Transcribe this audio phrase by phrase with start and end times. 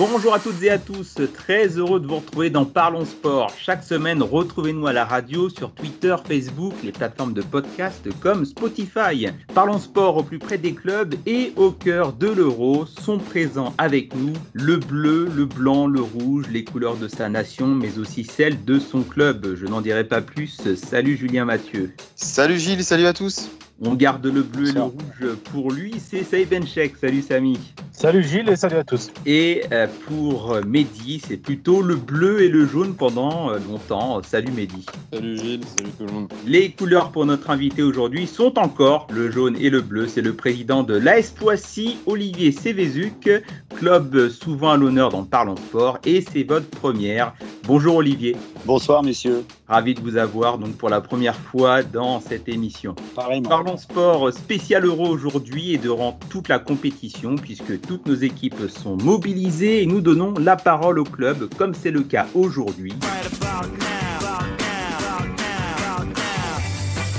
[0.00, 3.52] Bonjour à toutes et à tous, très heureux de vous retrouver dans Parlons Sport.
[3.60, 9.26] Chaque semaine, retrouvez-nous à la radio, sur Twitter, Facebook, les plateformes de podcast comme Spotify.
[9.54, 14.16] Parlons Sport au plus près des clubs et au cœur de l'euro sont présents avec
[14.16, 18.64] nous le bleu, le blanc, le rouge, les couleurs de sa nation, mais aussi celles
[18.64, 19.54] de son club.
[19.54, 20.62] Je n'en dirai pas plus.
[20.76, 21.92] Salut Julien Mathieu.
[22.16, 23.50] Salut Gilles, salut à tous.
[23.82, 26.96] On garde le bleu et le rouge pour lui, c'est Saïd Benchek.
[27.00, 27.58] Salut Samy.
[27.92, 29.10] Salut Gilles et salut à tous.
[29.24, 34.22] Et euh, pour Mehdi, c'est plutôt le bleu et le jaune pendant euh, longtemps.
[34.22, 34.84] Salut Mehdi.
[35.12, 36.32] Salut Gilles, salut tout le monde.
[36.46, 40.06] Les couleurs pour notre invité aujourd'hui sont encore le jaune et le bleu.
[40.08, 43.30] C'est le président de l'AS Poissy, Olivier Cévézuc,
[43.76, 47.34] club souvent à l'honneur dans Parlons Sport, et c'est votre première.
[47.64, 48.36] Bonjour Olivier.
[48.66, 49.44] Bonsoir messieurs.
[49.68, 52.94] Ravi de vous avoir donc pour la première fois dans cette émission.
[53.14, 58.96] Parlons sport spécial euro aujourd'hui et durant toute la compétition puisque toutes nos équipes sont
[58.96, 62.94] mobilisées et nous donnons la parole au club comme c'est le cas aujourd'hui.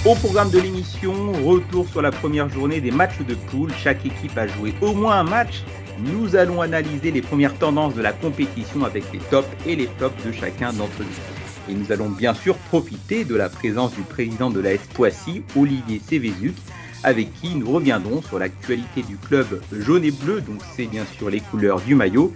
[0.04, 3.72] Au programme de l'émission, retour sur la première journée des matchs de poule.
[3.84, 5.64] Chaque équipe a joué au moins un match.
[6.00, 10.26] Nous allons analyser les premières tendances de la compétition avec les tops et les flops
[10.26, 11.41] de chacun d'entre nous.
[11.70, 15.44] Et nous allons bien sûr profiter de la présence du président de la S Poissy,
[15.56, 16.56] Olivier Cévézuc,
[17.04, 21.30] avec qui nous reviendrons sur l'actualité du club jaune et bleu, donc c'est bien sûr
[21.30, 22.34] les couleurs du maillot.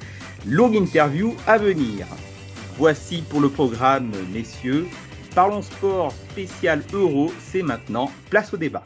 [0.47, 2.05] Longue interview à venir.
[2.77, 4.87] Voici pour le programme, messieurs.
[5.33, 8.11] Parlons sport spécial euro, c'est maintenant.
[8.29, 8.83] Place au débat.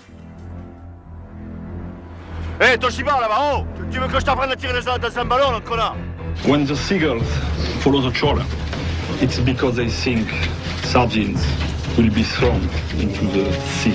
[2.62, 5.26] Hé, hey, Toshiba là-bas, oh Tu veux que je t'apprenne à tirer les dans un
[5.26, 5.96] ballon, connard?
[6.46, 7.24] When the seagulls
[7.82, 8.44] follow the trawler,
[9.22, 10.30] it's because they think
[10.84, 11.46] sardines
[11.98, 12.62] will be thrown
[12.98, 13.94] into the sea.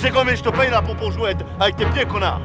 [0.00, 2.42] Sais combien je te paye là pour, pour jouer avec tes pieds, connard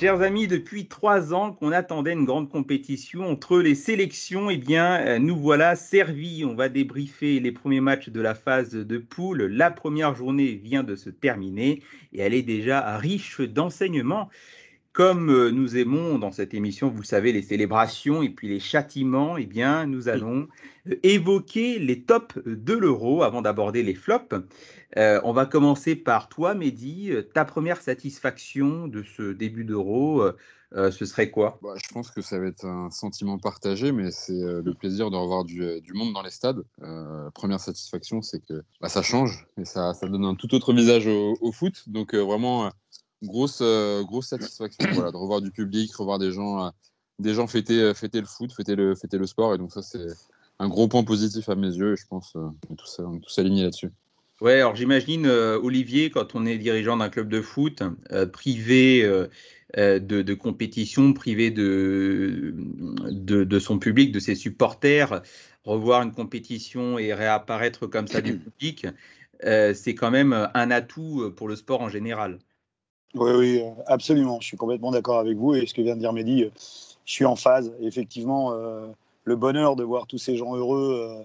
[0.00, 5.20] Chers amis, depuis trois ans qu'on attendait une grande compétition entre les sélections, eh bien,
[5.20, 6.44] nous voilà servis.
[6.44, 9.44] On va débriefer les premiers matchs de la phase de poule.
[9.44, 11.80] La première journée vient de se terminer
[12.12, 14.28] et elle est déjà riche d'enseignements.
[14.94, 19.36] Comme nous aimons dans cette émission, vous le savez, les célébrations et puis les châtiments,
[19.36, 20.46] eh bien, nous allons
[21.02, 24.36] évoquer les tops de l'euro avant d'aborder les flops.
[24.96, 27.10] Euh, on va commencer par toi, Mehdi.
[27.34, 30.22] Ta première satisfaction de ce début d'euro,
[30.76, 31.58] euh, ce serait quoi?
[31.60, 35.10] Bah, Je pense que ça va être un sentiment partagé, mais c'est euh, le plaisir
[35.10, 36.62] de revoir du, du, monde dans les stades.
[37.34, 41.08] première satisfaction, c'est que bah, ça change et ça, ça, donne un tout autre visage
[41.08, 41.82] au, au foot.
[41.88, 42.70] Donc vraiment,
[43.22, 43.62] grosse,
[44.02, 46.72] grosse satisfaction voilà, de revoir du public, revoir des gens,
[47.18, 49.54] des gens fêter, fêter le foot, fêter le, sport.
[49.54, 50.06] Et donc ça, c'est
[50.58, 53.64] un gros point positif à mes yeux et je pense qu'on est tous, on alignés
[53.64, 53.90] là-dessus.
[54.40, 59.04] Ouais, alors j'imagine, euh, Olivier, quand on est dirigeant d'un club de foot, euh, privé
[59.04, 59.28] euh,
[60.00, 62.52] de, compétition, privé de,
[63.10, 65.22] de, de, son public, de ses supporters,
[65.64, 68.86] revoir une compétition et réapparaître comme ça du public,
[69.40, 72.38] c'est quand même un atout pour le sport en général.
[73.14, 74.40] Oui, oui, absolument.
[74.40, 76.50] Je suis complètement d'accord avec vous et ce que vient de dire Mehdi,
[77.04, 77.72] je suis en phase.
[77.80, 78.52] Effectivement,
[79.24, 81.24] le bonheur de voir tous ces gens heureux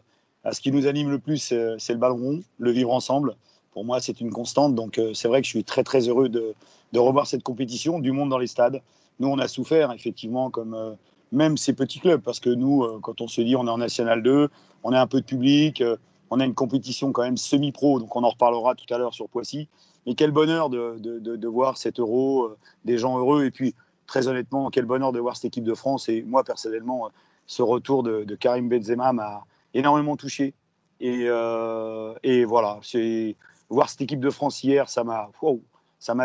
[0.52, 3.36] ce qui nous anime le plus, c'est le ballon rond, le vivre ensemble.
[3.72, 4.76] Pour moi, c'est une constante.
[4.76, 6.54] Donc, euh, c'est vrai que je suis très, très heureux de,
[6.94, 8.82] de, revoir cette compétition, du monde dans les stades.
[9.20, 10.94] Nous, on a souffert, effectivement, comme euh,
[11.32, 13.78] même ces petits clubs, parce que nous, euh, quand on se dit on est en
[13.78, 14.50] National 2,
[14.84, 15.84] on a un peu de public,
[16.32, 19.28] on a une compétition quand même semi-pro, donc on en reparlera tout à l'heure sur
[19.28, 19.68] Poissy.
[20.10, 22.50] Mais quel bonheur de, voir cet euro,
[22.84, 23.46] des gens heureux.
[23.46, 23.76] Et puis,
[24.08, 26.10] très honnêtement, quel bonheur de voir cette équipe de France.
[26.10, 27.12] Et moi, personnellement,
[27.46, 29.46] ce retour de, Karim Benzema m'a
[29.76, 30.56] énormément touché.
[31.00, 32.80] Et, euh, et voilà,
[33.70, 35.62] voir cette équipe de France hier, ça m'a wow,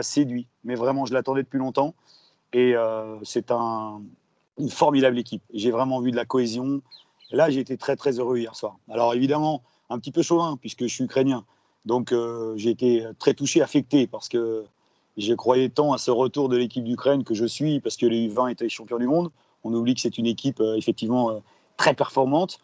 [0.00, 0.46] séduit.
[0.64, 1.94] Mais vraiment, je l'attendais depuis longtemps.
[2.54, 4.00] Et euh, c'est un,
[4.58, 5.42] une formidable équipe.
[5.52, 6.80] J'ai vraiment vu de la cohésion.
[7.30, 8.78] là, j'ai été très très heureux hier soir.
[8.88, 11.44] Alors évidemment, un petit peu chauvin puisque je suis ukrainien.
[11.84, 14.64] Donc euh, j'ai été très touché, affecté parce que
[15.16, 18.28] je croyais tant à ce retour de l'équipe d'Ukraine que je suis parce que les
[18.28, 19.30] U20 étaient champions du monde.
[19.62, 21.40] On oublie que c'est une équipe effectivement
[21.76, 22.58] très performante.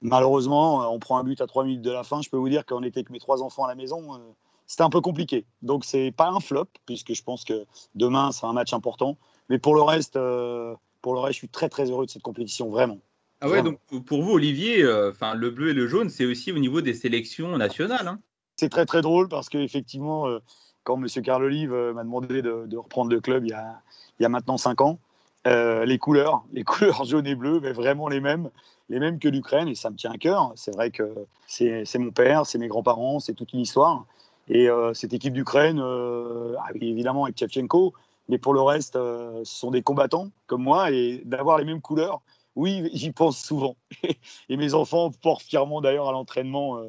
[0.00, 2.20] Malheureusement, euh, on prend un but à trois minutes de la fin.
[2.22, 4.14] Je peux vous dire qu'on était avec mes trois enfants à la maison.
[4.14, 4.18] Euh,
[4.66, 5.44] c'était un peu compliqué.
[5.62, 9.16] Donc, c'est pas un flop, puisque je pense que demain, c'est un match important.
[9.48, 12.22] Mais pour le reste, euh, pour le reste, je suis très, très heureux de cette
[12.22, 12.98] compétition, vraiment.
[13.40, 16.60] Ah ouais, donc pour vous, Olivier, enfin le bleu et le jaune, c'est aussi au
[16.60, 18.06] niveau des sélections nationales.
[18.06, 18.20] Hein
[18.56, 20.40] c'est très très drôle parce qu'effectivement, euh,
[20.84, 21.06] quand M.
[21.22, 23.80] Carl Olive euh, m'a demandé de, reprendre le club il y a,
[24.18, 24.98] il y a maintenant 5 ans,
[25.46, 28.50] euh, les couleurs, les couleurs jaune et bleu, mais vraiment les mêmes,
[28.88, 30.52] les mêmes que l'Ukraine, et ça me tient à cœur.
[30.56, 34.04] C'est vrai que c'est mon père, c'est mes grands-parents, c'est toute une histoire.
[34.48, 37.94] Et cette équipe d'Ukraine, ah évidemment avec Tchevchenko,
[38.28, 42.20] mais pour le reste, ce sont des combattants comme moi, et d'avoir les mêmes couleurs,
[42.56, 43.76] oui, j'y pense souvent.
[44.48, 46.82] et mes enfants portent fièrement d'ailleurs à l'entraînement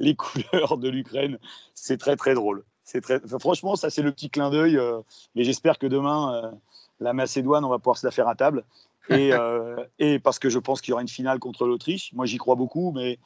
[0.00, 1.38] les couleurs de l'Ukraine.
[1.74, 2.64] C'est très très drôle.
[2.84, 3.24] Très...
[3.24, 4.76] Enfin, franchement, ça c'est le petit clin d'œil.
[4.76, 5.00] Euh,
[5.36, 6.52] mais j'espère que demain,
[6.98, 8.64] la Macédoine, on va pouvoir se la faire à table.
[9.08, 9.30] Et,
[10.00, 12.12] et parce que je pense qu'il y aura une finale contre l'Autriche.
[12.14, 13.20] Moi, j'y crois beaucoup, mais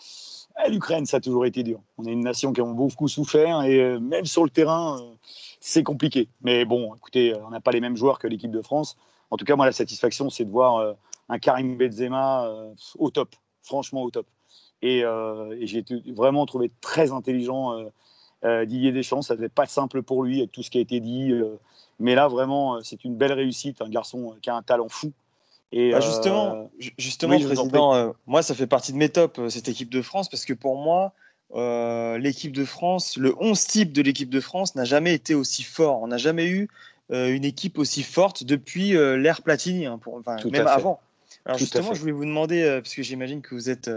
[0.63, 1.81] eh, l'Ukraine, ça a toujours été dur.
[1.99, 5.15] On est une nation qui a beaucoup souffert et euh, même sur le terrain, euh,
[5.61, 6.29] c'est compliqué.
[6.43, 8.97] Mais bon, écoutez, on n'a pas les mêmes joueurs que l'équipe de France.
[9.31, 10.93] En tout cas, moi, la satisfaction, c'est de voir euh,
[11.29, 12.49] un Karim Benzema
[12.99, 14.27] au top, franchement au top.
[14.83, 15.85] Et, et j'ai
[16.15, 17.75] vraiment trouvé très intelligent
[18.43, 19.23] Didier Deschamps.
[19.23, 21.33] Ça devait pas simple pour lui avec tout ce qui a été dit.
[21.99, 23.81] mais là, vraiment, c'est une belle réussite.
[23.81, 25.13] Un garçon qui a un talent fou.
[25.77, 26.89] Et bah justement, euh...
[26.99, 30.03] justement oui, président, euh, moi, ça fait partie de mes tops, euh, cette équipe de
[30.03, 31.13] France, parce que pour moi,
[31.57, 35.65] euh, l'équipe de France, le 11 type de l'équipe de France n'a jamais été aussi
[35.65, 36.01] fort.
[36.01, 36.69] On n'a jamais eu
[37.11, 41.01] une équipe aussi forte depuis l'ère Platini, hein, pour, enfin, même avant.
[41.45, 43.91] Alors Tout justement, je voulais vous demander, parce que j'imagine que vous êtes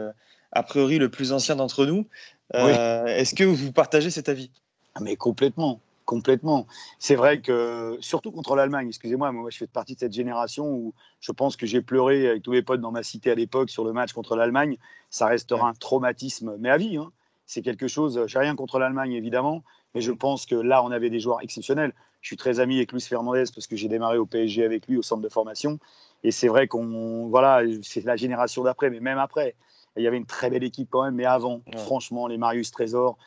[0.51, 2.07] a priori le plus ancien d'entre nous,
[2.53, 2.71] oui.
[3.07, 4.51] est-ce que vous partagez cet avis?
[4.95, 5.81] Ah, Mais complètement.
[6.07, 6.67] Complètement.
[6.99, 10.93] C'est vrai que, surtout contre l'Allemagne, excusez-moi, moi je fais partie de cette génération où
[11.19, 13.83] je pense que j'ai pleuré avec tous mes potes dans ma cité à l'époque sur
[13.83, 14.77] le match contre l'Allemagne.
[15.09, 16.95] Ça restera un traumatisme, mais à vie.
[16.95, 17.11] Hein.
[17.45, 21.09] C'est quelque chose, j'ai rien contre l'Allemagne évidemment, mais je pense que là on avait
[21.09, 21.93] des joueurs exceptionnels.
[22.21, 24.95] Je suis très ami avec Luis Fernandez parce que j'ai démarré au PSG avec lui
[24.95, 25.77] au centre de formation.
[26.23, 29.55] Et c'est vrai qu'on, voilà, c'est la génération d'après, mais même après,
[29.97, 31.15] il y avait une très belle équipe quand même.
[31.15, 31.77] Mais avant, ouais.
[31.77, 33.17] franchement, les Marius Trésor,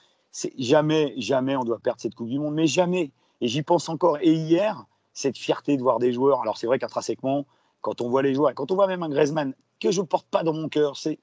[0.59, 3.11] jamais, jamais on doit perdre cette Coupe du Monde, mais jamais.
[3.41, 4.19] Et j'y pense encore.
[4.21, 6.41] Et hier, cette fierté de voir des joueurs.
[6.43, 7.47] Alors c'est vrai qu'intrinsèquement,
[7.81, 10.27] quand on voit les joueurs, quand on voit même un Griezmann que je ne porte
[10.27, 11.19] pas dans mon cœur, c'est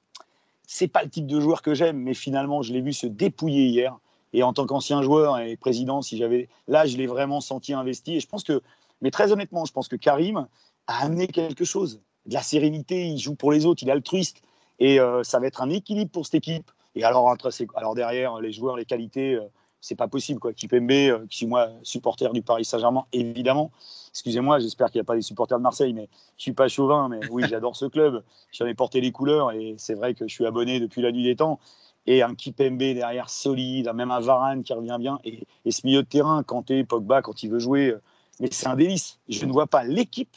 [0.66, 3.66] c'est pas le type de joueur que j'aime, mais finalement je l'ai vu se dépouiller
[3.66, 3.98] hier.
[4.34, 8.16] Et en tant qu'ancien joueur et président, si j'avais là, je l'ai vraiment senti investi.
[8.16, 8.60] Et je pense que,
[9.00, 10.46] mais très honnêtement, je pense que Karim
[10.86, 13.06] a amené quelque chose, de la sérénité.
[13.06, 14.42] Il joue pour les autres, il est altruiste,
[14.78, 16.70] et euh, ça va être un équilibre pour cette équipe.
[16.94, 19.44] Et alors, entre ces, alors derrière, les joueurs, les qualités, euh,
[19.80, 20.40] c'est pas possible.
[20.40, 20.52] Quoi.
[20.52, 23.70] Kipembe, euh, qui suis moi supporter du Paris Saint-Germain, évidemment.
[24.10, 27.08] Excusez-moi, j'espère qu'il n'y a pas des supporters de Marseille, mais je suis pas chauvin.
[27.08, 28.22] Mais oui, j'adore ce club.
[28.52, 31.24] J'en ai porté les couleurs et c'est vrai que je suis abonné depuis la nuit
[31.24, 31.58] des temps.
[32.06, 35.18] Et un Kipembe derrière solide, même un Varane qui revient bien.
[35.24, 37.94] Et, et ce milieu de terrain, Kanté, Pogba, quand il veut jouer,
[38.40, 39.18] mais c'est un délice.
[39.28, 40.34] Je ne vois pas l'équipe,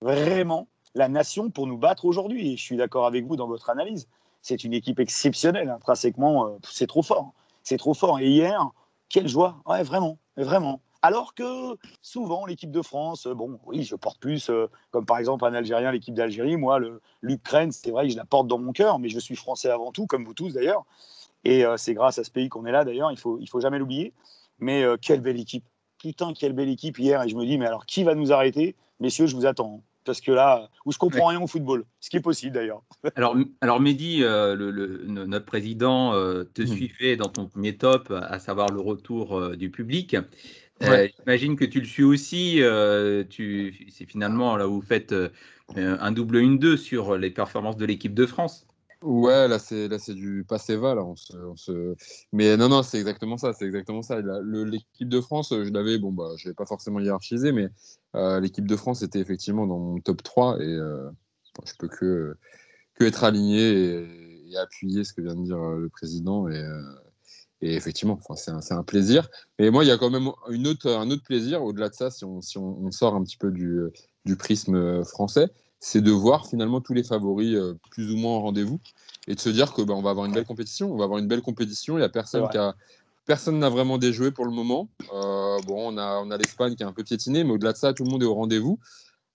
[0.00, 2.52] vraiment, la nation pour nous battre aujourd'hui.
[2.52, 4.08] Et je suis d'accord avec vous dans votre analyse
[4.46, 5.68] c'est une équipe exceptionnelle.
[5.68, 7.32] Intrinsèquement, euh, c'est trop fort.
[7.64, 8.20] C'est trop fort.
[8.20, 8.70] Et hier,
[9.08, 9.56] quelle joie.
[9.66, 10.18] Ouais, vraiment.
[10.36, 10.80] Vraiment.
[11.02, 15.18] Alors que souvent, l'équipe de France, euh, bon, oui, je porte plus, euh, comme par
[15.18, 16.56] exemple un Algérien, l'équipe d'Algérie.
[16.56, 16.78] Moi,
[17.22, 19.90] l'Ukraine, c'est vrai que je la porte dans mon cœur, mais je suis français avant
[19.90, 20.84] tout, comme vous tous d'ailleurs.
[21.44, 23.78] Et c'est grâce à ce pays qu'on est là d'ailleurs, il faut, il faut jamais
[23.78, 24.12] l'oublier.
[24.58, 25.64] Mais quelle belle équipe.
[25.98, 27.22] Putain, quelle belle équipe hier.
[27.22, 28.74] Et je me dis, mais alors qui va nous arrêter?
[28.98, 32.16] Messieurs, je vous attends parce que là, où je comprends rien au football, ce qui
[32.16, 32.82] est possible d'ailleurs.
[33.16, 36.66] alors, alors Mehdi, euh, le, le, notre président euh, te mmh.
[36.66, 40.16] suivait dans ton premier top, à savoir le retour euh, du public.
[40.80, 41.12] Ouais.
[41.18, 42.60] J'imagine que tu le suis aussi.
[43.30, 45.14] tu, c'est finalement là où vous faites
[45.74, 48.66] un double une deux sur les performances de l'équipe de France.
[49.06, 51.04] Ouais, là c'est là c'est du Passeva là.
[51.04, 51.94] On se, on se...
[52.32, 54.20] Mais non non, c'est exactement ça, c'est exactement ça.
[54.20, 57.68] L'équipe de France, je l'avais bon bah je l'ai pas forcément hiérarchisé, mais
[58.16, 61.08] euh, l'équipe de France était effectivement dans mon top 3 et euh,
[61.64, 62.36] je peux que
[62.94, 64.00] que être aligné
[64.50, 66.82] et, appuyer ce que vient de dire euh, le président et, euh,
[67.60, 69.28] et effectivement, enfin, c'est un, un, plaisir.
[69.58, 72.10] Et moi, il y a quand même une autre, un autre plaisir au-delà de ça,
[72.10, 73.80] si on, si on sort un petit peu du,
[74.24, 78.40] du prisme français c'est de voir finalement tous les favoris euh, plus ou moins en
[78.42, 78.80] rendez-vous
[79.28, 80.92] et de se dire que bah, on va avoir une belle compétition.
[80.92, 81.98] On va avoir une belle compétition.
[81.98, 82.74] Il y a personne qui a
[83.26, 84.88] personne n'a vraiment déjoué pour le moment.
[85.12, 87.76] Euh, bon, on a on a l'Espagne qui a un peu piétiné, mais au-delà de
[87.76, 88.78] ça, tout le monde est au rendez-vous.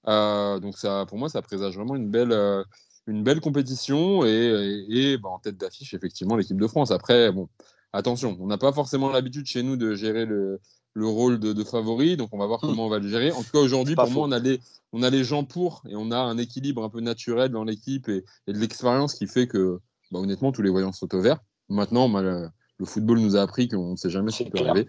[0.07, 2.63] Euh, donc ça, pour moi, ça présage vraiment une belle euh,
[3.07, 6.91] une belle compétition et, et, et bah, en tête d'affiche effectivement l'équipe de France.
[6.91, 7.49] Après, bon,
[7.93, 10.61] attention, on n'a pas forcément l'habitude chez nous de gérer le
[10.93, 12.17] le rôle de, de, favori.
[12.17, 12.67] Donc, on va voir mmh.
[12.67, 13.31] comment on va le gérer.
[13.31, 14.59] En tout cas, aujourd'hui, pour moi, on a, les,
[14.93, 18.09] on a les gens pour et on a un équilibre un peu naturel dans l'équipe
[18.09, 19.79] et, et, de l'expérience qui fait que,
[20.11, 21.39] bah, honnêtement, tous les voyants sont au vert.
[21.69, 24.59] Maintenant, bah, le, le, football nous a appris qu'on ne sait jamais ce qui peut
[24.65, 24.87] arriver.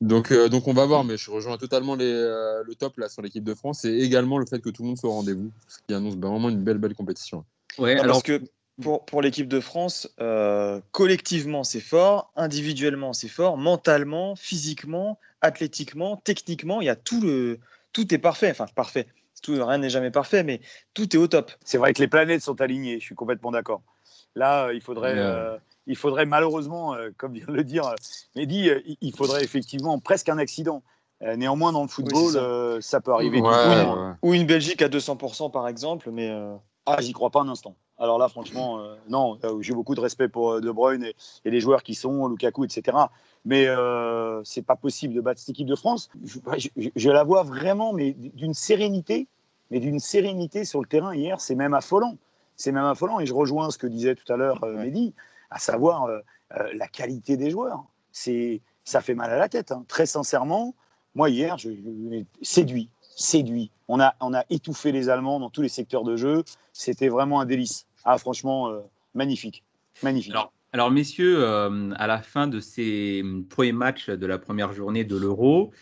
[0.00, 1.04] Donc, euh, donc, on va voir.
[1.04, 4.38] Mais je rejoins totalement les, euh, le top là sur l'équipe de France et également
[4.38, 6.78] le fait que tout le monde soit au rendez-vous, ce qui annonce vraiment une belle,
[6.78, 7.44] belle compétition.
[7.78, 8.40] Ouais, alors, alors que
[8.82, 16.16] pour, pour l'équipe de France, euh, collectivement c'est fort, individuellement c'est fort, mentalement, physiquement, athlétiquement,
[16.16, 17.58] techniquement, il y a tout le,
[17.92, 19.06] tout est parfait, enfin parfait.
[19.42, 20.60] Tout, rien n'est jamais parfait, mais
[20.94, 21.52] tout est au top.
[21.62, 23.82] C'est vrai que les planètes sont alignées, je suis complètement d'accord.
[24.34, 25.56] Là, il faudrait, euh,
[25.86, 27.94] il faudrait malheureusement, euh, comme vient de le dire
[28.34, 30.82] Mehdi, il faudrait effectivement presque un accident.
[31.36, 33.00] néanmoins, dans le football, ça.
[33.00, 33.40] peut arriver.
[34.22, 36.30] Ou une Belgique à 200% par exemple, mais.
[36.86, 37.76] Ah, j'y crois pas un instant.
[37.98, 41.04] Alors là, franchement, euh, non, euh, j'ai beaucoup de respect pour euh, De Bruyne
[41.44, 42.96] et, les joueurs qui sont, Lukaku, etc.
[43.46, 46.10] Mais euh, c'est pas possible de battre cette équipe de France.
[46.94, 49.28] Je, la vois vraiment, mais d'une sérénité,
[49.70, 52.18] mais d'une sérénité sur le terrain hier, c'est même affolant.
[52.56, 53.18] C'est même affolant.
[53.20, 55.14] Et je rejoins ce que disait tout à l'heure Mehdi,
[55.50, 56.08] à savoir
[56.50, 57.84] la qualité des joueurs.
[58.12, 59.72] C'est, ça fait mal à la tête.
[59.72, 59.84] Hein.
[59.88, 60.74] Très sincèrement,
[61.14, 63.70] moi hier, je, je séduit séduit.
[63.88, 66.44] On a, on a étouffé les Allemands dans tous les secteurs de jeu.
[66.72, 67.85] C'était vraiment un délice.
[68.06, 68.78] Ah, franchement, euh,
[69.14, 69.64] magnifique.
[70.02, 70.32] Magnifique.
[70.72, 75.16] Alors, messieurs, euh, à la fin de ces premiers matchs de la première journée de
[75.16, 75.72] l'Euro,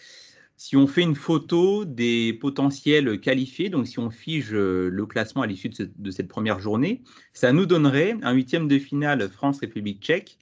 [0.57, 5.47] si on fait une photo des potentiels qualifiés, donc si on fige le classement à
[5.47, 7.03] l'issue de, cette première journée,
[7.35, 10.39] ça nous donnerait un huitième de finale France-République tchèque,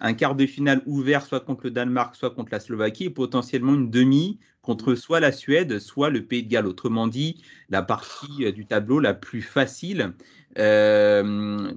[0.00, 3.74] un quart de finale ouvert soit contre le Danemark, soit contre la Slovaquie, et potentiellement
[3.74, 6.66] une demi contre soit la Suède, soit le Pays de Galles.
[6.66, 10.12] Autrement dit, la partie euh, du tableau la plus facile.
[10.58, 11.70] Euh,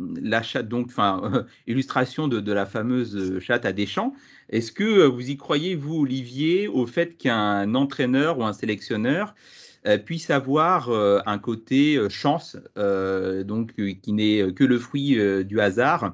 [0.64, 4.14] donc, enfin, illustration de, la fameuse chatte à Deschamps.
[4.50, 9.36] Est-ce que euh, vous y croyez, vous, Olivier, au fait qu'un entraîneur ou un sélectionneur
[10.06, 16.14] puisse avoir un côté chance, donc qui n'est que le fruit du hasard,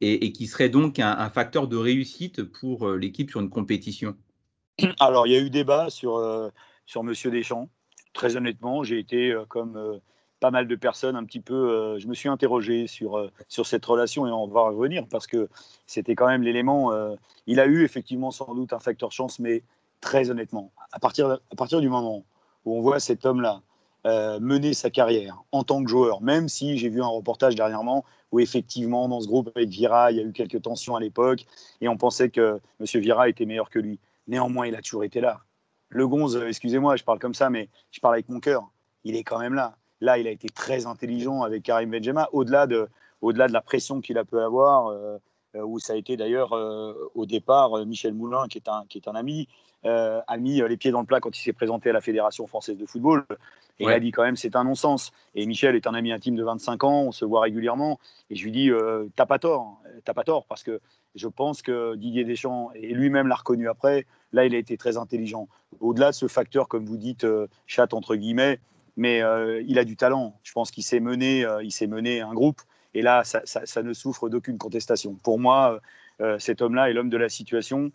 [0.00, 4.16] et, qui serait donc un, facteur de réussite pour euh, l'équipe sur une compétition
[5.00, 6.50] Alors, il y a eu débat sur, euh,
[6.84, 7.68] sur Monsieur Deschamps.
[8.12, 10.00] Très honnêtement, j'ai été, euh, comme
[10.40, 14.26] pas mal de personnes, un petit peu, je me suis interrogé sur, sur cette relation
[14.26, 15.48] et on va revenir parce que
[15.86, 16.92] c'était quand même l'élément.
[17.46, 19.62] il a eu effectivement sans doute un facteur chance, mais
[20.02, 22.26] très honnêtement, à partir, à partir du moment
[22.66, 23.62] où on voit cet homme-là
[24.06, 28.40] mener sa carrière en tant que joueur, même si j'ai vu un reportage dernièrement où
[28.40, 31.46] effectivement, dans ce groupe avec Vira, il y a eu quelques tensions à l'époque
[31.80, 33.00] et on pensait que M.
[33.00, 33.98] Vira était meilleur que lui.
[34.26, 35.40] Néanmoins, il a toujours été là.
[35.88, 38.68] Le Gonze, euh, excusez-moi, je parle comme ça, mais je parle avec mon cœur.
[39.04, 39.76] Il est quand même là.
[40.00, 42.88] Là, il a été très intelligent avec Karim Benzema, au-delà de,
[43.20, 45.18] au-delà de la pression qu'il a pu avoir, euh,
[45.54, 46.52] euh, où ça a été d'ailleurs
[47.14, 49.48] au départ Michel Moulin, qui est un, qui est un ami,
[49.86, 52.76] a mis les pieds dans le plat quand il s'est présenté à la Fédération française
[52.76, 53.24] de football.
[53.78, 55.12] Et il a dit quand même, c'est un non-sens.
[55.34, 57.98] Et Michel est un ami intime de 25 ans, on se voit régulièrement.
[58.30, 60.80] Et je lui dis, euh, t'as pas tort, t'as pas tort, parce que
[61.14, 64.96] je pense que Didier Deschamps, et lui-même l'a reconnu après, là, il a été très
[64.96, 65.48] intelligent.
[65.80, 68.60] Au-delà de ce facteur, comme vous dites, euh, chat entre guillemets,
[68.96, 70.38] mais euh, il a du talent.
[70.42, 72.62] Je pense qu'il s'est mené, il s'est mené un groupe.
[72.94, 75.14] Et là, ça, ça ne souffre d'aucune contestation.
[75.22, 75.80] Pour moi,
[76.38, 77.92] cet homme-là est l'homme de la situation.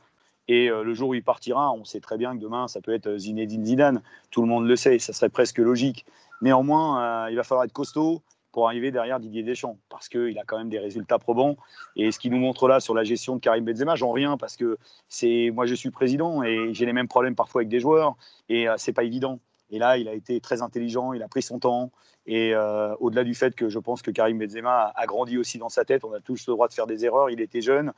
[0.47, 2.93] Et euh, le jour où il partira, on sait très bien que demain, ça peut
[2.93, 4.01] être Zinedine Zidane.
[4.31, 6.05] Tout le monde le sait, ça serait presque logique.
[6.41, 8.21] Néanmoins, euh, il va falloir être costaud
[8.51, 11.55] pour arriver derrière Didier Deschamps, parce qu'il a quand même des résultats probants.
[11.95, 14.57] Et ce qu'il nous montre là sur la gestion de Karim Benzema, j'en reviens parce
[14.57, 18.15] que c'est moi je suis président et j'ai les mêmes problèmes parfois avec des joueurs
[18.49, 19.39] et euh, c'est pas évident.
[19.71, 21.91] Et là, il a été très intelligent, il a pris son temps.
[22.27, 22.53] Et
[22.99, 26.03] au-delà du fait que je pense que Karim Benzema a, grandi aussi dans sa tête,
[26.03, 27.93] on a tous le droit de faire des erreurs, il était jeune.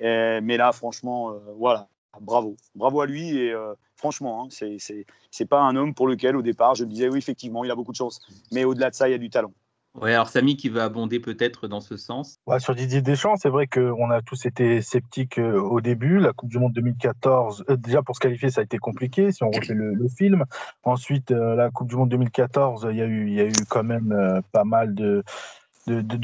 [0.00, 1.88] mais là, franchement, voilà,
[2.20, 2.56] bravo.
[2.74, 3.36] Bravo à lui.
[3.36, 6.90] Et euh, franchement, hein, ce c'est pas un homme pour lequel, au départ, je me
[6.90, 8.20] disais, oui, effectivement, il a beaucoup de chance.
[8.52, 9.52] Mais au-delà de ça, il y a du talent.
[10.00, 12.38] Oui, alors Samy qui va abonder peut-être dans ce sens?
[12.58, 16.18] sur Didier Deschamps, c'est vrai qu'on a tous été sceptiques euh, au début.
[16.18, 19.42] La Coupe du Monde 2014, euh, déjà pour se qualifier, ça a été compliqué si
[19.42, 20.44] on refait le, film.
[20.84, 24.42] Ensuite, la Coupe du Monde 2014, il y a eu, y a eu quand même
[24.52, 25.24] pas mal de,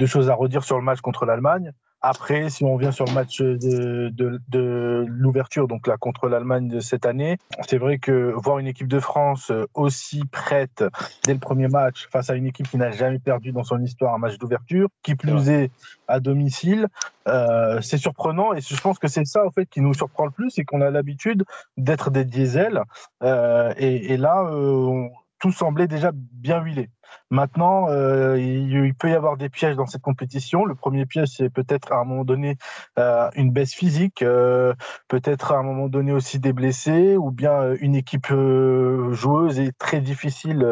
[0.07, 1.73] choses à redire sur le match contre l'Allemagne.
[2.03, 6.81] Après, si on vient sur le match de, de, l'ouverture, donc là contre l'Allemagne de
[6.81, 10.85] cette année, c'est vrai que voir une équipe de France aussi prête
[11.25, 14.15] dès le premier match face à une équipe qui n'a jamais perdu dans son histoire
[14.15, 15.71] un match d'ouverture, qui plus est
[16.09, 16.89] à domicile,
[17.29, 20.31] euh, c'est surprenant et je pense que c'est ça en fait qui nous surprend le
[20.31, 21.45] plus, c'est qu'on a l'habitude
[21.77, 22.83] d'être des diesels
[23.23, 25.07] euh, et, et, là euh,
[25.39, 26.91] tout semblait déjà bien huilé.
[27.33, 30.67] Maintenant, euh, il, peut y avoir des pièges dans cette compétition.
[30.67, 32.59] Le premier piège, c'est peut-être à un moment donné
[32.99, 34.75] euh, une baisse physique, euh,
[35.09, 40.03] peut-être à un moment donné aussi des blessés, ou bien une équipe joueuse et très
[40.03, 40.67] difficile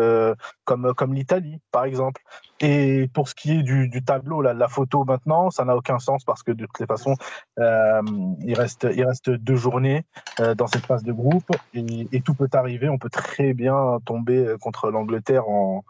[0.64, 2.20] comme, comme l'Italie, par exemple.
[2.60, 6.42] Et pour ce qui est du, tableau, la photo maintenant, ça n'a aucun sens parce
[6.42, 7.14] que de toutes les façons,
[7.56, 10.04] il, reste, il reste deux journées
[10.56, 12.90] dans cette phase de groupe et, tout peut arriver.
[12.90, 15.84] On peut très bien tomber contre l'Angleterre en,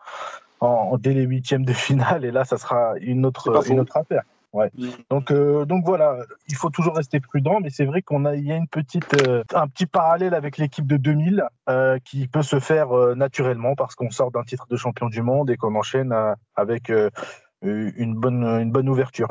[0.60, 4.22] en, dès les huitièmes de finale, et là, ça sera une autre, une autre affaire.
[4.52, 4.70] Ouais.
[4.76, 4.88] Mm.
[5.10, 8.46] Donc, euh, donc voilà, il faut toujours rester prudent, mais c'est vrai qu'on a, il
[8.46, 12.42] y a une petite, euh, un petit parallèle avec l'équipe de 2000 euh, qui peut
[12.42, 16.14] se faire naturellement parce qu'on sort d'un titre de champion du monde et qu'on enchaîne
[16.56, 16.90] avec
[17.62, 19.28] une bonne, une bonne ouverture.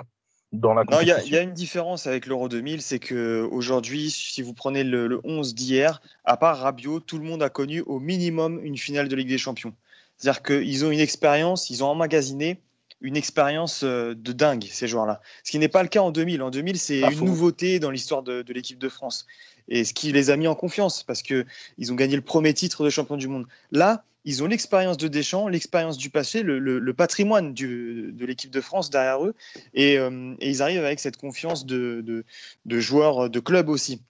[0.52, 4.42] Dans la non, il y, a une différence avec l'Euro 2000, c'est que aujourd'hui, si
[4.42, 8.00] vous prenez le, le 11 d'hier, à part Rabiot, tout le monde a connu au
[8.00, 9.76] minimum une finale de Ligue des Champions.
[10.20, 12.60] C'est-à-dire qu'ils ont une expérience, ils ont emmagasiné
[13.02, 15.22] une expérience euh, de dingue, ces joueurs-là.
[15.44, 16.42] Ce qui n'est pas le cas en 2000.
[16.42, 19.26] En 2000, c'est une nouveauté dans l'histoire de, l'équipe de France.
[19.70, 21.46] Et ce qui les a mis en confiance, parce qu'ils
[21.92, 23.46] ont gagné le premier titre de champion du monde.
[23.72, 28.90] Là, ils ont l'expérience de Deschamps, l'expérience du passé, le, patrimoine de l'équipe de France
[28.90, 29.34] derrière eux.
[29.78, 32.26] Euh, et, ils arrivent avec cette confiance de,
[32.66, 34.02] de joueurs de club aussi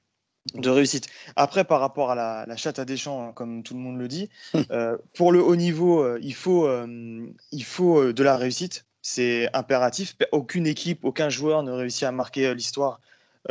[0.56, 1.08] de réussite.
[1.36, 4.30] Après, par rapport à la, chatte à Deschamps, hein, comme tout le monde le dit,
[4.72, 8.86] euh, pour le haut niveau, euh, il faut, euh, il faut de la réussite.
[9.02, 10.16] C'est impératif.
[10.32, 13.00] Aucune équipe, aucun joueur ne réussit à marquer l'histoire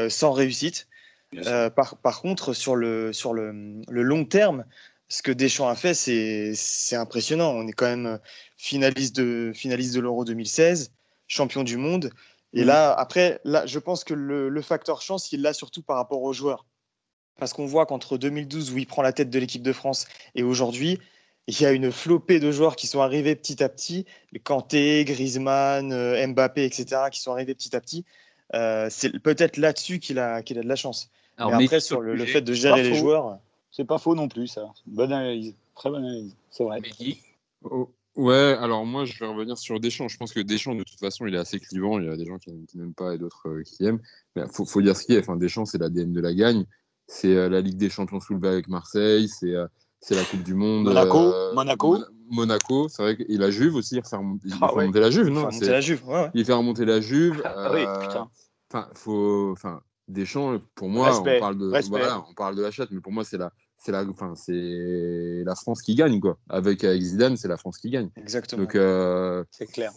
[0.08, 0.88] sans réussite.
[1.74, 4.66] Par, par, contre, sur, le, sur le, le, long terme,
[5.08, 7.50] ce que Deschamps a fait, c'est impressionnant.
[7.52, 8.18] On est quand même
[8.58, 10.92] finaliste de, finaliste de l'Euro 2016,
[11.28, 12.10] champion du monde.
[12.52, 12.66] Et mm.
[12.66, 16.22] là, après, là, je pense que le, le facteur chance, il l'a surtout par rapport
[16.22, 16.66] aux joueurs.
[17.38, 20.42] Parce qu'on voit qu'entre 2012, où il prend la tête de l'équipe de France, et
[20.42, 20.98] aujourd'hui,
[21.48, 24.04] il y a une flopée de joueurs qui sont arrivés petit à petit.
[24.44, 28.04] Kanté, Griezmann, euh, Mbappé, etc., qui sont arrivés petit à petit.
[28.54, 31.10] Euh, c'est peut-être là-dessus qu'il a, qu'il a de la chance.
[31.38, 33.38] Alors, mais après, sur le, fait de gérer les joueurs.
[33.70, 34.72] C'est pas faux non plus, ça.
[34.86, 35.54] Bonne analyse.
[35.74, 36.36] Très bonne analyse.
[36.50, 36.80] C'est vrai.
[37.62, 40.08] Oh, ouais, alors moi, je vais revenir sur Deschamps.
[40.08, 41.98] Je pense que Deschamps, de toute façon, il est assez clivant.
[41.98, 44.00] Il y a des gens qui, n'aiment pas et d'autres euh, qui aiment.
[44.34, 45.20] Mais il faut, faut, dire ce qu'il y a.
[45.20, 46.66] Enfin, Deschamps, c'est l'ADN de la gagne
[47.08, 49.66] c'est euh, la Ligue des Champions soulevée avec Marseille, c'est euh,
[49.98, 50.84] c'est la Coupe du Monde.
[50.84, 51.98] Monaco, euh, Monaco.
[52.30, 55.56] Monaco, c'est vrai qu'il la Juve aussi, il fait remonter, ah la Juve, non Il
[55.58, 57.42] fait remonter la Juve, ouais, Il fait remonter la Juve.
[57.44, 58.28] Ah oui, putain.
[58.70, 62.90] Enfin, faut, enfin, Deschamps, pour moi, on parle de, voilà, on parle de la chatte,
[62.90, 66.38] mais pour moi, c'est la, c'est la, enfin, c'est la France qui gagne, quoi.
[66.50, 68.10] Avec, avec Zidane, c'est la France qui gagne.
[68.16, 68.62] Exactement.
[68.62, 69.90] Donc, euh, c'est clair.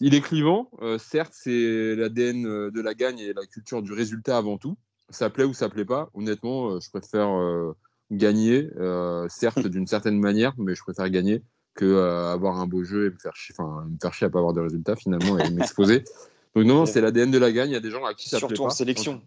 [0.00, 4.56] Il est clivant, certes, c'est l'ADN de la gagne et la culture du résultat avant
[4.56, 4.78] tout
[5.10, 7.74] ça plaît ou ça plaît pas, honnêtement, euh, je préfère euh,
[8.10, 11.42] gagner, euh, certes d'une certaine manière, mais je préfère gagner
[11.74, 14.40] que avoir un beau jeu et me faire chier, enfin, me faire chier à pas
[14.40, 16.02] avoir de résultats finalement et m'exposer.
[16.56, 17.70] Donc non, c'est l'ADN de la gagne.
[17.70, 19.22] Il y a des gens à qui ça Surtout plaît en sélection.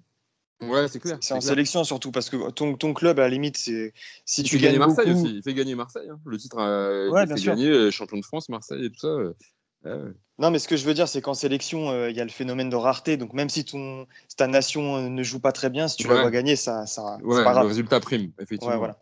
[0.61, 1.17] Ouais, c'est clair.
[1.21, 3.93] C'est en sélection surtout parce que ton, ton club, à la limite, c'est
[4.25, 5.37] si tu gagnes Marseille aussi.
[5.37, 6.09] Il fait gagner Marseille.
[6.11, 6.19] Hein.
[6.25, 9.15] Le titre a ouais, fait gagner champion de France, Marseille et tout ça.
[10.41, 12.31] Non, mais ce que je veux dire, c'est qu'en sélection, euh, il y a le
[12.31, 13.15] phénomène de rareté.
[13.15, 16.21] Donc, même si ton, ta nation euh, ne joue pas très bien, si tu la
[16.21, 17.63] vois gagner, ça, ça ouais, pas grave.
[17.63, 18.77] Le résultat prime, effectivement.
[18.77, 18.97] voilà.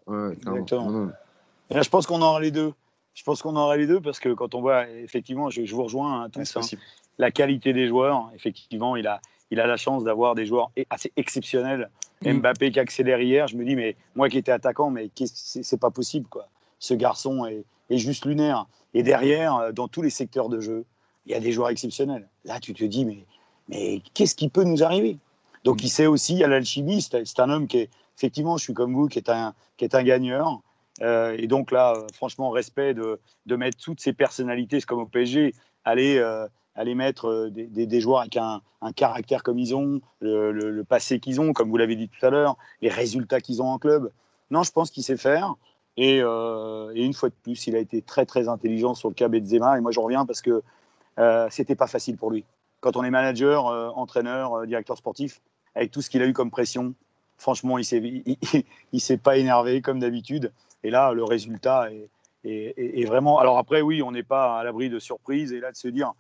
[1.69, 2.73] là, je pense qu'on aura les deux.
[3.13, 6.23] Je pense qu'on aura les deux parce que quand on voit, effectivement, je, vous rejoins
[6.23, 6.77] hein, tous, hein,
[7.17, 11.11] la qualité des joueurs, effectivement, il a, il a la chance d'avoir des joueurs assez
[11.15, 11.89] exceptionnels.
[12.21, 12.39] Mm.
[12.39, 15.89] Mbappé qui accélère hier, je me dis, mais moi qui étais attaquant, mais c'est pas
[15.89, 16.49] possible, quoi.
[16.79, 18.67] Ce garçon est, est juste lunaire.
[18.93, 20.85] Et derrière, euh, dans tous les secteurs de jeu,
[21.25, 22.27] il y a des joueurs exceptionnels.
[22.45, 23.25] Là, tu te dis, mais,
[23.67, 25.17] mais qu'est-ce qui peut nous arriver?
[25.63, 28.93] Donc, il sait aussi, à l'alchimie, c'est un homme qui est, effectivement, je suis comme
[28.93, 30.61] vous, qui est un, qui est un gagneur.
[31.01, 35.05] Euh, et donc là, euh, franchement, respect de, de, mettre toutes ces personnalités, comme au
[35.05, 36.19] PSG, aller,
[36.75, 41.19] aller mettre des, des, joueurs avec un, un, caractère comme ils ont, le, le passé
[41.19, 44.11] qu'ils ont, comme vous l'avez dit tout à l'heure, les résultats qu'ils ont en club.
[44.51, 45.55] Non, je pense qu'il sait faire.
[45.97, 49.27] Euh, et, une fois de plus, il a été très très intelligent sur le cas
[49.27, 49.77] Benzema.
[49.77, 50.61] Et moi, je reviens parce que
[51.19, 52.45] euh, c'était pas facile pour lui.
[52.79, 55.41] Quand on est manager, euh, entraîneur, euh, directeur sportif,
[55.75, 56.93] avec tout ce qu'il a eu comme pression,
[57.37, 58.23] franchement, il s'est
[58.93, 60.53] il, s'est pas énervé comme d'habitude.
[60.83, 61.89] Et là, le résultat
[62.43, 63.39] est, vraiment.
[63.39, 66.13] Alors après, oui, on n'est pas à l'abri de surprises et là de se dire,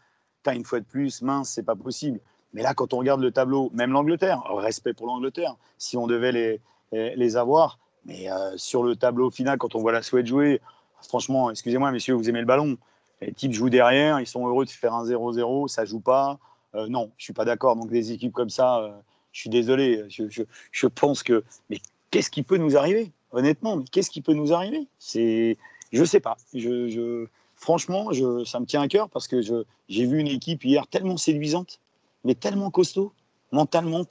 [0.47, 2.19] une fois de plus, mince, c'est pas possible.
[2.53, 6.31] Mais là, quand on regarde le tableau, même l'Angleterre, respect pour l'Angleterre, si on devait
[6.31, 10.61] les, les avoir, mais euh, sur le tableau final, quand on voit la Suède jouer,
[11.01, 12.77] franchement, excusez-moi, messieurs, vous aimez le ballon.
[13.21, 16.39] Les types jouent derrière, ils sont heureux de faire un 0-0, ça joue pas.
[16.75, 17.75] Euh, non, je suis pas d'accord.
[17.75, 18.91] Donc des équipes comme ça, euh,
[19.31, 20.05] je suis désolé.
[20.09, 21.79] Je, pense que, mais
[22.11, 23.11] qu'est-ce qui peut nous arriver?
[23.31, 24.87] Honnêtement, qu'est-ce qui peut nous arriver?
[24.97, 25.57] C'est,
[25.91, 26.37] je sais pas.
[26.53, 30.87] Je, franchement, je, ça me tient à cœur parce que j'ai vu une équipe hier
[30.87, 31.79] tellement séduisante,
[32.23, 33.13] mais tellement costaud,
[33.51, 34.05] mentalement,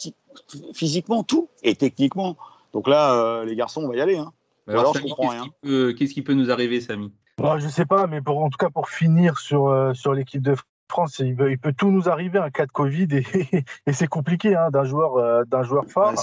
[0.75, 2.37] physiquement, tout, et techniquement.
[2.73, 4.17] Donc là, euh, les garçons, on va y aller.
[4.17, 4.33] Hein.
[4.67, 5.47] alors, je comprends rien.
[5.63, 7.13] Qu'est-ce qui peut nous arriver, Samy?
[7.39, 10.43] Je ne sais pas, mais pour, en tout cas, pour finir sur, euh, sur l'équipe
[10.43, 10.57] de
[10.91, 13.09] France, il peut, tout nous arriver un cas de Covid
[13.87, 16.15] et, c'est compliqué hein, d'un joueur, euh, d'un joueur phare.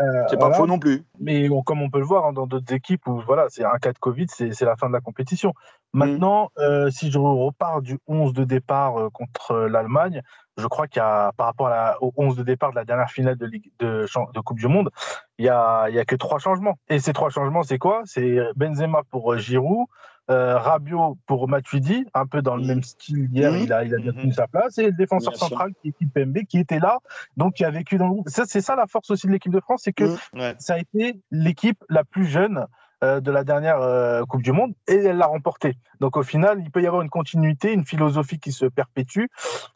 [0.00, 1.04] Euh, c'est pas faux non plus.
[1.20, 3.92] Mais comme on peut le voir hein, dans d'autres équipes où voilà, c'est un cas
[3.92, 5.54] de Covid, c'est la fin de la compétition.
[5.92, 5.98] Mm.
[5.98, 10.22] Maintenant, euh, si je repars du 11 de départ euh, contre l'Allemagne,
[10.56, 13.10] je crois qu'il y a, par rapport à au 11 de départ de la dernière
[13.10, 14.90] finale de, de, de Coupe du Monde,
[15.38, 16.78] il y a, il y a que trois changements.
[16.88, 18.02] Et ces trois changements, c'est quoi?
[18.04, 19.86] C'est Benzema pour Giroud,
[20.30, 23.98] euh, Rabiot pour Matuidi, un peu dans le même style hier, il, a, il a
[23.98, 26.98] bien tenu sa place, et le défenseur central qui est Pembe, qui était là,
[27.36, 28.28] donc qui a vécu dans le groupe.
[28.28, 30.16] c'est ça la force aussi de l'équipe de France, c'est que
[30.58, 32.66] ça a été l'équipe la plus jeune euh,
[33.02, 35.76] de la dernière euh, Coupe du Monde et elle l'a remporté.
[36.00, 39.26] Donc au final, il peut y avoir une continuité, une philosophie qui se perpétue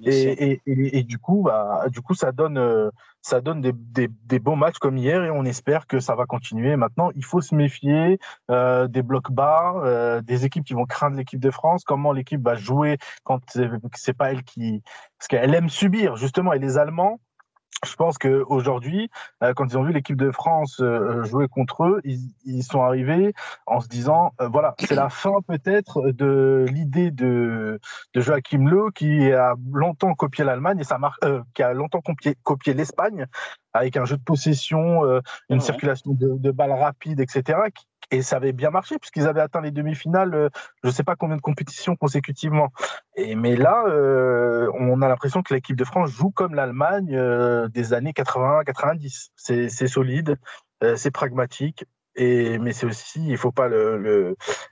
[0.04, 2.90] et, et, du coup, bah, du coup, ça donne, euh,
[3.22, 6.26] ça donne des, des, des, beaux matchs comme hier et on espère que ça va
[6.26, 6.76] continuer.
[6.76, 11.50] Maintenant, il faut se méfier des blocs bas, des équipes qui vont craindre l'équipe de
[11.50, 13.40] France, comment l'équipe va jouer quand
[13.94, 14.82] c'est pas elle qui,
[15.18, 16.52] parce qu'elle aime subir justement.
[16.52, 17.20] Et les Allemands,
[17.86, 19.08] je pense qu'aujourd'hui,
[19.42, 23.34] euh, quand ils ont vu l'équipe de France euh, jouer contre eux, ils, sont arrivés
[23.66, 27.78] en se disant euh, voilà, c'est la fin peut-être de l'idée de,
[28.14, 32.36] de Joachim Löw qui a longtemps copié l'Allemagne et ça marque, qui a longtemps copié,
[32.42, 33.26] copié l'Espagne
[33.72, 35.02] avec un jeu de possession,
[35.48, 37.58] une circulation de, de balles rapides, etc.
[37.72, 40.48] Qui, et ça avait bien marché puisqu'ils avaient atteint les demi-finales, euh,
[40.82, 42.72] je ne sais pas combien de compétitions consécutivement.
[43.16, 47.68] Et, mais là, euh, on a l'impression que l'équipe de France joue comme l'Allemagne euh,
[47.68, 49.30] des années 80-90.
[49.36, 50.36] C'est solide,
[50.96, 51.84] c'est pragmatique.
[52.14, 53.96] Et, mais c'est aussi, il ne faut pas le,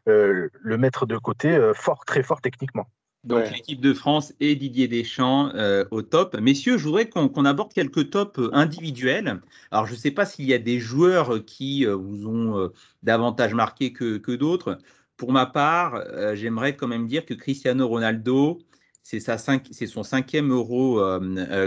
[0.07, 2.87] le, le, mettre de côté, fort, très fort techniquement.
[3.27, 6.37] Donc l'équipe de France et Didier Deschamps euh, au top.
[6.41, 9.41] Messieurs, je voudrais qu'on aborde quelques tops euh, individuels.
[9.73, 12.71] Alors je ne sais pas s'il y a des joueurs qui euh, vous ont
[13.03, 14.79] davantage marqué que, que d'autres.
[15.17, 16.03] Pour ma part,
[16.35, 18.59] j'aimerais quand même dire que Cristiano Ronaldo,
[19.03, 21.01] c'est son cinquième euro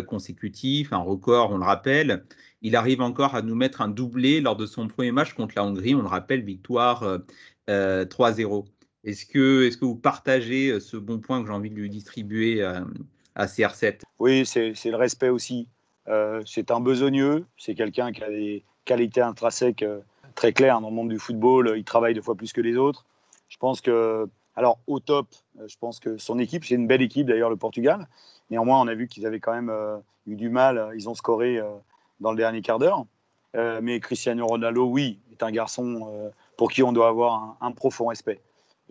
[0.08, 2.26] consécutif, un record, on le rappelle.
[2.62, 5.64] Il arrive encore à nous mettre un doublé lors de son premier match contre la
[5.64, 7.22] Hongrie, on le rappelle, victoire
[7.68, 8.66] 3-0.
[9.04, 11.90] Est-ce que, est que vous partagez euh, ce bon point que j'ai envie de lui
[11.90, 15.68] distribuer à, CR7 Oui, c'est le respect aussi.
[16.08, 20.00] Euh, c'est un besogneux, c'est quelqu'un qui a des qualités intrinsèques euh,
[20.36, 21.76] très claires dans le monde du football.
[21.78, 23.06] Il travaille deux fois plus que les autres.
[23.48, 25.28] Je pense que, alors au top,
[25.66, 28.08] je pense que son équipe, c'est une belle équipe d'ailleurs, le Portugal.
[28.50, 29.72] Néanmoins, on a vu qu'ils avaient quand même
[30.28, 30.92] eu du mal.
[30.96, 31.60] Ils ont scoré
[32.20, 33.06] dans le dernier quart d'heure.
[33.54, 38.40] mais Cristiano Ronaldo, oui, est un garçon pour qui on doit avoir un profond respect.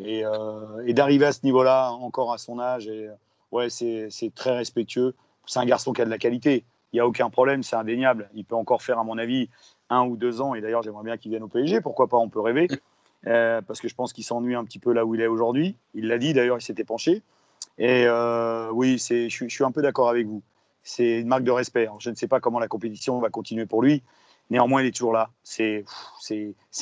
[0.01, 3.09] Euh, et, d'arriver à ce niveau-là, encore à son âge, et,
[3.53, 5.15] ouais, c'est très respectueux.
[5.47, 6.65] C'est un garçon qui a de la qualité.
[6.93, 8.31] Il n'y a aucun problème, c'est indéniable.
[8.35, 9.49] Il peut encore faire, à mon avis,
[9.91, 10.55] un ou deux ans.
[10.55, 11.81] Et d'ailleurs, j'aimerais bien qu'il vienne au PSG.
[11.81, 12.69] Pourquoi pas On peut rêver.
[13.27, 15.77] Euh, parce que je pense qu'il s'ennuie un petit peu là où il est aujourd'hui.
[15.93, 17.23] Il l'a dit, d'ailleurs, il s'était penché.
[17.77, 20.41] Et euh, oui, je, je, suis un peu d'accord avec vous.
[20.85, 21.89] C'est une marque de respect.
[21.99, 24.05] je ne sais pas comment la compétition va continuer pour lui.
[24.51, 25.31] Néanmoins, il est toujours là.
[25.43, 25.85] C'est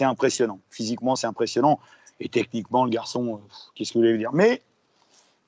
[0.00, 0.60] impressionnant.
[0.68, 1.80] Physiquement, c'est impressionnant.
[2.20, 4.32] Et techniquement, le garçon, euh, qu'est-ce que vous voulez dire?
[4.32, 4.62] Mais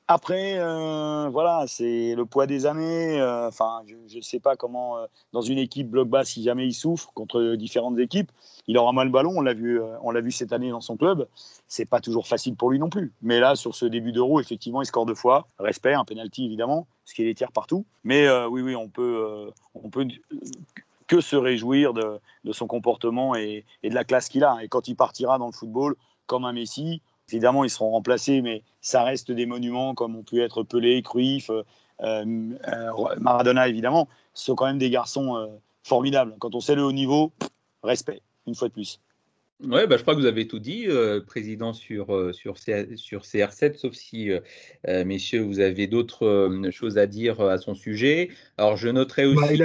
[0.07, 3.21] après, euh, voilà, c'est le poids des années.
[3.21, 4.97] Euh, enfin, je ne sais pas comment,
[5.33, 8.33] dans une équipe bloc bas, si jamais il souffre contre différentes équipes,
[8.67, 9.35] il aura mal le ballon.
[9.37, 11.29] On l'a vu, on vu cette année dans son club.
[11.67, 13.13] C'est pas toujours facile pour lui non plus.
[13.21, 15.47] Mais là, sur ce début d'Euro, effectivement, il score deux fois.
[15.59, 17.85] Respect, un penalty évidemment, parce qu'il est tire partout.
[18.03, 20.07] Mais oui, oui, on peut, on peut
[21.07, 22.19] que se réjouir de,
[22.53, 24.57] son comportement et de la classe qu'il a.
[24.63, 25.97] Et quand il partira dans le football,
[26.29, 27.03] comme un Messi.
[27.31, 31.51] Évidemment, ils seront remplacés, mais ça reste des monuments comme ont pu être Pelé, Cruyff,
[31.51, 31.65] euh,
[32.69, 34.09] euh, Maradona, évidemment.
[34.35, 35.47] Ce sont quand même des garçons euh,
[35.83, 36.35] formidables.
[36.39, 37.33] Quand on sait le haut niveau,
[37.83, 39.01] respect, une fois de plus.
[39.61, 40.87] Oui, bah, je crois que vous avez tout dit,
[41.27, 44.31] Président, sur, sur, sur CR7, sauf si,
[44.87, 48.31] messieurs, vous avez d'autres choses à dire à son sujet.
[48.57, 49.61] Alors, je noterai bah, aussi.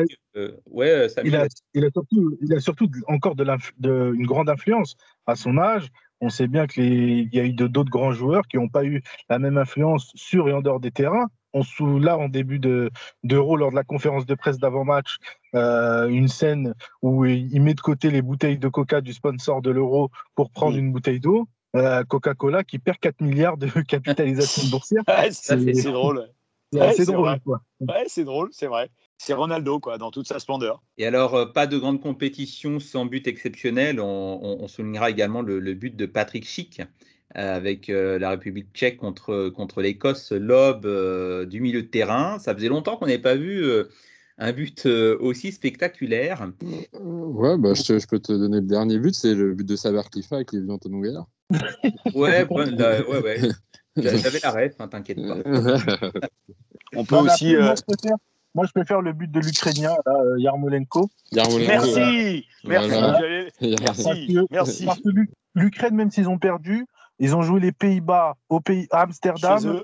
[0.66, 3.46] ouais, il, a, il, a, surtout, il a surtout encore de,
[3.78, 4.96] de, une grande influence
[5.28, 5.92] à son âge.
[6.24, 9.40] On sait bien qu'il y a eu d'autres grands joueurs qui n'ont pas eu la
[9.40, 11.28] même influence sur et en dehors des terrains.
[11.52, 15.18] On sous là en début d'Euro lors de la conférence de presse d'avant-match
[15.54, 19.70] euh, une scène où il met de côté les bouteilles de Coca du sponsor de
[19.70, 21.46] l'Euro pour prendre une bouteille d'eau.
[21.76, 25.04] Euh, Coca-Cola qui perd 4 milliards de capitalisation boursière.
[25.32, 26.30] c'est drôle.
[26.96, 27.38] C'est drôle.
[28.08, 28.90] c'est drôle, c'est vrai
[29.24, 30.84] c'est Ronaldo quoi, dans toute sa splendeur.
[30.98, 34.00] Et alors, euh, pas de grande compétition sans but exceptionnel.
[34.00, 36.82] On, soulignera également le, but de Patrick Schick
[37.38, 40.88] euh, avec euh, la République tchèque contre, contre l'Écosse, lobe
[41.48, 42.38] du milieu de terrain.
[42.40, 43.66] Ça faisait longtemps qu'on n'avait pas vu
[44.40, 46.50] un but aussi spectaculaire.
[46.94, 50.36] Ouais, bah, je, peux te donner le dernier but, c'est le but de Saber Cliffa
[50.38, 51.26] avec les vieux Antonin
[52.14, 53.40] ouais, ouais, ouais.
[53.96, 55.38] J'avais la ref, hein, t'inquiète pas.
[56.96, 57.56] On peut aussi.
[58.56, 59.94] Moi, je préfère le but de l'Ukrainien,
[60.38, 61.10] Yarmolenko.
[61.32, 61.68] Yarmolenko.
[61.68, 63.48] Merci, merci,
[64.52, 65.10] merci, Parce que
[65.56, 66.86] l'Ukraine, même s'ils ont perdu,
[67.20, 69.84] ils ont joué les Pays-Bas au pays, à Amsterdam,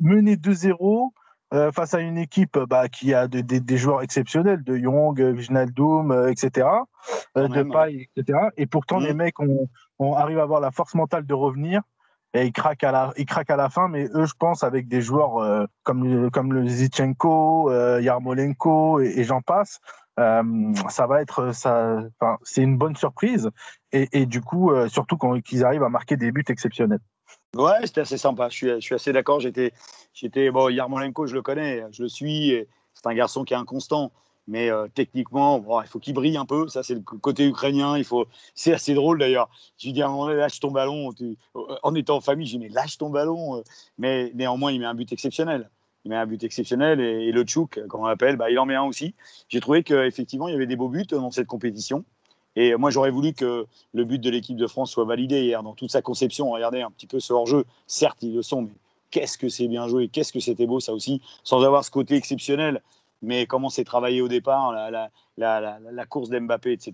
[0.00, 1.10] mené 2-0.
[1.52, 6.30] Euh, face à une équipe bah, qui a des joueurs exceptionnels, de Young, Wijnaldum, euh,
[6.30, 6.66] etc.,
[7.36, 8.38] euh, de Paille, etc.
[8.56, 9.04] Et pourtant, mm.
[9.04, 9.34] les mecs
[9.98, 11.82] on, arrive à avoir la force mentale de revenir
[12.34, 13.88] et ils craquent à la, ils craquent à la fin.
[13.88, 19.80] Mais eux, je pense, avec des joueurs comme, comme le Zichenko, Yarmolenko et, j'en passe,
[20.16, 21.50] ça va être,
[22.42, 23.50] c'est une bonne surprise.
[23.92, 27.00] Et, et du coup, surtout quand ils arrivent à marquer des buts exceptionnels.
[27.56, 28.48] Ouais, c'était assez sympa.
[28.48, 29.40] Je suis, je suis assez d'accord.
[29.40, 29.72] J'étais,
[30.14, 30.70] j'étais bon.
[30.70, 32.66] Yarmolenko, je le connais, je le suis.
[32.94, 34.12] C'est un garçon qui est inconstant,
[34.48, 36.68] mais euh, techniquement, bon, il faut qu'il brille un peu.
[36.68, 37.96] Ça, c'est le côté ukrainien.
[37.96, 38.26] Il faut.
[38.54, 39.48] C'est assez drôle d'ailleurs.
[39.78, 41.10] Je lui dis à un moment lâche ton ballon.
[41.82, 43.62] En étant en famille, je dis mais lâche ton ballon.
[43.98, 45.70] Mais néanmoins, il met un but exceptionnel.
[46.04, 48.74] Il met un but exceptionnel et, le Tchouk, comme on l'appelle, bah, il en met
[48.74, 49.14] un aussi.
[49.48, 52.04] J'ai trouvé qu'effectivement, il y avait des beaux buts dans cette compétition.
[52.56, 55.74] Et moi, j'aurais voulu que le but de l'équipe de France soit validé hier dans
[55.74, 56.50] toute sa conception.
[56.50, 57.64] Regardez un petit peu ce hors-jeu.
[57.86, 58.72] Certes, ils le sont, mais
[59.12, 62.16] qu'est-ce que c'est bien joué, qu'est-ce que c'était beau, ça aussi, sans avoir ce côté
[62.16, 62.82] exceptionnel.
[63.22, 66.92] Mais comment c'est travaillé au départ, la, course d'Mbappé, etc.,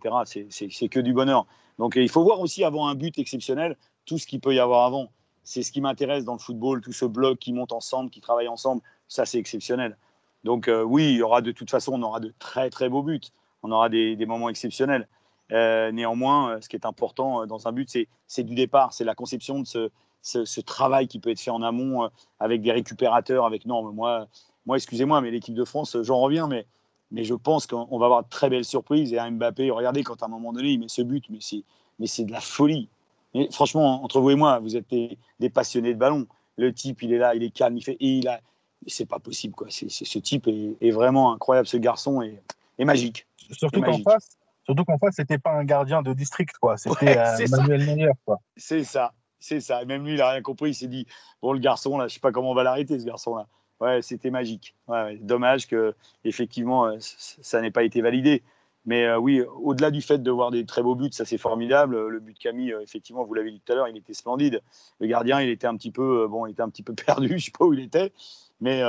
[0.50, 1.46] c'est que du bonheur.
[1.78, 4.84] Donc il faut voir aussi avant un but exceptionnel tout ce qu'il peut y avoir
[4.84, 5.10] avant.
[5.42, 8.48] C'est ce qui m'intéresse dans le football, tout ce bloc qui monte ensemble, qui travaille
[8.48, 9.96] ensemble, ça c'est exceptionnel.
[10.44, 13.02] Donc euh, oui, il y aura de toute façon, on aura de très très beaux
[13.02, 13.20] buts,
[13.62, 15.08] on aura des moments exceptionnels.
[15.52, 19.04] Euh, néanmoins, euh, ce qui est important euh, dans un but, c'est du départ, c'est
[19.04, 19.90] la conception de ce,
[20.22, 24.28] ce, travail qui peut être fait en amont avec des récupérateurs, avec non, moi,
[24.66, 26.66] moi excusez-moi, mais l'équipe de France, j'en reviens, mais,
[27.10, 29.12] mais je pense qu'on va avoir de très belles surprises.
[29.12, 31.64] Et un Mbappé, regardez, quand à un moment donné, il met ce but, mais c'est,
[31.98, 32.88] mais c'est de la folie.
[33.34, 36.26] Mais franchement, entre vous et moi, vous êtes des, passionnés de ballon.
[36.56, 38.40] Le type, il est là, il est calme, il fait, et il a,
[38.86, 39.68] c'est pas possible, quoi.
[39.70, 42.42] C'est, ce type est, vraiment incroyable, ce garçon est,
[42.78, 43.26] est magique.
[43.52, 44.36] Surtout qu'en face,
[44.68, 46.76] Surtout qu'en face, c'était pas un gardien de district, quoi.
[46.76, 48.38] C'était euh, Manuel Neuer, quoi.
[48.54, 49.82] C'est ça, c'est ça.
[49.86, 50.70] même lui, il a rien compris.
[50.70, 51.06] Il s'est dit,
[51.40, 53.46] bon, le garçon, là, je sais pas comment on va l'arrêter, ce garçon-là.
[53.80, 54.74] Ouais, c'était magique.
[54.86, 58.42] Ouais, Dommage que, effectivement, euh, ça n'ait pas été validé.
[58.84, 62.06] Mais euh, oui, au-delà du fait de voir des très beaux buts, ça c'est formidable.
[62.06, 64.60] Le but de Camille, effectivement, vous l'avez dit tout à l'heure, il était splendide.
[65.00, 67.46] Le gardien, il était un petit peu, bon, il était un petit peu perdu, je
[67.46, 68.12] sais pas où il était,
[68.60, 68.82] mais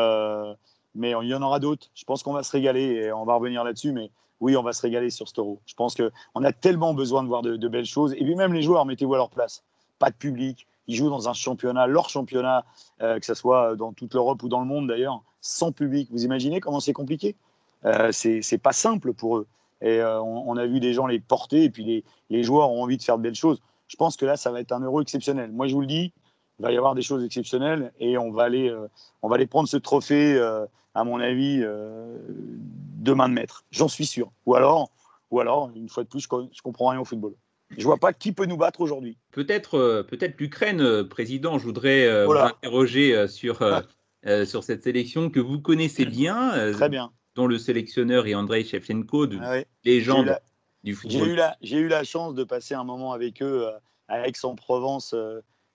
[0.95, 1.87] mais il y en aura d'autres.
[1.93, 3.93] Je pense qu'on va se régaler et on va revenir là-dessus.
[3.93, 5.59] Mais oui, on va se régaler sur euro.
[5.65, 8.13] Je pense qu'on a tellement besoin de voir de, belles choses.
[8.13, 9.63] Et puis même les joueurs, mettez-vous à leur place.
[9.99, 10.67] Pas de public.
[10.87, 12.65] Ils jouent dans un championnat, leur championnat,
[13.01, 16.09] euh, que ce soit dans toute l'Europe ou dans le monde d'ailleurs, sans public.
[16.11, 17.35] Vous imaginez comment c'est compliqué?
[17.85, 19.47] Euh, C'est pas simple pour eux.
[19.81, 22.83] Et euh, on, a vu des gens les porter et puis les, les, joueurs ont
[22.83, 23.61] envie de faire de belles choses.
[23.87, 25.51] Je pense que là, ça va être un euro exceptionnel.
[25.51, 26.11] Moi, je vous le dis,
[26.59, 28.87] il va y avoir des choses exceptionnelles et on va aller, euh,
[29.21, 32.17] on va aller prendre ce trophée, euh, à mon avis, euh,
[32.97, 33.63] demain de maître.
[33.71, 34.31] J'en suis sûr.
[34.45, 34.91] Ou alors,
[35.31, 37.33] ou alors, une fois de plus, je, ne comprends rien au football.
[37.77, 39.17] Je vois pas qui peut nous battre aujourd'hui.
[39.31, 41.59] Peut-être, peut-être l'Ukraine, président.
[41.59, 43.59] Je voudrais vous interroger sur
[44.45, 46.73] sur cette sélection que vous connaissez bien.
[46.73, 47.11] Très bien.
[47.35, 50.39] Dont le sélectionneur est Andrei Shevchenko, de ah légende
[50.83, 51.19] du football.
[51.19, 53.69] J'ai eu, la, j'ai eu la chance de passer un moment avec eux
[54.07, 55.13] à Aix-en-Provence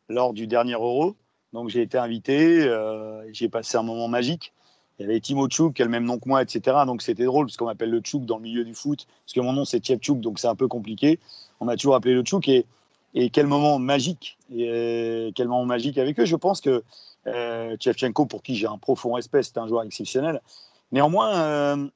[0.08, 1.16] lors du dernier Euro.
[1.52, 4.52] Donc j'ai été invité, euh, j'ai passé un moment magique.
[4.98, 6.78] Il y avait Timo Tchouk, qui a le même nom que moi, etc.
[6.86, 9.40] Donc c'était drôle, parce qu'on m'appelle le Tchouk dans le milieu du foot, parce que
[9.40, 11.18] mon nom c'est Tchouk, donc c'est un peu compliqué.
[11.60, 12.64] On m'a toujours appelé le Tchouk, et,
[13.14, 16.24] et quel moment magique, et euh, quel moment magique avec eux.
[16.24, 16.82] Je pense que
[17.26, 17.76] euh,
[18.28, 20.40] pour qui j'ai un profond respect, c'est un joueur exceptionnel.
[20.92, 21.88] Néanmoins, euh,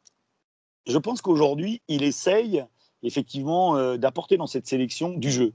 [0.86, 2.64] je pense qu'aujourd'hui, il essaye
[3.02, 5.52] effectivement d'apporter dans cette sélection du jeu.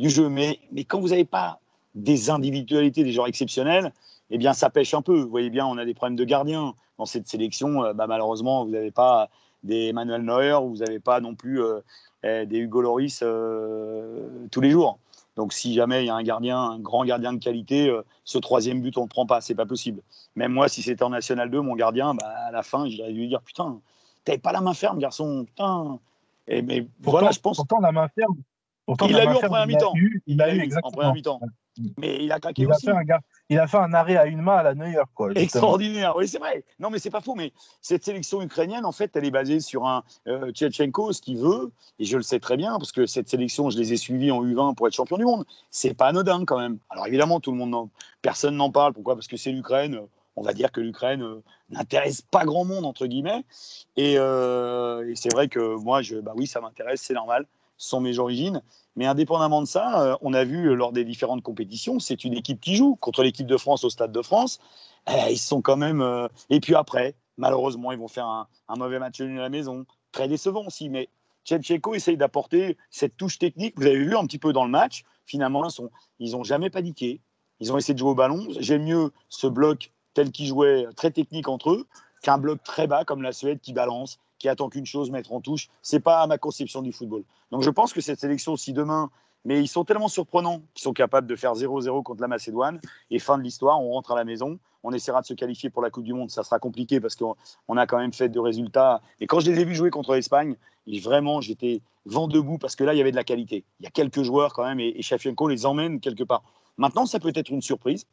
[0.00, 0.28] Du jeu.
[0.28, 1.60] Mais, mais quand vous n'avez pas
[1.94, 3.92] des individualités, des joueurs exceptionnels,
[4.30, 5.20] eh bien, ça pêche un peu.
[5.20, 7.84] Vous voyez bien, on a des problèmes de gardiens dans cette sélection.
[7.84, 9.28] Euh, bah, malheureusement, vous n'avez pas
[9.62, 11.80] des Emmanuel Neuer, vous n'avez pas non plus euh,
[12.22, 14.98] eh, des Hugo Loris euh, tous les jours.
[15.36, 17.92] Donc, si jamais il y a un gardien, un grand gardien de qualité,
[18.24, 20.00] ce troisième but, on ne le prend pas, c'est pas possible.
[20.36, 23.26] Même moi, si c'était en National 2, mon gardien, bah, à la fin, j'irais lui
[23.26, 23.80] dire Putain,
[24.24, 25.98] t'avais pas la main ferme, garçon, putain.
[26.46, 27.56] Et, mais voilà, je pense.
[27.56, 28.36] Pourtant, la main ferme,
[28.88, 29.92] il l'a eu en première mi-temps.
[30.26, 31.40] Il l'a eu en première mi-temps.
[31.98, 32.88] Mais il a craqué il aussi.
[32.88, 33.18] A fait un,
[33.48, 35.02] il a fait un arrêt à une main à la Neuer.
[35.14, 36.64] Quoi, Extraordinaire, oui, c'est vrai.
[36.78, 37.34] Non, mais c'est pas faux.
[37.34, 41.38] Mais cette sélection ukrainienne, en fait, elle est basée sur un euh, Tchetchenko, ce qu'il
[41.38, 41.72] veut.
[41.98, 44.44] Et je le sais très bien, parce que cette sélection, je les ai suivis en
[44.44, 45.44] U20 pour être champion du monde.
[45.70, 46.78] C'est pas anodin quand même.
[46.90, 47.88] Alors évidemment, tout le monde
[48.22, 48.92] personne n'en parle.
[48.92, 49.14] Pourquoi?
[49.14, 50.00] Parce que c'est l'Ukraine.
[50.36, 53.44] On va dire que l'Ukraine euh, n'intéresse pas grand monde, entre guillemets.
[53.96, 57.46] Et, euh, et c'est vrai que moi, je, bah oui, ça m'intéresse, c'est normal.
[57.76, 58.62] Sont mes origines.
[58.96, 62.60] Mais indépendamment de ça, euh, on a vu lors des différentes compétitions, c'est une équipe
[62.60, 64.60] qui joue contre l'équipe de France au Stade de France.
[65.08, 66.00] Eh, ils sont quand même.
[66.00, 69.86] Euh, et puis après, Malheureusement, ils vont faire un, mauvais match à la maison.
[70.12, 71.08] Très décevant aussi, mais
[71.44, 73.74] Tchetcheko essaye d'apporter cette touche technique.
[73.76, 75.04] Vous avez vu un petit peu dans le match.
[75.26, 75.66] Finalement,
[76.20, 77.20] ils n'ont jamais paniqué.
[77.60, 78.46] Ils ont essayé de jouer au ballon.
[78.60, 81.86] J'aime mieux ce bloc tel qu'ils jouaient, très technique entre eux,
[82.22, 85.40] qu'un bloc très bas comme la Suède qui balance, qui attend qu'une chose, mettre en
[85.40, 85.70] touche.
[85.80, 87.24] C'est pas ma conception du football.
[87.50, 89.08] Donc je pense que cette sélection, si demain,
[89.46, 92.78] mais ils sont tellement surprenants qu'ils sont capables de faire 0-0 contre la Macédoine
[93.10, 95.80] et fin de l'histoire, on rentre à la maison, on essaiera de se qualifier pour
[95.80, 96.30] la Coupe du Monde.
[96.30, 99.00] Ça sera compliqué parce qu'on a quand même fait de résultats.
[99.18, 100.56] Et quand je les ai vus jouer contre l'Espagne,
[101.02, 103.64] vraiment, j'étais vent debout parce que là, il y avait de la qualité.
[103.80, 106.42] Il y a quelques joueurs quand même et, et les emmène quelque part.
[106.76, 108.04] Maintenant, ça peut être une surprise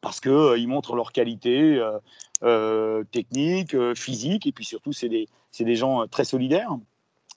[0.00, 1.98] parce qu'ils euh, montrent leur qualité euh,
[2.42, 6.76] euh, technique, physique, et puis surtout, c'est des, des, gens très solidaires.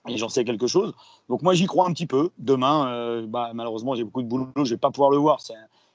[0.08, 0.94] Et j'en sais quelque chose.
[1.28, 2.30] Donc moi, j'y crois un petit peu.
[2.38, 5.40] Demain, bah, malheureusement, j'ai beaucoup de boulot, je ne vais pas pouvoir le voir.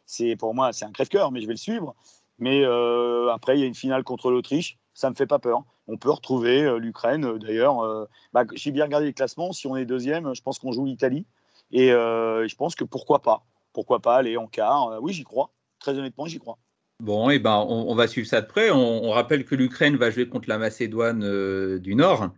[0.06, 1.93] C'est pour moi, c'est un crève-cœur, mais je vais le suivre.
[2.39, 4.77] Mais après, il y a une finale contre l'Autriche.
[4.93, 5.63] Ça ne me fait pas peur.
[5.89, 7.38] On peut retrouver l'Ukraine.
[7.38, 9.51] D'ailleurs, bah, j'ai bien regardé le classement.
[9.51, 11.25] Si on est deuxième, je pense qu'on joue l'Italie.
[11.71, 15.51] Et je pense que pourquoi pas Pourquoi pas aller en quart Oui, j'y crois.
[15.80, 16.58] Très honnêtement, j'y crois.
[17.00, 18.72] Bon, et eh ben, on, va suivre ça de près.
[18.72, 22.32] On, rappelle que l'Ukraine va jouer contre la Macédoine euh, du Nord.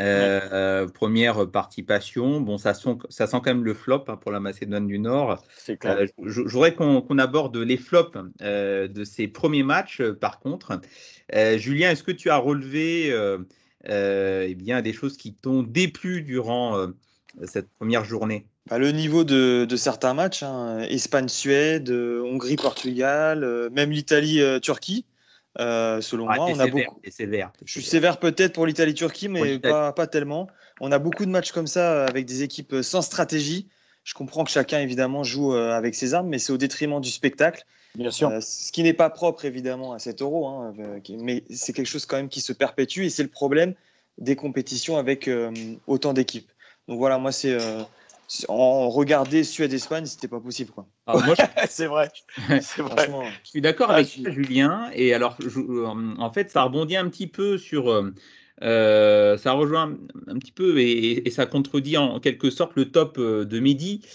[0.00, 2.42] Euh, première participation.
[2.42, 5.42] Bon, ça sent, ça sent quand même le flop hein, pour la Macédoine du Nord.
[5.56, 5.96] C'est clair.
[5.96, 10.78] Euh, je, voudrais qu'on aborde les flops de ces premiers matchs, par contre.
[11.56, 13.14] Julien, est-ce que tu as relevé
[13.88, 16.86] eh bien, des choses qui t'ont déplu durant
[17.44, 18.46] cette première journée?
[18.70, 25.04] Bah, le niveau de, certains matchs, hein, Espagne-Suède, euh, Hongrie-Portugal, euh, même l'Italie-Turquie,
[25.58, 27.00] euh, selon moi, on a beaucoup.
[27.10, 30.48] Sévère, Je suis sévère peut-être pour l'Italie-Turquie, mais pas, pas, tellement.
[30.80, 33.68] On a beaucoup de matchs comme ça avec des équipes sans stratégie.
[34.04, 37.64] Je comprends que chacun évidemment joue avec ses armes, mais c'est au détriment du spectacle.
[37.94, 38.30] Bien sûr.
[38.42, 40.72] ce qui n'est pas propre évidemment à cet euro, hein,
[41.20, 43.74] mais c'est quelque chose quand même qui se perpétue et c'est le problème
[44.16, 45.28] des compétitions avec
[45.86, 46.50] autant d'équipes.
[46.88, 47.58] Donc voilà, moi c'est
[48.48, 50.70] en regarder Suède-Espagne, c'était pas possible.
[50.70, 50.86] Quoi.
[51.06, 51.14] Ah,
[51.68, 52.10] c'est vrai.
[52.38, 52.60] vrai.
[53.44, 54.90] Je suis d'accord avec ah, Julien.
[54.94, 55.86] Et alors, euh,
[56.18, 57.90] en fait, ça rebondit un petit peu sur.
[57.90, 58.12] Euh,
[58.62, 59.96] euh, ça rejoint
[60.28, 64.06] un petit peu et, ça contredit en quelque sorte le top de Mehdi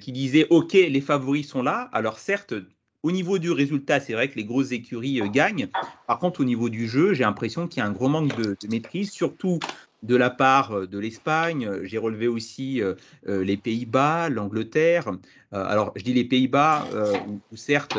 [0.00, 1.90] qui disait Ok, les favoris sont là.
[1.92, 2.54] Alors, certes,
[3.02, 5.68] au niveau du résultat, c'est vrai que les grosses écuries gagnent.
[6.06, 8.56] Par contre, au niveau du jeu, j'ai l'impression qu'il y a un gros manque de,
[8.60, 9.58] de maîtrise, surtout
[10.02, 11.80] de la part euh, de l'Espagne.
[11.82, 12.94] J'ai relevé aussi euh,
[13.28, 15.12] euh, les Pays-Bas, l'Angleterre.
[15.52, 16.86] alors, je dis les Pays-Bas,
[17.28, 17.98] où, certes,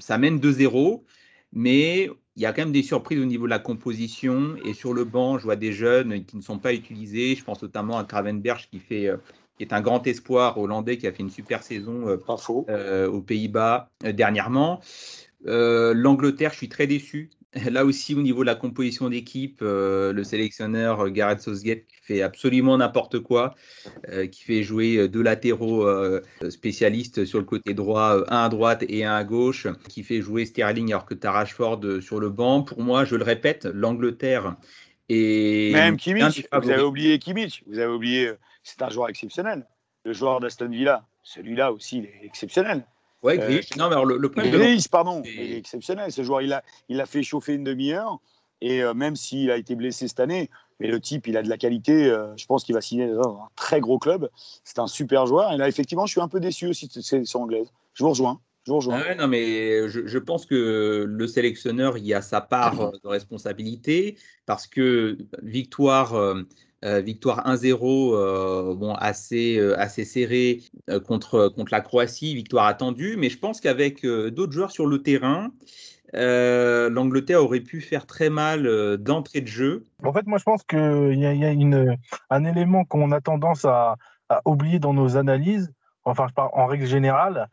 [0.00, 1.02] ça mène 2-0,
[1.54, 4.56] mais il y a quand même des surprises au niveau de la composition.
[4.66, 7.34] Et sur le banc, je vois des jeunes qui ne sont pas utilisés.
[7.36, 9.10] Je pense notamment à Kravenberg qui fait
[9.56, 14.80] qui est un grand espoir hollandais qui a fait une super saison aux Pays-Bas dernièrement.
[15.46, 17.30] L'Angleterre, je suis très déçu
[17.70, 21.96] Là aussi, au niveau de la composition d'équipe, euh, le sélectionneur euh, Gareth Southgate qui
[22.00, 23.56] fait absolument n'importe quoi,
[24.08, 25.86] euh, qui fait jouer deux latéraux
[26.48, 30.44] spécialistes sur le côté droit, un à droite et un à gauche, qui fait jouer
[30.44, 32.62] Sterling alors que tu Rashford sur le banc.
[32.62, 34.56] Pour moi, je le répète, l'Angleterre
[35.08, 35.72] est.
[35.72, 38.32] Même Kimmich, vous avez oublié Kimmich, vous avez oublié,
[38.62, 39.66] c'est un joueur exceptionnel.
[40.04, 42.84] Le joueur d'Aston Villa, celui-là aussi, il est exceptionnel.
[43.22, 44.78] Ouais, euh, non, mais le, problème.
[44.90, 45.22] pardon.
[45.24, 46.10] Il est exceptionnel.
[46.10, 48.18] Ce joueur, il a, il a fait chauffer une demi-heure.
[48.62, 51.48] Et euh, même s'il a été blessé cette année, mais le type, il a de
[51.48, 52.06] la qualité.
[52.06, 54.28] Euh, je pense qu'il va signer dans un très gros club.
[54.64, 55.52] C'est un super joueur.
[55.52, 57.68] Et là, effectivement, je suis un peu déçu aussi de cette sélection anglaise.
[57.94, 58.40] Je vous rejoins.
[58.66, 59.02] Je vous rejoins.
[59.06, 64.18] Ah non, mais je, je, pense que le sélectionneur, il a sa part de responsabilité
[64.44, 66.14] parce que victoire
[66.82, 70.62] euh, victoire 1-0, euh, bon, assez, euh, assez serré
[71.06, 73.16] contre, contre la Croatie, victoire attendue.
[73.18, 75.50] Mais je pense qu'avec d'autres joueurs sur le terrain,
[76.14, 79.86] l'Angleterre aurait pu faire très mal d'entrée de jeu.
[80.02, 81.96] En fait, moi, je pense qu'il y a, y a une,
[82.30, 83.96] un élément qu'on a tendance à,
[84.30, 85.70] à, oublier dans nos analyses,
[86.04, 87.48] enfin, je parle en règle générale,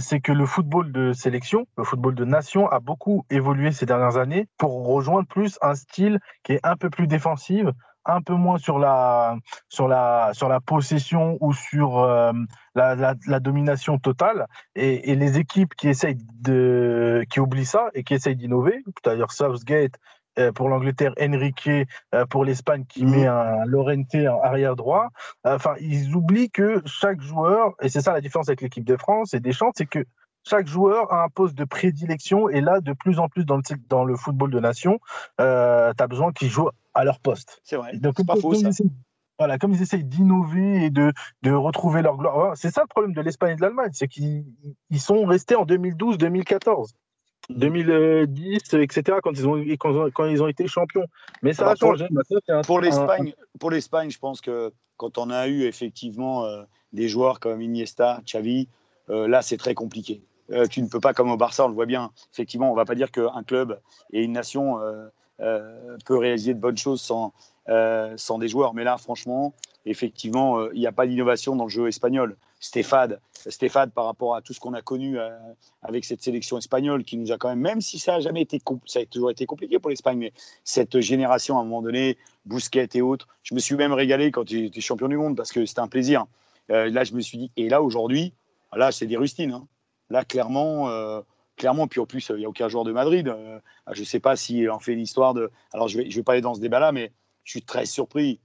[0.00, 4.16] c'est que le football de sélection, le football de nation a beaucoup évolué ces dernières
[4.16, 7.66] années pour rejoindre plus un style qui est un peu plus défensif,
[8.12, 9.36] un peu moins sur la,
[9.68, 12.32] sur la, sur la possession ou sur euh,
[12.74, 14.46] la, la, domination totale.
[14.74, 19.30] Et, et, les équipes qui essayent de, qui oublient ça et qui essayent d'innover, c'est-à-dire
[19.32, 19.94] Southgate
[20.38, 21.68] euh, pour l'Angleterre, Enrique
[22.14, 23.10] euh, pour l'Espagne qui mhm.
[23.10, 25.08] met un Lorente en arrière droit.
[25.44, 29.34] Enfin, ils oublient que chaque joueur, et c'est ça la différence avec l'équipe de France
[29.34, 30.04] et des Deschamps, c'est que
[30.48, 33.62] chaque joueur a un poste de prédilection et là, de plus en plus dans le,
[33.88, 35.00] dans le football de nation,
[35.40, 37.60] euh, tu as besoin qu'ils jouent à leur poste.
[37.64, 37.96] C'est vrai.
[37.96, 38.70] Donc, pas faux, ça.
[39.38, 41.12] voilà, comme ils essayent d'innover et de,
[41.42, 42.56] de, retrouver leur gloire.
[42.56, 44.44] C'est ça le problème de l'Espagne et de l'Allemagne, c'est qu'ils
[44.98, 46.90] sont restés en 2012-2014.
[47.48, 49.64] 2010, etc., quand ils ont,
[50.14, 51.04] quand, ils ont été champions.
[51.42, 52.06] Mais ça a changé.
[52.66, 56.62] Pour l'Espagne, pour l'Espagne, je pense que quand on a eu effectivement euh,
[56.92, 58.68] des joueurs comme Iniesta, Xavi,
[59.08, 60.22] euh, là, c'est très compliqué.
[60.52, 62.10] Euh, tu ne peux pas, comme au Barça, on le voit bien.
[62.32, 63.80] Effectivement, on ne va pas dire qu'un club
[64.12, 64.78] et une nation
[66.04, 67.32] peut réaliser de bonnes choses sans,
[68.16, 68.74] sans des joueurs.
[68.74, 69.54] Mais là, franchement,
[69.86, 72.36] effectivement, il n'y a pas d'innovation dans le jeu espagnol.
[72.60, 75.30] Stéphane, Stéphane par rapport à tout ce qu'on a connu euh,
[75.82, 78.60] avec cette sélection espagnole qui nous a quand même, même si ça a jamais été,
[78.84, 80.32] ça a toujours été compliqué pour l'Espagne, mais
[80.62, 84.50] cette génération à un moment donné, Bousquet et autres, je me suis même régalé quand
[84.50, 86.26] il était champion du monde parce que c'était un plaisir.
[86.70, 88.34] Euh, là, je me suis dit, et là aujourd'hui,
[88.74, 89.52] là c'est des rustines.
[89.52, 89.66] Hein.
[90.10, 91.22] Là, clairement, euh,
[91.60, 93.32] clairement, puis en plus, il n'y a aucun joueur de Madrid.
[93.92, 95.50] je ne sais pas s'il en fait l'histoire de.
[95.72, 97.12] Alors, je ne vais, pas aller dans ce débat-là, mais
[97.44, 98.40] je suis très surpris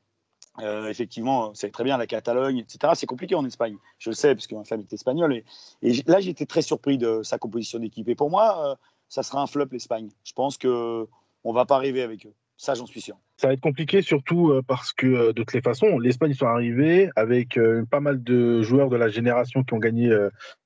[0.62, 2.94] euh, effectivement, c'est très bien la Catalogne, etc.
[2.96, 3.76] C'est compliqué en Espagne.
[4.00, 5.44] Je le sais, parce que ma femme est espagnole.
[5.82, 8.08] Et, là, j'étais très surpris de sa composition d'équipe.
[8.08, 8.76] Et pour moi, euh,
[9.10, 10.10] ça sera un flop l'Espagne.
[10.24, 11.08] Je pense qu'on
[11.46, 12.34] ne va pas arriver avec eux.
[12.58, 13.18] Ça, j'en suis sûr.
[13.38, 17.10] Ça va être compliqué, surtout euh, parce que de toutes les façons, l'Espagne sont arrivés
[17.16, 20.10] avec pas mal de joueurs de la génération qui ont gagné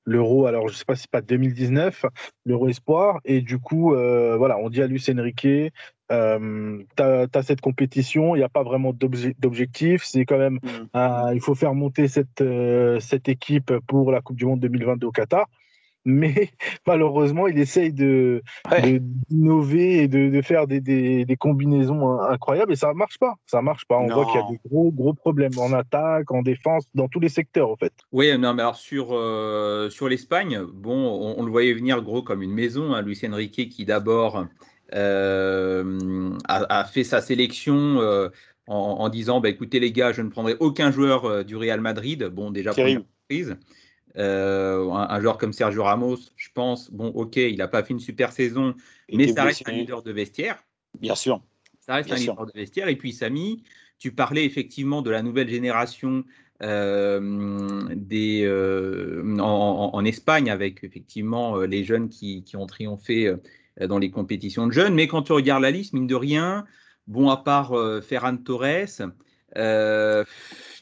[0.04, 0.46] l'Euro.
[0.46, 2.06] Alors, je ne sais pas si c'est pas 2019,
[2.44, 3.20] l'Euro Espoir.
[3.24, 5.46] Et du coup, voilà, on dit à Luis Enrique,
[6.10, 10.02] euh, tu as, cette compétition, il n'y a pas vraiment d'objectif.
[10.04, 11.34] C'est quand même, mm.
[11.34, 15.12] il faut faire monter cette, euh, cette équipe pour la Coupe du Monde 2022 au
[15.12, 15.46] Qatar.
[16.04, 16.50] Mais
[16.86, 18.42] malheureusement, il essaye de,
[19.28, 23.34] d'innover et de, de faire des, des, des, combinaisons incroyables et ça ne marche pas.
[23.46, 23.98] Ça marche pas.
[23.98, 27.20] On voit qu'il y a des gros, gros problèmes en attaque, en défense, dans tous
[27.20, 27.92] les secteurs en fait.
[28.12, 32.42] Oui, non, mais alors sur, euh, sur l'Espagne, bon, on, le voyait venir gros comme
[32.42, 32.94] une maison.
[32.94, 34.46] Hein, Luis Enrique qui d'abord
[34.94, 38.28] euh, a, fait sa sélection euh,
[38.66, 42.24] en, disant bah, écoutez les gars, je ne prendrai aucun joueur du Real Madrid.
[42.24, 43.04] Bon, déjà pour une
[44.14, 44.24] prise.
[44.24, 48.32] un, joueur comme Sergio Ramos, je pense, bon, ok, il n'a pas fait une super
[48.32, 48.74] saison,
[49.12, 50.62] mais ça reste un leader de vestiaire.
[50.98, 51.42] Bien sûr.
[51.78, 52.88] Ça reste un leader de vestiaire.
[52.88, 53.62] Et puis, Samy,
[53.98, 56.24] tu parlais effectivement de la nouvelle génération
[56.60, 58.46] des,
[59.40, 63.34] en, Espagne avec effectivement les jeunes qui, qui ont triomphé
[63.80, 64.94] euh, dans les compétitions de jeunes.
[64.94, 66.64] Mais quand tu regardes la liste, mine de rien,
[67.06, 69.02] bon, à part euh, Ferran Torres,
[69.56, 70.24] euh,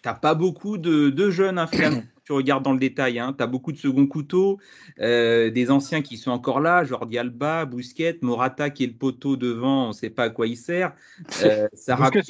[0.02, 2.02] tu n'as pas beaucoup de, jeunes influents.
[2.28, 4.58] Tu regardes dans le détail, hein, tu as beaucoup de second couteaux,
[4.98, 9.86] des anciens qui sont encore là, Jordi Alba, Bousquet, Morata qui est le poteau devant,
[9.86, 10.92] on ne sait pas à quoi il sert,
[11.72, 12.20] Sarabia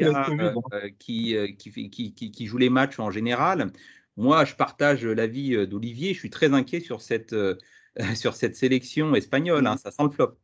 [1.00, 3.72] qui, qui, qui, qui, joue les matchs en général.
[4.16, 7.34] Moi, je partage l'avis d'Olivier, je suis très inquiet sur cette,
[8.14, 10.36] sur cette sélection espagnole, hein, ça sent le flop.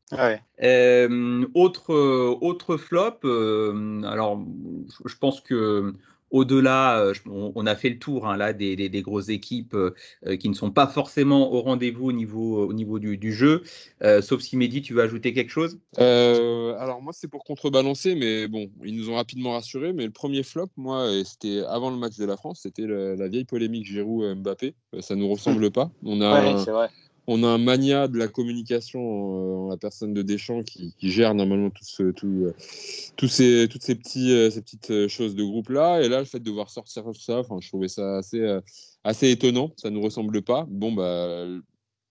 [0.63, 4.43] Euh, autre, autre flop, euh, alors
[5.05, 5.95] je pense que
[6.35, 9.77] au-delà, euh, on a fait le tour hein, là des, des, grosses équipes
[10.41, 13.63] qui ne sont pas forcément au rendez-vous au niveau, au niveau du, du jeu.
[14.21, 15.79] sauf si Mehdi, tu veux ajouter quelque chose?
[15.97, 19.93] Alors moi, c'est pour contrebalancer, mais bon, ils nous ont rapidement rassurés.
[19.93, 23.45] Mais le premier flop, moi, c'était avant le match de la France, c'était la, vieille
[23.45, 24.75] polémique Giroud-Mbappé.
[25.01, 25.91] Ça nous ressemble pas.
[26.03, 26.91] On a, c'est vrai
[27.27, 31.71] on a un mania de la communication en, la personne de Deschamps qui, gère normalement
[31.71, 32.55] tout euh,
[33.29, 36.03] ces, toutes ces, euh, petites euh, choses de groupe là.
[36.03, 38.59] Et là, le fait de voir sortir ça, je trouvais ça assez,
[39.05, 39.73] assez étonnant.
[39.77, 40.67] Ça ne nous ressemble pas.
[40.69, 41.47] Bon, bah,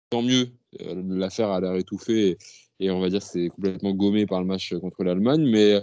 [0.10, 0.50] tant mieux.
[0.80, 2.38] L'affaire a l'air étouffée et,
[2.80, 5.50] et, on va dire c'est complètement gommé par le match contre l'Allemagne.
[5.50, 5.82] Mais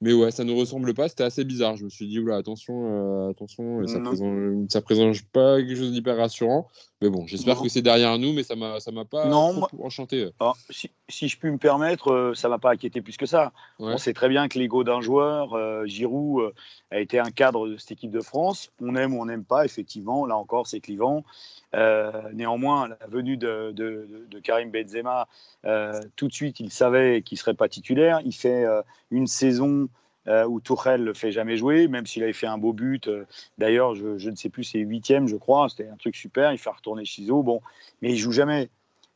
[0.00, 1.08] mais ouais, ça ne ressemble pas.
[1.08, 1.76] C'était assez bizarre.
[1.76, 5.92] Je me suis dit, oula, attention, euh, attention, ça présente, ça présente pas quelque chose
[5.92, 6.68] d'hyper rassurant.
[7.02, 10.30] Mais bon, j'espère que c'est derrière nous, mais ça m'a, ça m'a pas non, enchanté.
[10.70, 13.52] si, je puis me permettre, euh, ça m'a pas inquiété plus que ça.
[13.78, 16.52] On sait très bien que l'ego d'un joueur, euh, Giroud,
[16.90, 18.70] a été un cadre de cette équipe de France.
[18.80, 20.26] On aime ou on n'aime pas, effectivement.
[20.26, 21.24] Là encore, c'est clivant.
[21.74, 23.74] Euh, néanmoins, la venue de,
[24.42, 25.28] Karim Benzema,
[25.64, 28.20] euh, tout de suite, il savait qu'il ne serait pas titulaire.
[28.24, 29.88] Il fait euh, une saison
[30.46, 33.08] où Tourelle ne le fait jamais jouer, même s'il avait fait un beau but.
[33.56, 35.70] D'ailleurs, je, ne sais plus, c'est huitième, je crois.
[35.70, 36.52] C'était un truc super.
[36.52, 37.42] Il fait retourner Chizo.
[37.42, 37.62] Bon,
[38.02, 38.68] mais il joue jamais.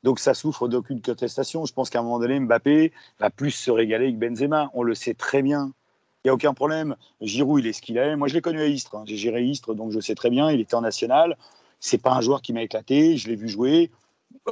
[0.03, 1.65] Donc ça souffre d'aucune contestation.
[1.65, 4.71] Je pense qu'à un moment donné, Mbappé va plus se régaler que Benzema.
[4.75, 5.73] On le sait très bien.
[6.25, 6.97] Il n'y a aucun problème.
[7.21, 8.17] Giroud, il est ce qu'il est.
[8.17, 8.95] Moi, je l'ai connu à Istres.
[8.95, 9.03] Hein.
[9.07, 10.51] J'ai géré Istres, donc je sais très bien.
[10.51, 11.37] Il était en national.
[11.81, 13.91] C'est pas un joueur qui m'a éclaté, je l'ai vu jouer.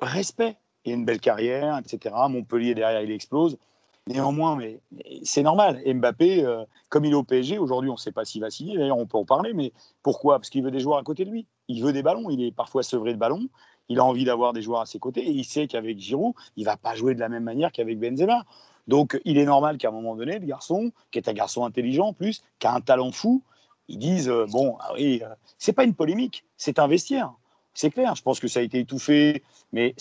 [0.02, 0.56] Respect.
[0.84, 2.14] Il a une belle carrière, etc.
[2.28, 3.56] Montpellier derrière, il explose.
[4.08, 4.80] Néanmoins, mais
[5.22, 5.80] c'est normal.
[5.86, 8.76] Mbappé, euh, comme il est au PSG, aujourd'hui, on ne sait pas s'il va signer.
[8.76, 9.52] D'ailleurs, on peut en parler.
[9.52, 9.72] Mais
[10.02, 10.38] pourquoi?
[10.38, 11.46] Parce qu'il veut des joueurs à côté de lui.
[11.68, 12.30] Il veut des ballons.
[12.30, 13.48] Il est parfois sevré de ballons.
[13.90, 15.20] Il a envie d'avoir des joueurs à ses côtés.
[15.20, 18.46] Et il sait qu'avec Giroud, il va pas jouer de la même manière qu'avec Benzema.
[18.86, 22.06] Donc, il est normal qu'à un moment donné, le garçon, qui est un garçon intelligent
[22.06, 23.42] en plus, qui a un talent fou,
[23.88, 25.28] ils disent euh, bon, ah oui, euh,
[25.58, 27.32] c'est pas une polémique, c'est un vestiaire.
[27.74, 29.94] C'est clair, je pense que ça a été étouffé, mais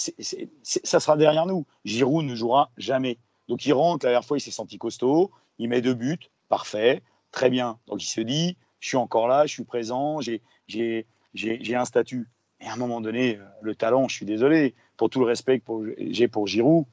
[0.64, 1.66] ça sera derrière nous.
[1.86, 3.18] Giroud ne jouera jamais.
[3.48, 7.02] Donc il rentre, la dernière fois, il s'est senti costaud, il met deux buts, parfait,
[7.32, 7.80] très bien.
[7.88, 11.06] Donc il se dit, je suis encore là, je suis présent, j'ai
[11.76, 12.28] un statut.
[12.62, 15.60] Et à un moment donné, euh, le talent, je suis désolé, pour tout le respect
[15.60, 16.86] que j'ai pour Giroud,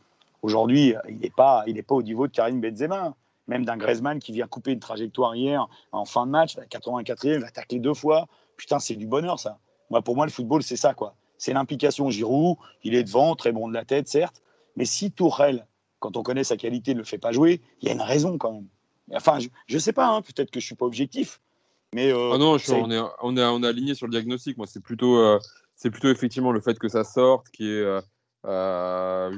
[0.43, 3.15] aujourd'hui, il n'est pas, pas au niveau de Karim Benzema
[3.47, 7.35] même d'un Griezmann qui vient couper une trajectoire hier en fin de match, à 84e,
[7.35, 8.27] il va tacler deux fois.
[8.57, 9.59] Putain, c'est du bonheur ça.
[9.91, 11.15] Moi, pour moi, le football, c'est ça quoi.
[11.39, 12.11] C'est l'implication.
[12.11, 14.43] Giroud, il est devant, très bon de la tête, certes.
[14.77, 15.67] Mais si Tourelle,
[16.01, 18.39] quand on connaît sa qualité, ne le fait pas jouer, il y a une raison
[18.39, 18.67] quand même.
[19.13, 21.41] Enfin, je ne sais pas, hein, peut-être que je ne suis pas objectif.
[21.97, 24.59] Mais euh, ah non, on, est, on, est, on est aligné sur le diagnostic.
[24.59, 25.39] Moi, c'est plutôt, euh,
[25.77, 28.03] c'est plutôt effectivement le fait que ça sorte qui est.
[28.45, 29.31] Euh,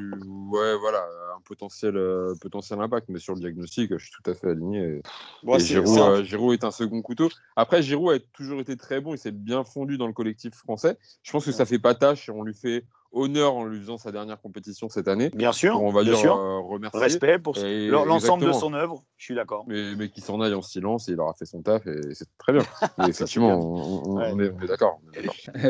[0.50, 1.06] ouais, voilà,
[1.36, 1.96] un potentiel,
[2.40, 5.00] potentiel impact, mais sur le diagnostic, je suis tout à fait aligné.
[5.46, 7.28] Euh, Giroud, est un second couteau.
[7.54, 10.98] Après, Giroud a toujours été très bon, il s'est bien fondu dans le collectif français.
[11.22, 13.98] Je pense que ça fait pas tâche et on lui fait honneur en lui faisant
[13.98, 15.30] sa dernière compétition cette année.
[15.34, 16.34] Bien sûr, on va bien dire sûr.
[16.34, 17.00] remercier.
[17.00, 19.64] Respect pour l'ensemble de son œuvre, je suis d'accord.
[19.66, 22.28] Mais, mais qui s'en aille en silence et il aura fait son taf et c'est
[22.38, 22.62] très bien.
[23.08, 25.00] effectivement, on, est, d'accord.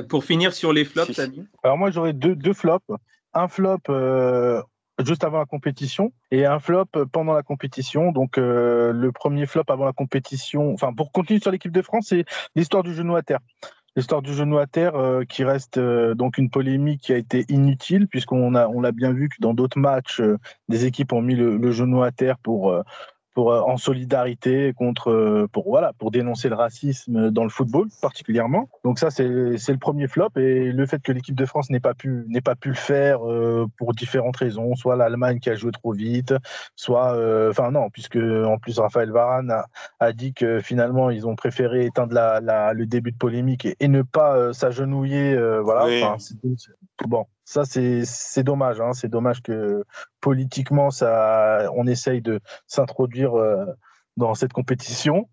[0.09, 2.91] Pour finir sur les flops, Samy Alors moi j'aurais deux, deux flops
[3.35, 4.63] un flop euh,
[5.05, 8.13] juste avant la compétition et un flop pendant la compétition.
[8.13, 12.07] Donc euh, le premier flop avant la compétition, enfin pour continuer sur l'équipe de France,
[12.09, 12.25] c'est
[12.55, 13.41] l'histoire du genou à terre.
[13.99, 18.07] L'histoire du genou à terre euh, qui reste donc une polémique qui a été inutile
[18.07, 20.23] puisqu'on a l'a bien vu que dans d'autres matchs
[20.69, 22.73] des équipes ont mis le genou à terre pour
[23.39, 28.69] euh, en solidarité contre, euh, pour, voilà, pour dénoncer le racisme dans le football particulièrement.
[28.85, 30.31] Donc ça, c'est le premier flop.
[30.37, 33.67] Et le fait que l'équipe de France n'ait pas, pu, pas pu le faire euh,
[33.77, 36.35] pour différentes raisons, soit l'Allemagne qui a joué trop vite,
[36.77, 37.17] soit...
[37.49, 39.55] Enfin non, puisque en plus Raphaël Varane
[40.01, 44.03] a, dit que finalement, ils ont préféré éteindre la, le début de polémique et, ne
[44.03, 45.37] pas s'agenouiller.
[45.63, 46.17] voilà.
[47.07, 48.79] bon, ça, c'est dommage.
[48.79, 48.93] Hein.
[48.93, 49.83] C'est dommage que
[50.21, 53.65] politiquement, ça, on essaye de s'introduire euh,
[54.19, 55.31] dans cette compétition.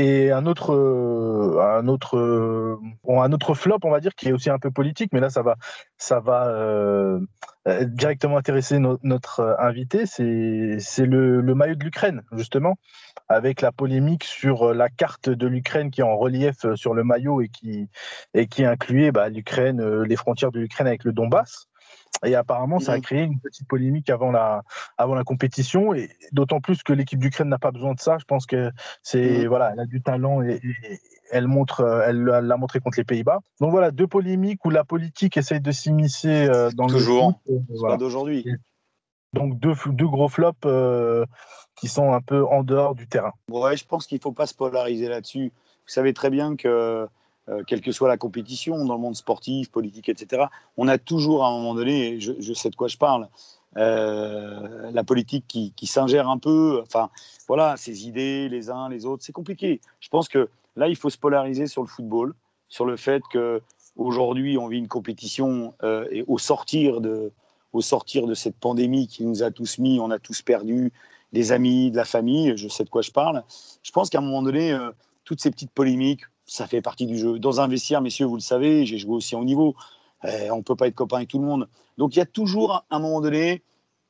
[0.00, 2.78] Et un autre, euh, un autre, euh,
[3.08, 5.42] un autre flop, on va dire, qui est aussi un peu politique, mais là, ça
[5.42, 5.56] va,
[5.96, 7.18] ça va
[7.84, 10.06] directement intéresser notre invité.
[10.06, 10.24] C'est
[11.04, 12.78] le, le, maillot de l'Ukraine, justement,
[13.28, 17.42] avec la polémique sur la carte de l'Ukraine qui est en relief sur le maillot
[17.42, 17.88] et qui,
[18.34, 21.68] et qui incluait bah, l'Ukraine, les frontières de l'Ukraine avec le Donbass.
[22.24, 24.62] Et apparemment, ça a créé une petite polémique avant la,
[24.96, 28.18] avant la compétition, et d'autant plus que l'équipe d'Ukraine n'a pas besoin de ça.
[28.18, 28.70] Je pense que
[29.02, 30.60] c'est voilà, elle a du talent et,
[31.30, 33.40] elle montre, elle l'a montré contre les Pays-Bas.
[33.60, 37.40] Donc voilà, deux polémiques où la politique essaye de s'immiscer euh, dans Toujours.
[37.46, 37.88] le Toujours.
[37.88, 38.46] Pas d'aujourd'hui.
[39.34, 41.26] Donc deux, deux gros flops euh,
[41.76, 43.32] qui sont un peu en dehors du terrain.
[43.50, 45.52] Ouais, je pense qu'il ne faut pas se polariser là-dessus.
[45.52, 47.06] Vous savez très bien que
[47.48, 50.44] euh, quelle que soit la compétition, dans le monde sportif, politique, etc.,
[50.76, 53.28] on a toujours à un moment donné, je, sais de quoi je parle,
[53.76, 57.10] euh, la politique qui, s'ingère un peu, enfin
[57.46, 59.80] voilà, ses idées, les uns, les autres, c'est compliqué.
[60.00, 62.34] Je pense que là, il faut se polariser sur le football,
[62.68, 63.62] sur le fait que
[63.96, 67.32] aujourd'hui, on vit une compétition euh, et au sortir de,
[67.72, 70.92] au sortir de cette pandémie qui nous a tous mis, on a tous perdu
[71.32, 73.42] des amis, de la famille, je sais de quoi je parle.
[73.82, 74.76] Je pense qu'à un moment donné,
[75.24, 77.38] toutes ces petites polémiques, ça fait partie du jeu.
[77.38, 79.76] Dans un vestiaire, messieurs, vous le savez, j'ai joué aussi au niveau.
[80.24, 81.68] Eh, on ne peut pas être copain avec tout le monde.
[81.98, 83.62] Donc il y a toujours, à un moment donné,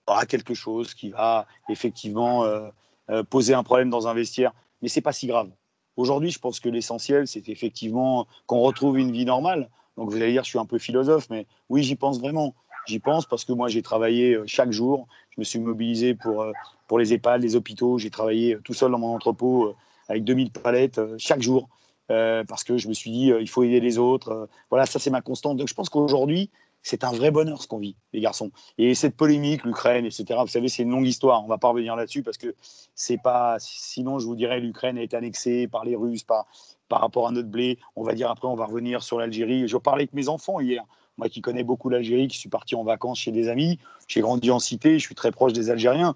[0.07, 2.69] ah, quelque chose qui va effectivement euh,
[3.11, 4.53] euh, poser un problème dans un vestiaire.
[4.81, 5.51] Mais c'est pas si grave.
[5.97, 9.69] Aujourd'hui, je pense que l'essentiel, c'est effectivement qu'on retrouve une vie normale.
[9.97, 12.55] Donc vous allez dire, je suis un peu philosophe, mais oui, j'y pense vraiment.
[12.87, 15.09] J'y pense parce que moi, j'ai travaillé euh, chaque jour.
[15.31, 16.47] Je me suis mobilisé pour,
[16.87, 17.99] pour les EHPAD, les hôpitaux.
[17.99, 19.75] J'ai travaillé tout seul dans mon entrepôt
[20.09, 21.69] avec 2000 palettes chaque jour.
[22.11, 24.31] Euh, parce que je me suis dit, euh, il faut aider les autres.
[24.31, 25.57] Euh, voilà, ça c'est ma constante.
[25.57, 26.51] Donc je pense qu'aujourd'hui,
[26.83, 28.51] c'est un vrai bonheur ce qu'on vit, les garçons.
[28.79, 31.41] Et cette polémique, l'Ukraine, etc., vous savez, c'est une longue histoire.
[31.41, 32.55] On ne va pas revenir là-dessus parce que
[32.95, 33.57] c'est pas.
[33.59, 36.47] Sinon, je vous dirais, l'Ukraine été annexée par les Russes, par,
[36.89, 37.79] par rapport à notre blé.
[37.97, 39.69] On va dire après, on va revenir sur l'Algérie.
[39.69, 40.85] Je parlais avec mes enfants hier.
[41.19, 44.53] Moi qui connais beaucoup l'Algérie, qui suis parti en vacances chez des amis, j'ai grandi
[44.53, 46.15] en cité, je suis très proche des Algériens.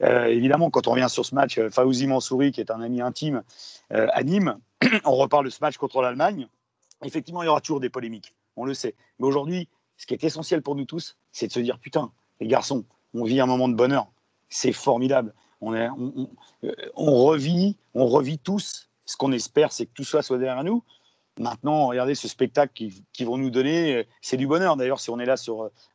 [0.00, 3.42] Évidemment, quand on revient sur ce match, Faouzi Mansouri, qui est un ami intime,
[3.90, 4.58] à Nîmes,
[5.04, 6.48] on reparle de ce match contre l'Allemagne.
[7.04, 8.94] Effectivement, il y aura toujours des polémiques, on le sait.
[9.18, 12.46] Mais aujourd'hui, ce qui est essentiel pour nous tous, c'est de se dire putain, les
[12.46, 12.84] garçons,
[13.14, 14.08] on vit un moment de bonheur.
[14.48, 15.34] C'est formidable.
[15.60, 15.74] On,
[16.94, 18.88] on, revit, on revit tous.
[19.06, 20.82] Ce qu'on espère, c'est que tout ça soit derrière nous.
[21.38, 24.06] Maintenant, regardez ce spectacle qu'ils vont nous donner.
[24.20, 24.76] C'est du bonheur.
[24.76, 25.36] D'ailleurs, si on est là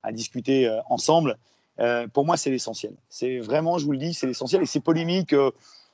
[0.04, 1.38] à discuter euh, ensemble,
[1.80, 2.94] euh, pour moi, c'est l'essentiel.
[3.10, 4.62] C'est vraiment, je vous le dis, c'est l'essentiel.
[4.62, 5.52] Et ces polémiques, euh,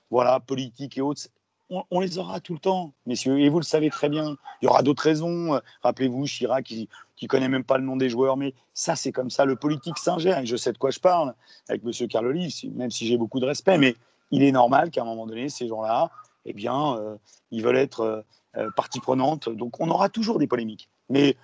[0.09, 1.23] voilà, politiques et autres,
[1.69, 4.37] on, les aura tout le temps, messieurs, et vous le savez très bien.
[4.61, 5.59] Il y aura d'autres raisons.
[5.81, 9.31] Rappelez-vous, Chirac qui, qui connaît même pas le nom des joueurs, mais ça, c'est comme
[9.31, 9.45] ça.
[9.45, 11.33] Le politique s'ingère, et je sais de quoi je parle
[11.67, 12.07] avec M.
[12.07, 13.95] Carloli, même si j'ai beaucoup de respect, mais
[14.31, 16.11] il est normal qu'à un moment donné, ces gens-là,
[16.45, 17.17] eh bien, euh,
[17.51, 18.21] ils veulent être euh,
[18.57, 19.49] euh, partie prenante.
[19.49, 20.89] Donc, on aura toujours des polémiques.
[21.09, 21.35] Mais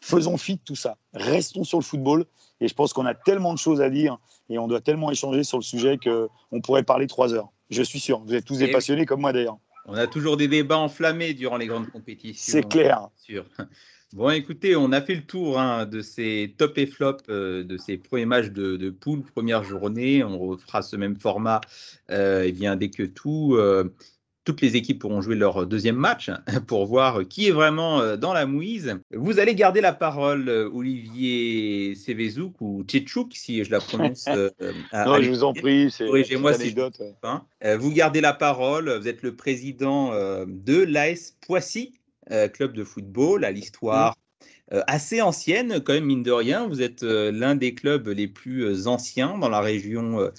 [0.00, 0.96] faisons fi de tout ça.
[1.14, 2.24] Restons sur le football.
[2.60, 4.18] Et je pense qu'on a tellement de choses à dire
[4.50, 7.50] et on doit tellement échanger sur le sujet qu'on pourrait parler trois heures.
[7.70, 8.20] Je suis sûr.
[8.20, 9.58] Vous êtes tous des passionnés comme moi d'ailleurs.
[9.86, 12.52] On a toujours des débats enflammés durant les grandes compétitions.
[12.52, 13.08] C'est clair.
[13.16, 13.44] Sûr.
[14.14, 17.76] Bon, écoutez, on a fait le tour hein, de ces top et flop, euh, de
[17.76, 20.24] ces premiers matchs de, de, poule, première journée.
[20.24, 21.60] On refera ce même format
[22.10, 23.94] euh, eh bien, dès que tout, euh,
[24.48, 26.30] toutes les équipes pourront jouer leur deuxième match
[26.66, 28.98] pour voir qui est vraiment euh, dans la mouise.
[29.12, 34.24] Vous allez garder la parole, euh, Olivier Sevezouk ou Tchetchouk, si je la prononce.
[34.38, 34.50] Euh,
[34.92, 37.00] non, je vous en prie, c'est une anecdote.
[37.78, 40.12] vous gardez la parole, vous êtes le président
[40.46, 41.94] de l'AS Poissy,
[42.52, 44.14] club de football, à l'histoire
[44.70, 46.66] assez ancienne, quand même, mine de rien.
[46.68, 50.30] Vous êtes l'un des clubs les plus anciens dans la région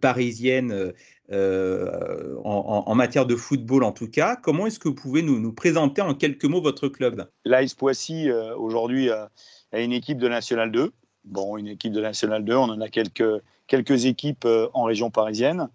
[0.00, 0.92] parisienne
[1.32, 4.34] euh, en, matière de football en tout cas.
[4.34, 7.28] Comment est-ce que vous pouvez nous, présenter en quelques mots votre club?
[7.44, 9.30] L'AS Poissy, euh, aujourd'hui, a
[9.72, 10.92] une équipe de National 2.
[11.24, 15.10] Bon, une équipe de National 2, on en a quelques, quelques équipes euh, en région
[15.10, 15.68] parisienne.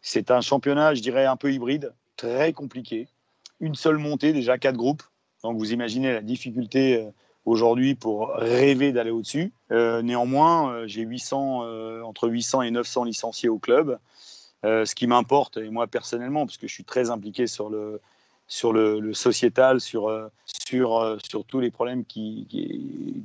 [0.00, 3.06] C'est un championnat, je dirais, un peu hybride, très compliqué.
[3.60, 5.02] Une seule montée, déjà quatre groupes.
[5.42, 7.06] Donc vous imaginez la difficulté
[7.44, 9.52] aujourd'hui pour rêver d'aller au-dessus.
[9.70, 13.98] néanmoins, j'ai 800, entre 800 et 900 licenciés au club.
[14.64, 18.00] Euh, ce qui m'importe, et moi personnellement, parce que je suis très impliqué sur le,
[19.12, 20.28] sociétal, sur, euh,
[20.72, 22.46] euh, sur tous les problèmes qu'il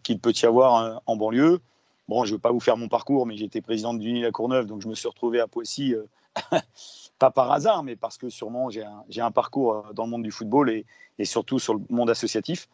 [0.01, 1.59] qui, peut y avoir en banlieue.
[2.07, 4.31] Bon, je ne veux pas vous faire mon parcours, mais j'étais président de l'Uni La
[4.31, 5.93] Courneuve, donc je me suis retrouvé à Poissy,
[7.19, 10.69] pas par hasard, mais parce que sûrement j'ai un, parcours dans le monde du football
[10.71, 12.67] et surtout sur le monde associatif.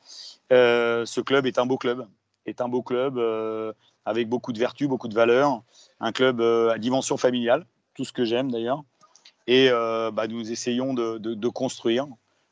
[0.51, 2.07] ce club est un beau club,
[2.45, 3.19] est un beau club
[4.05, 5.63] avec beaucoup de vertus, beaucoup de valeurs,
[5.99, 8.83] un club à dimension familiale tout ce que j'aime d'ailleurs.
[9.47, 12.07] Et euh, bah, nous essayons de, construire,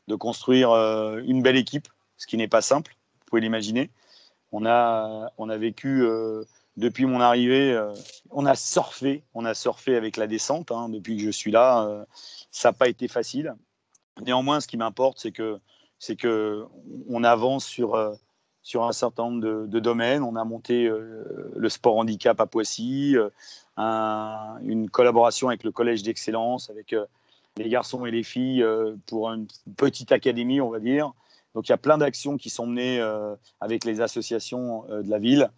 [0.08, 1.88] de construire euh, une belle équipe,
[2.18, 3.90] ce qui n'est pas simple, vous pouvez l'imaginer.
[4.52, 6.44] On a, on a vécu, euh,
[6.76, 7.80] depuis mon arrivée,
[8.32, 12.06] on a surfé, on a surfé avec la descente, hein, depuis que je suis là.
[12.50, 13.56] ça n'a pas été facile.
[14.22, 15.60] Néanmoins, ce qui m'importe, c'est que,
[16.00, 16.66] c'est que
[17.10, 18.18] on avance sur,
[18.62, 20.24] sur un certain nombre de, de domaines.
[20.24, 23.16] On a monté le sport handicap à Poissy
[24.64, 27.06] une collaboration avec le Collège d'Excellence, avec euh,
[27.58, 31.12] les garçons et les filles euh, pour une petite académie, on va dire.
[31.54, 35.20] Donc il y a plein d'actions qui sont menées euh, avec les associations de la
[35.20, 35.50] ville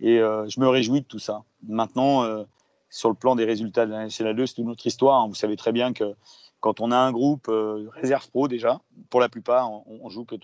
[0.00, 1.42] et je me réjouis de tout ça.
[1.66, 2.44] Maintenant,
[2.88, 5.26] sur le plan des résultats de la Nationale 2, c'est une autre histoire.
[5.26, 6.14] Vous savez très bien que
[6.60, 7.50] quand on a un groupe
[7.94, 10.36] réserve pro déjà, pour la plupart, on, joue que,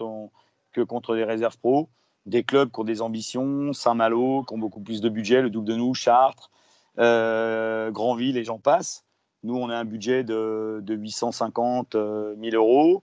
[0.72, 1.88] que, contre des réserves pro,
[2.26, 5.68] des clubs qui ont des ambitions, Saint-Malo, qui ont beaucoup plus de budget, le double
[5.68, 6.50] de nous, Chartres,
[6.96, 9.04] Grandville et j'en passe.
[9.44, 13.02] Nous, on a un budget de, 850 000 euh, euros.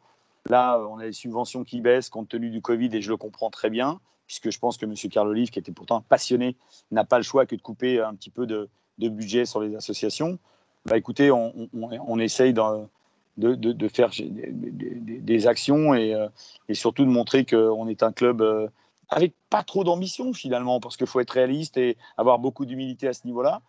[0.50, 3.52] Là, on a des subventions qui baissent compte tenu du Covid et je le comprends
[3.52, 4.96] très bien, puisque je pense que M.
[5.12, 6.58] Carl Olive, qui était pourtant passionné,
[6.90, 10.40] n'a pas le choix que de couper un petit peu de, budget sur les associations.
[10.86, 16.28] Bah, écoutez, on, essaye de, faire des, actions et, euh,
[16.70, 18.72] et, surtout de montrer qu'on est un club
[19.10, 23.14] avec pas trop d'ambition finalement, parce qu'il faut être réaliste et avoir beaucoup d'humilité à
[23.14, 23.62] ce niveau-là.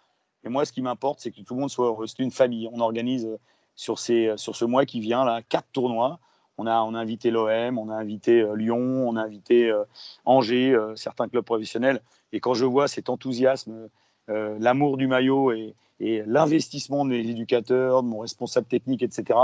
[0.45, 2.07] Et moi, ce qui m'importe, c'est que tout le monde soit heureux.
[2.07, 2.69] C'est une famille.
[2.73, 3.39] On organise euh,
[3.75, 6.19] sur, ces, euh, sur ce mois qui vient, là, quatre tournois.
[6.59, 9.73] On a, on a invité l'OM, on a invité euh, Lyon, on a invité
[10.25, 12.01] Angers, certains clubs professionnels.
[12.33, 13.89] Et quand je vois cet enthousiasme,
[14.29, 19.39] l'amour du maillot et, et l'investissement des éducateurs, de mon responsable technique, etc.,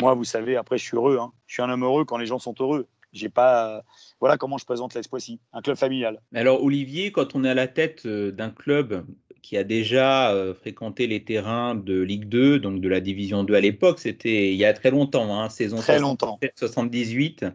[0.00, 1.18] moi, vous savez, après, je suis heureux.
[1.20, 1.32] Hein.
[1.46, 2.86] Je suis un homme heureux quand les gens sont heureux.
[3.12, 3.82] J'ai pas.
[4.20, 6.20] Voilà comment je présente l'Espoissy, un club familial.
[6.34, 9.04] Alors, Olivier, quand on est à la tête d'un club
[9.48, 13.54] qui a déjà euh, fréquenté les terrains de Ligue 2, donc de la Division 2
[13.54, 13.98] à l'époque.
[13.98, 15.98] C'était il y a très longtemps, hein, saison très
[16.54, 17.46] 78.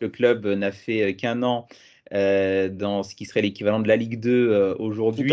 [0.00, 1.66] Le club n'a fait euh, qu'un an
[2.12, 5.32] euh, dans ce qui serait l'équivalent de la Ligue 2 aujourd'hui.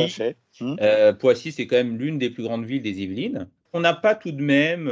[0.62, 0.78] Mmh.
[1.20, 3.50] Poissy, c'est quand même l'une des plus grandes villes des Yvelines.
[3.74, 4.90] On n'a pas tout de même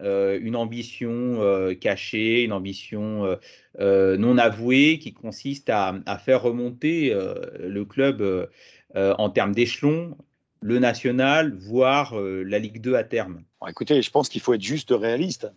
[0.00, 1.40] une ambition
[1.80, 3.36] cachée, une ambition
[3.80, 7.12] non avouée qui consiste à, à faire remonter
[7.58, 8.48] le club
[8.94, 10.16] en termes d'échelon,
[10.60, 14.62] le national, voire euh, la Ligue 2 à terme Écoutez, je pense qu'il faut être
[14.62, 15.50] juste réaliste.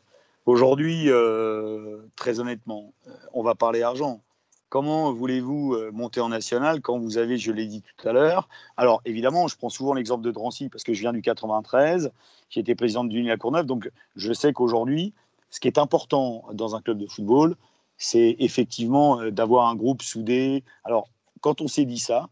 [0.46, 2.94] Aujourd'hui, euh, très honnêtement,
[3.34, 4.22] on va parler argent.
[4.70, 9.02] Comment voulez-vous monter en national quand vous avez, je l'ai dit tout à l'heure, alors
[9.04, 12.12] évidemment, je prends souvent l'exemple de Drancy parce que je viens du 93,
[12.52, 15.14] qui était président de l'Uni La Courneuve, donc je sais qu'aujourd'hui,
[15.50, 17.56] ce qui est important dans un club de football,
[17.98, 20.64] c'est effectivement euh, d'avoir un groupe soudé.
[20.84, 21.10] Alors,
[21.42, 22.30] quand on s'est dit ça,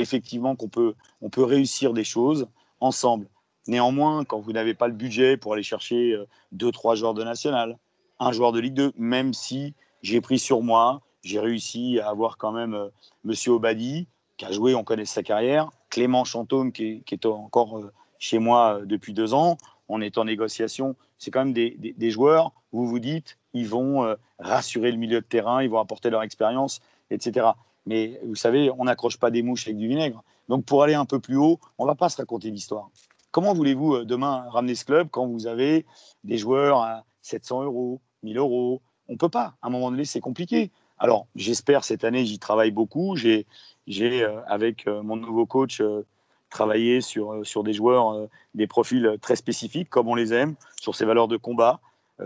[0.00, 2.48] effectivement qu'on peut, on peut réussir des choses
[2.80, 3.28] ensemble.
[3.66, 7.24] Néanmoins, quand vous n'avez pas le budget pour aller chercher euh, deux, trois joueurs de
[7.24, 7.78] national,
[8.18, 12.36] un joueur de Ligue 2, même si j'ai pris sur moi, j'ai réussi à avoir
[12.36, 12.88] quand même euh,
[13.24, 17.92] Monsieur Obadi, qui a joué, on connaît sa carrière, Clément Chantôme, qui est, encore euh,
[18.18, 19.56] chez moi depuis deux ans,
[19.88, 20.94] on est en négociation.
[21.18, 25.26] C'est quand même des, des, joueurs, vous vous dites, ils vont rassurer le milieu de
[25.26, 26.80] terrain, ils vont apporter leur expérience,
[27.10, 27.48] etc.
[27.86, 30.22] Mais vous savez, on n'accroche pas des mouches avec du vinaigre.
[30.48, 32.90] Donc pour aller un peu plus haut, on ne va pas se raconter d'histoire.
[33.30, 35.86] Comment voulez-vous euh, demain ramener ce club quand vous avez
[36.22, 38.80] des joueurs à 700 euros, 1000 euros?
[39.08, 39.54] On ne peut pas.
[39.60, 40.70] À un moment donné, c'est compliqué.
[40.98, 43.16] Alors, j'espère cette année, j'y travaille beaucoup.
[43.16, 43.46] J'ai,
[44.00, 45.82] euh, avec euh, mon nouveau coach,
[46.48, 51.04] travaillé sur, sur des joueurs, des profils très spécifiques, comme on les aime, sur ces
[51.04, 51.80] valeurs de combat,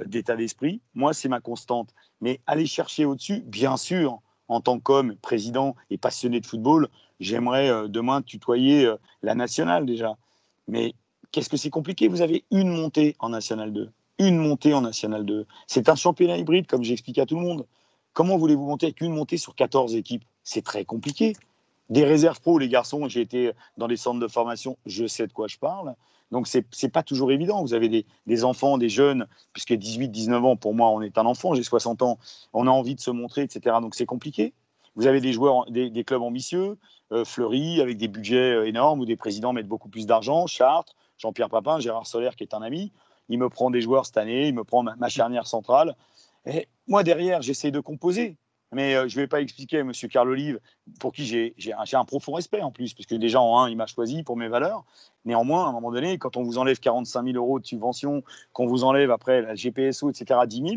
[0.05, 0.83] d'état d'esprit.
[0.93, 1.95] Moi, c'est ma constante.
[2.21, 6.88] Mais aller chercher au-dessus, bien sûr, en tant qu'homme, président et passionné de football,
[7.20, 8.90] j'aimerais demain tutoyer
[9.22, 10.16] la nationale déjà.
[10.66, 10.94] Mais
[11.32, 12.09] qu'est-ce que c'est compliqué?
[12.09, 13.90] Vous avez une montée en National 2.
[14.18, 15.46] Une montée en National 2.
[15.66, 17.66] C'est un championnat hybride, comme j'explique à tout le monde.
[18.14, 20.24] Comment voulez-vous monter avec une montée sur 14 équipes?
[20.42, 21.34] C'est très compliqué.
[21.88, 25.32] Des réserves pro, les garçons, j'ai été dans des centres de formation, je sais de
[25.32, 25.94] quoi je parle.
[26.31, 27.62] Donc, ce n'est pas toujours évident.
[27.62, 31.26] Vous avez des, enfants, des jeunes, puisque 18, 19 ans, pour moi, on est un
[31.26, 32.18] enfant, j'ai 60 ans,
[32.53, 33.76] on a envie de se montrer, etc.
[33.81, 34.53] Donc, c'est compliqué.
[34.95, 36.76] Vous avez des joueurs, des, clubs ambitieux,
[37.12, 40.47] euh, fleuris, avec des budgets euh, énormes, où des présidents mettent beaucoup plus d'argent.
[40.47, 42.93] Chartres, Jean-Pierre Papin, Gérard Soler, qui est un ami,
[43.29, 45.95] il me prend des joueurs cette année, il me prend ma, charnière centrale.
[46.47, 48.37] Et moi, derrière, j'essaie de composer.
[48.73, 49.93] Mais euh, je ne vais pas expliquer à M.
[50.11, 50.61] Carl Olive,
[51.01, 54.23] pour qui j'ai un, profond respect en plus, puisque déjà en un, il m'a choisi
[54.23, 54.85] pour mes valeurs.
[55.25, 58.66] Néanmoins, à un moment donné, quand on vous enlève 45 000 euros de subvention, qu'on
[58.66, 60.73] vous enlève après la GPSO, etc., 10 000,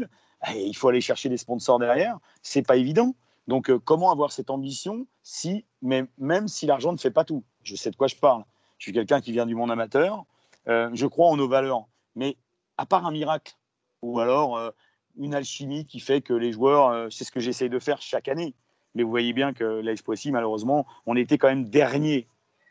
[0.55, 2.17] il faut aller chercher des sponsors derrière.
[2.41, 3.13] C'est pas évident.
[3.47, 7.43] Donc, euh, comment avoir cette ambition si, même, même si l'argent ne fait pas tout?
[7.63, 8.45] Je sais de quoi je parle.
[8.77, 10.23] Je suis quelqu'un qui vient du monde amateur.
[10.67, 11.87] Euh, je crois en nos valeurs.
[12.15, 12.37] Mais
[12.77, 13.53] à part un miracle,
[14.01, 14.73] ou alors
[15.17, 18.53] une alchimie qui fait que les joueurs, c'est ce que j'essaye de faire chaque année.
[18.95, 22.27] Mais vous voyez bien que l'AS Poissy, malheureusement, on était quand même dernier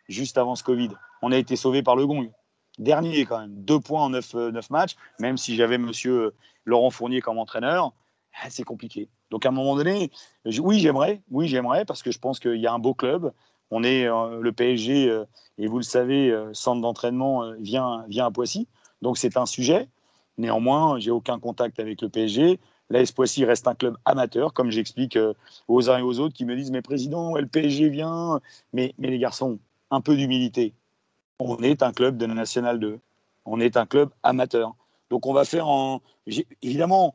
[0.09, 0.91] juste avant ce Covid.
[1.23, 2.31] On a été sauvé par le gong.
[2.79, 3.55] Dernier quand même.
[3.55, 6.33] Deux points en neuf, neuf matchs, même si j'avais monsieur
[6.65, 7.93] Laurent Fournier comme entraîneur.
[8.43, 9.09] Ah, c'est compliqué.
[9.31, 10.11] Donc à un moment donné,
[10.59, 13.33] oui, j'aimerais, oui, j'aimerais, parce que je pense qu'il y a un beau club.
[13.71, 15.25] On est euh, le PSG, euh,
[15.59, 18.67] et vous le savez, euh, centre d'entraînement vient, vient à Poissy.
[19.03, 19.89] Donc c'est un sujet.
[20.39, 22.61] Néanmoins, j'ai aucun contact avec le PSG.
[22.89, 25.19] L'AS Poissy reste un club amateur, comme j'explique
[25.69, 28.41] aux uns et aux autres qui me disent Mais président, le PSG vient.
[28.73, 29.59] Mais, mais les garçons,
[29.91, 30.75] un peu d'humilité.
[31.39, 32.99] On est un club de la National 2.
[33.45, 34.75] On est un club amateur.
[35.11, 36.01] Donc on va faire en.
[36.63, 37.15] Évidemment,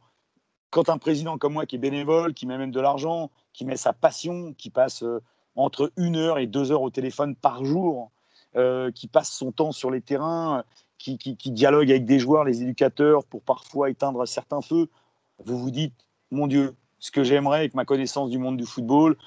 [0.69, 3.77] quand un président comme moi qui est bénévole, qui met même de l'argent, qui met
[3.77, 5.21] sa passion, qui passe euh,
[5.55, 8.11] entre une heure et deux heures au téléphone par jour,
[8.57, 10.65] euh, qui passe son temps sur les terrains,
[11.17, 14.89] qui, dialogue avec des joueurs, les éducateurs, pour parfois éteindre certains feux,
[15.43, 15.93] vous vous dites,
[16.31, 19.17] mon Dieu, ce que j'aimerais avec ma connaissance du monde du football,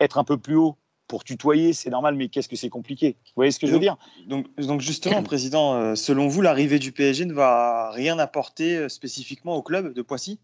[0.00, 0.76] être un peu plus haut,
[1.06, 3.16] pour tutoyer, c'est normal, mais qu'est-ce que c'est compliqué?
[3.28, 3.96] Vous voyez ce que je veux dire?
[4.26, 9.56] donc, donc, justement, Président, euh, selon vous, l'arrivée du PSG ne va rien apporter spécifiquement
[9.56, 10.38] au club de Poissy?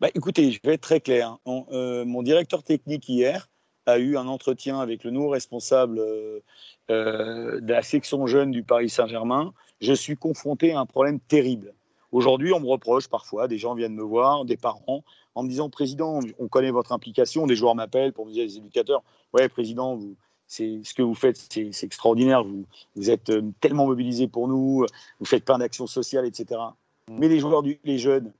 [0.00, 1.38] Bah, écoutez, je vais être très clair.
[1.46, 3.48] Euh, mon directeur technique hier
[3.86, 6.40] a eu un entretien avec le nouveau responsable euh,
[6.90, 9.54] euh, de la section jeune du Paris Saint-Germain.
[9.84, 11.74] Je suis confronté à un problème terrible.
[12.10, 15.04] Aujourd'hui, on me reproche parfois, des gens viennent me voir, des parents,
[15.34, 17.46] en me disant Président, on connaît votre implication.
[17.46, 19.02] Des joueurs m'appellent pour me dire, les éducateurs,
[19.34, 20.16] ouais, Président, vous,
[20.46, 22.44] c'est ce que vous faites, c'est extraordinaire.
[22.44, 22.64] Vous,
[22.96, 23.30] vous êtes
[23.60, 24.86] tellement mobilisé pour nous,
[25.18, 26.60] vous faites plein d'actions sociales, etc.
[27.08, 27.18] Mmh.
[27.18, 28.32] Mais les joueurs, du, les jeunes,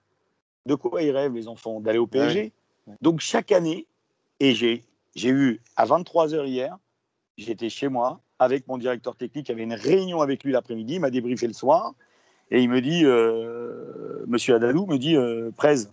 [0.65, 2.53] de quoi ils rêvent, les enfants D'aller au PSG.
[3.03, 3.87] Donc, chaque année,
[4.41, 4.83] et j'ai
[5.17, 6.79] eu à 23h hier,
[7.37, 10.95] j'étais chez moi avec mon directeur technique, il y avait une réunion avec lui l'après-midi,
[10.95, 11.95] il m'a débriefé le soir,
[12.51, 15.87] et il me dit, euh, Monsieur Adalou me dit, euh, Prez,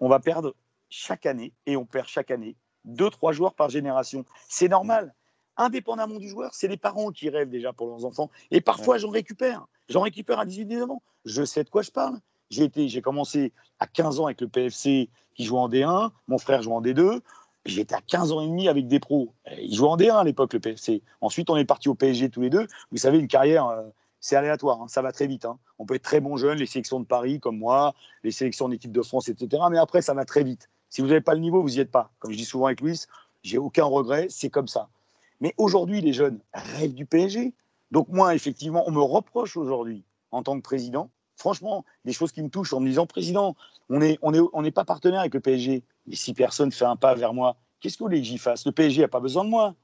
[0.00, 0.54] on va perdre
[0.88, 4.24] chaque année, et on perd chaque année, deux, trois joueurs par génération.
[4.48, 5.14] C'est normal.
[5.56, 8.30] Indépendamment du joueur, c'est les parents qui rêvent déjà pour leurs enfants.
[8.50, 9.66] Et parfois, j'en récupère.
[9.88, 11.02] J'en récupère à 18-19 ans.
[11.24, 12.18] Je sais de quoi je parle.
[12.50, 16.38] J'ai été, j'ai commencé à 15 ans avec le PFC qui jouait en D1, mon
[16.38, 17.20] frère jouait en D2.
[17.66, 19.34] J'étais à 15 ans et demi avec des pros.
[19.58, 21.02] Il jouait en D1 à l'époque, le PFC.
[21.20, 22.66] Ensuite, on est parti au PSG tous les deux.
[22.90, 23.82] Vous savez, une carrière, euh,
[24.20, 24.80] c'est aléatoire.
[24.80, 24.88] Hein.
[24.88, 25.44] Ça va très vite.
[25.44, 25.58] Hein.
[25.78, 27.94] On peut être très bon jeune, les sélections de Paris comme moi,
[28.24, 29.62] les sélections d'équipe de France, etc.
[29.70, 30.70] Mais après, ça va très vite.
[30.88, 32.10] Si vous n'avez pas le niveau, vous n'y êtes pas.
[32.18, 33.00] Comme je dis souvent avec Louis,
[33.42, 34.88] j'ai aucun regret, c'est comme ça.
[35.40, 37.52] Mais aujourd'hui, les jeunes rêvent du PSG.
[37.90, 42.42] Donc moi, effectivement, on me reproche aujourd'hui, en tant que président, franchement, des choses qui
[42.42, 43.56] me touchent en me disant, président,
[43.88, 43.98] on
[44.62, 45.82] n'est pas partenaire avec le PSG.
[46.10, 48.66] Et si personne fait un pas vers moi, qu'est-ce que vous voulez que j'y fasse?
[48.66, 49.74] Le PSG n'a pas besoin de moi.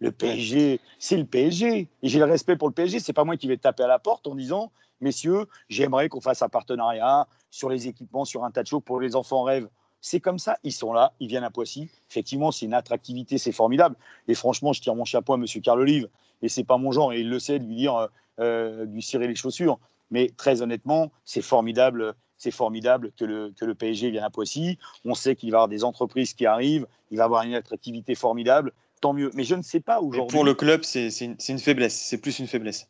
[0.00, 1.88] Le PSG, c'est le PSG.
[2.02, 2.98] Et j'ai le respect pour le PSG.
[2.98, 6.42] C'est pas moi qui vais taper à la porte en disant, messieurs, j'aimerais qu'on fasse
[6.42, 9.68] un partenariat sur les équipements, sur un tas de choses pour les enfants rêvent.
[10.00, 11.88] C'est comme ça, ils sont là, ils viennent à Poissy.
[12.10, 13.96] Effectivement, c'est une attractivité, c'est formidable.
[14.28, 15.46] Et franchement, je tire mon chapeau à M.
[15.62, 16.08] Carl Olive.
[16.42, 18.06] Et c'est pas mon genre, et il le sait, de lui dire, euh,
[18.40, 19.78] euh, lui cirer les chaussures.
[20.14, 24.78] Mais très honnêtement, c'est formidable, c'est formidable que le, que le PSG vienne à Poissy.
[25.04, 27.54] On sait qu'il va y avoir des entreprises qui arrivent, il va y avoir une
[27.54, 28.72] attractivité formidable.
[29.00, 29.32] Tant mieux.
[29.34, 30.32] Mais je ne sais pas aujourd'hui.
[30.32, 32.00] Pour le club, c'est une, une faiblesse.
[32.00, 32.88] C'est plus une faiblesse.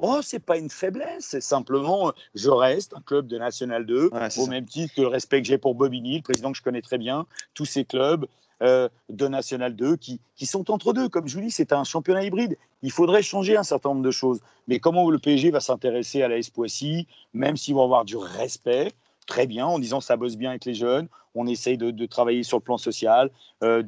[0.00, 4.46] Oh, c'est pas une faiblesse, c'est simplement, je reste un club de National 2, au
[4.48, 6.98] même titre que le respect que j'ai pour Bobigny, le président que je connais très
[6.98, 8.26] bien, tous ces clubs
[8.62, 11.08] euh, de National 2 qui, qui, sont entre deux.
[11.08, 12.56] Comme je vous dis, c'est un championnat hybride.
[12.82, 14.40] Il faudrait changer un certain nombre de choses.
[14.68, 18.92] Mais comment le PSG va s'intéresser à la Poissy, même s'ils vont avoir du respect,
[19.26, 22.58] très bien, en disant ça bosse bien avec les jeunes, on essaye de, travailler sur
[22.58, 23.30] le plan social,
[23.62, 23.82] euh,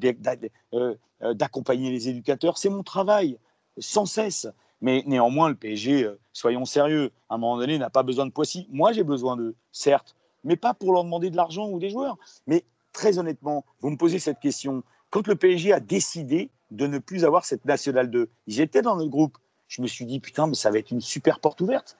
[0.74, 0.94] euh,
[1.34, 2.58] d'accompagner les éducateurs.
[2.58, 3.38] C'est mon travail,
[3.78, 4.48] sans cesse.
[4.80, 8.66] Mais néanmoins, le PSG, soyons sérieux, à un moment donné, n'a pas besoin de Poissy.
[8.70, 10.14] Moi, j'ai besoin d'eux, certes,
[10.44, 12.18] mais pas pour leur demander de l'argent ou des joueurs.
[12.46, 12.64] Mais
[12.96, 14.82] très honnêtement, vous me posez cette question.
[15.10, 18.96] Quand le PSG a décidé de ne plus avoir cette nationale 2, ils étaient dans
[18.96, 19.36] notre groupe.
[19.68, 21.98] Je me suis dit, putain, mais ça va être une super porte ouverte.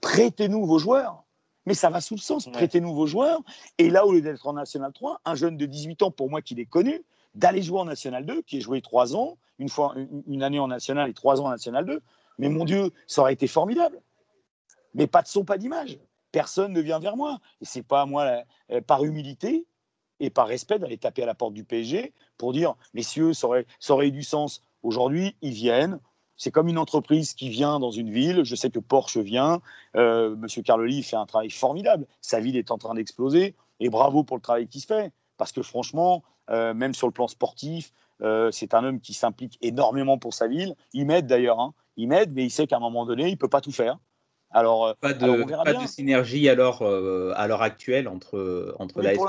[0.00, 1.22] Prêtez-nous vos joueurs.
[1.66, 2.50] Mais ça va sous le sens.
[2.50, 3.40] Prêtez-nous vos joueurs.
[3.78, 6.42] Et là, au lieu d'être en National 3, un jeune de 18 ans, pour moi
[6.42, 7.04] qui l'ai connu,
[7.36, 9.94] d'aller jouer en National 2, qui est joué trois ans, une, fois,
[10.26, 12.02] une année en National et trois ans en National 2.
[12.38, 14.00] Mais mon Dieu, ça aurait été formidable.
[14.94, 15.98] Mais pas de son, pas d'image.
[16.32, 17.38] Personne ne vient vers moi.
[17.60, 19.64] Et c'est pas à moi, euh, par humilité
[20.24, 24.08] et par respect, d'aller taper à la porte du PSG pour dire, messieurs, ça aurait,
[24.08, 24.62] eu du sens.
[24.82, 26.00] Aujourd'hui, ils viennent.
[26.36, 28.42] C'est comme une entreprise qui vient dans une ville.
[28.44, 29.60] Je sais que Porsche vient.
[29.96, 32.06] Euh, Monsieur Carloli fait un travail formidable.
[32.20, 33.54] Sa ville est en train d'exploser.
[33.80, 35.12] Et bravo pour le travail qui se fait.
[35.36, 39.58] Parce que franchement, euh, même sur le plan sportif, euh, c'est un homme qui s'implique
[39.60, 40.74] énormément pour sa ville.
[40.92, 41.60] Il m'aide d'ailleurs.
[41.60, 41.74] Hein.
[41.96, 43.98] Il m'aide, mais il sait qu'à un moment donné, il ne peut pas tout faire.
[44.54, 49.26] Alors, euh, pas de, de synergie alors, à l'heure actuelle entre, entre la pour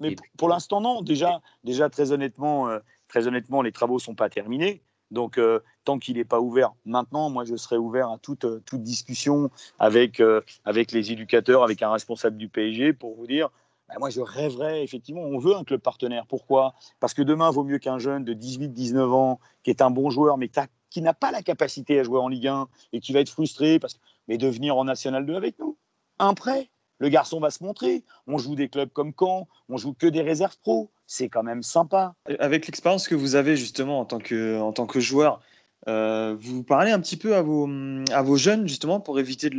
[0.00, 1.02] Mais pour l'instant, non.
[1.02, 2.68] Déjà, déjà très, honnêtement,
[3.08, 4.82] très honnêtement, les travaux ne sont pas terminés.
[5.10, 5.40] Donc,
[5.84, 10.22] tant qu'il n'est pas ouvert maintenant, moi, je serai ouvert à toute, toute discussion avec,
[10.64, 13.50] avec les éducateurs, avec un responsable du PSG pour vous dire
[13.88, 16.26] bah, moi, je rêverais, effectivement, on veut un club partenaire.
[16.26, 16.74] Pourquoi?
[16.98, 20.38] Parce que demain, vaut mieux qu'un jeune de 18-19 ans, qui est un bon joueur,
[20.38, 20.50] mais
[20.90, 23.78] qui n'a pas la capacité à jouer en Ligue 1 et qui va être frustré,
[23.78, 23.98] parce...
[24.28, 25.76] mais de venir en National 2 avec nous.
[26.18, 26.70] Un prêt.
[26.98, 28.04] Le garçon va se montrer.
[28.26, 30.90] On joue des clubs comme Caen, on joue que des réserves pro.
[31.06, 32.14] C'est quand même sympa.
[32.38, 35.40] Avec l'expérience que vous avez justement en tant que, en tant que joueur,
[35.88, 37.68] euh, vous parlez un petit peu à vos,
[38.10, 39.50] à vos jeunes justement pour éviter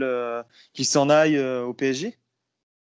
[0.73, 2.17] qu'ils s'en aillent euh, au PSG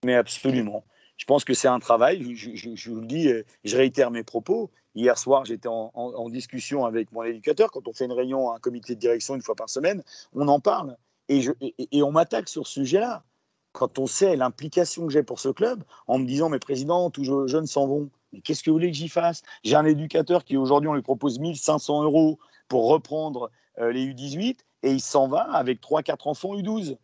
[0.04, 0.84] Mais absolument
[1.16, 2.34] je pense que c'est un travail.
[2.34, 3.30] Je, vous le dis,
[3.64, 4.70] je réitère mes propos.
[4.94, 7.70] Hier soir, j'étais en, discussion avec mon éducateur.
[7.70, 10.02] Quand on fait une réunion à un comité de direction une fois par semaine,
[10.32, 10.96] on en parle.
[11.28, 11.44] Et,
[11.90, 13.24] et on m'attaque sur ce sujet-là.
[13.72, 17.22] Quand on sait l'implication que j'ai pour ce club, en me disant, mais président, tous
[17.22, 18.10] les jeunes s'en vont.
[18.32, 19.42] Mais qu'est-ce que vous voulez que j'y fasse?
[19.64, 24.58] J'ai un éducateur qui aujourd'hui, on lui propose 1500 euros pour reprendre euh, les U18
[24.84, 26.96] et il s'en va avec 3-4 enfants U12.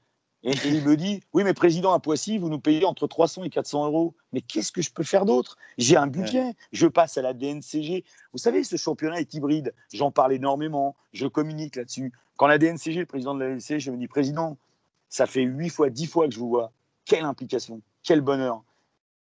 [0.43, 3.51] Et, il me dit Oui, mais président à Poissy, vous nous payez entre 300 et
[3.51, 4.15] 400 euros.
[4.33, 5.59] Mais qu'est-ce que je peux faire d'autre?
[5.77, 8.05] J'ai un budget, je passe à la DNCG.
[8.33, 9.75] Vous savez, ce championnat est hybride.
[9.93, 12.13] J'en parle énormément, je communique là-dessus.
[12.41, 14.57] Quand la DNCG, le président de la DNCG, je me dis Président,
[15.11, 16.73] ça fait 8 fois, 10 fois que je vous vois.
[17.05, 18.65] Quelle implication, quel bonheur.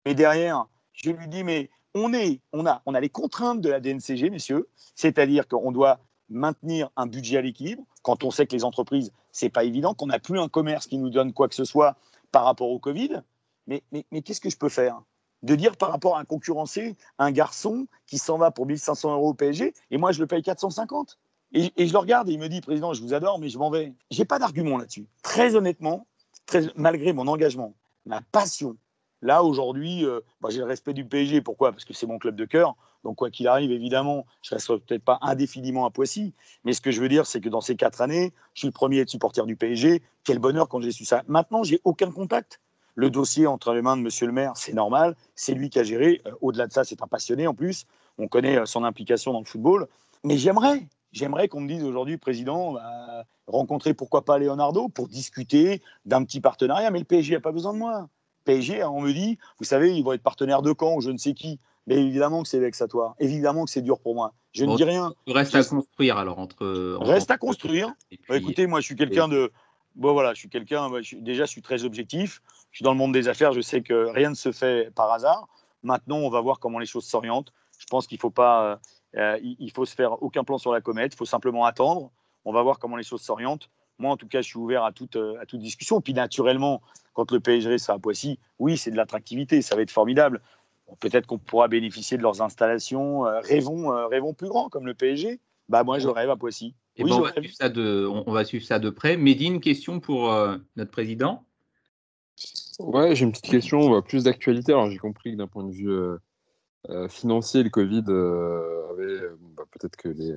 [0.05, 3.71] Mais derrière, je lui dis Mais on, est, on, a, on a les contraintes de
[3.71, 8.55] la DNCG, messieurs, c'est-à-dire qu'on doit maintenir un budget à l'équilibre, quand on sait que
[8.55, 11.55] les entreprises, c'est pas évident, qu'on n'a plus un commerce qui nous donne quoi que
[11.55, 11.97] ce soit
[12.31, 13.23] par rapport au Covid.
[13.67, 15.01] Mais, mais, mais qu'est-ce que je peux faire
[15.43, 19.31] De dire par rapport à un concurrencer, un garçon qui s'en va pour 1500 euros
[19.31, 21.19] au PSG, et moi je le paye 450
[21.53, 23.71] et, je le regarde et il me dit, Président, je vous adore, mais je m'en
[23.71, 23.95] vais.
[24.11, 25.07] J'ai pas d'argument là-dessus.
[25.23, 26.07] Très honnêtement,
[26.47, 27.75] très, malgré mon engagement,
[28.05, 28.77] ma passion,
[29.21, 31.41] Là, aujourd'hui, euh, bah, j'ai le respect du PSG.
[31.41, 31.73] Pourquoi?
[31.73, 32.77] Parce que c'est mon club de cœur.
[33.05, 36.35] Donc, quoi qu'il arrive, évidemment, je ne resterai peut-être pas indéfiniment à Poissy.
[36.65, 38.73] Mais ce que je veux dire, c'est que dans ces quatre années, je suis le
[38.73, 40.03] premier à être supporter du PSG.
[40.25, 41.25] Quel bonheur quand j'ai su ça.
[41.27, 42.61] Maintenant, j'ai aucun contact.
[42.95, 45.17] Le dossier entre les mains de Monsieur le maire, c'est normal.
[45.35, 46.21] C'est lui qui a géré.
[46.27, 47.87] Euh, au-delà de ça, c'est un passionné en plus.
[48.19, 49.89] On connaît euh, son implication dans le football.
[50.25, 55.83] Mais j'aimerais, j'aimerais qu'on me dise aujourd'hui, président, bah, rencontrer pourquoi pas Leonardo pour discuter
[56.05, 56.91] d'un petit partenariat.
[56.91, 58.09] Mais le PSG n'a pas besoin de moi.
[58.45, 61.11] PSG, hein, on me dit, vous savez, ils vont être partenaires de camp ou je
[61.11, 61.61] ne sais qui.
[61.87, 63.15] Mais évidemment que c'est vexatoire.
[63.19, 64.35] Évidemment que c'est dur pour moi.
[64.53, 65.15] Je ne dis rien.
[65.27, 66.97] Reste à construire alors entre.
[67.01, 67.93] Reste à construire.
[68.29, 69.51] Bah, écoutez, moi je suis quelqu'un de.
[69.97, 73.13] bon voilà, je suis quelqu'un, déjà je suis très objectif, je suis dans le monde
[73.13, 75.49] des affaires, je sais que rien ne se fait par hasard.
[75.83, 77.53] Maintenant, on va voir comment les choses s'orientent.
[77.79, 78.77] Je pense qu'il faut pas, euh,
[79.43, 82.11] il, faut se faire aucun plan sur la comète, il faut simplement attendre.
[82.45, 83.69] On va voir comment les choses s'orientent.
[83.99, 86.01] Moi, en tout cas, je suis ouvert à toute, à toute discussion.
[86.01, 86.81] Puis naturellement,
[87.15, 90.41] quand le PSG sera à Poissy, oui, c'est de l'attractivité, ça va être formidable.
[91.01, 93.27] Peut-être qu'on pourra bénéficier de leurs installations.
[93.27, 95.41] Euh, rêvons, euh, rêvons plus grand, comme le PSG.
[95.69, 96.75] Bah, moi, je rêve à Poissy.
[96.97, 99.17] Et oui, on, va suivre ça de, on, va suivre ça de près.
[99.17, 100.33] Médine, question pour
[100.77, 101.45] notre président
[102.79, 104.73] Ouais, j'ai une petite question, plus d'actualité.
[104.73, 106.19] Alors, j'ai compris que d'un point de vue euh,
[107.09, 110.35] financier, le Covid euh, avait euh, bah, peut-être que les,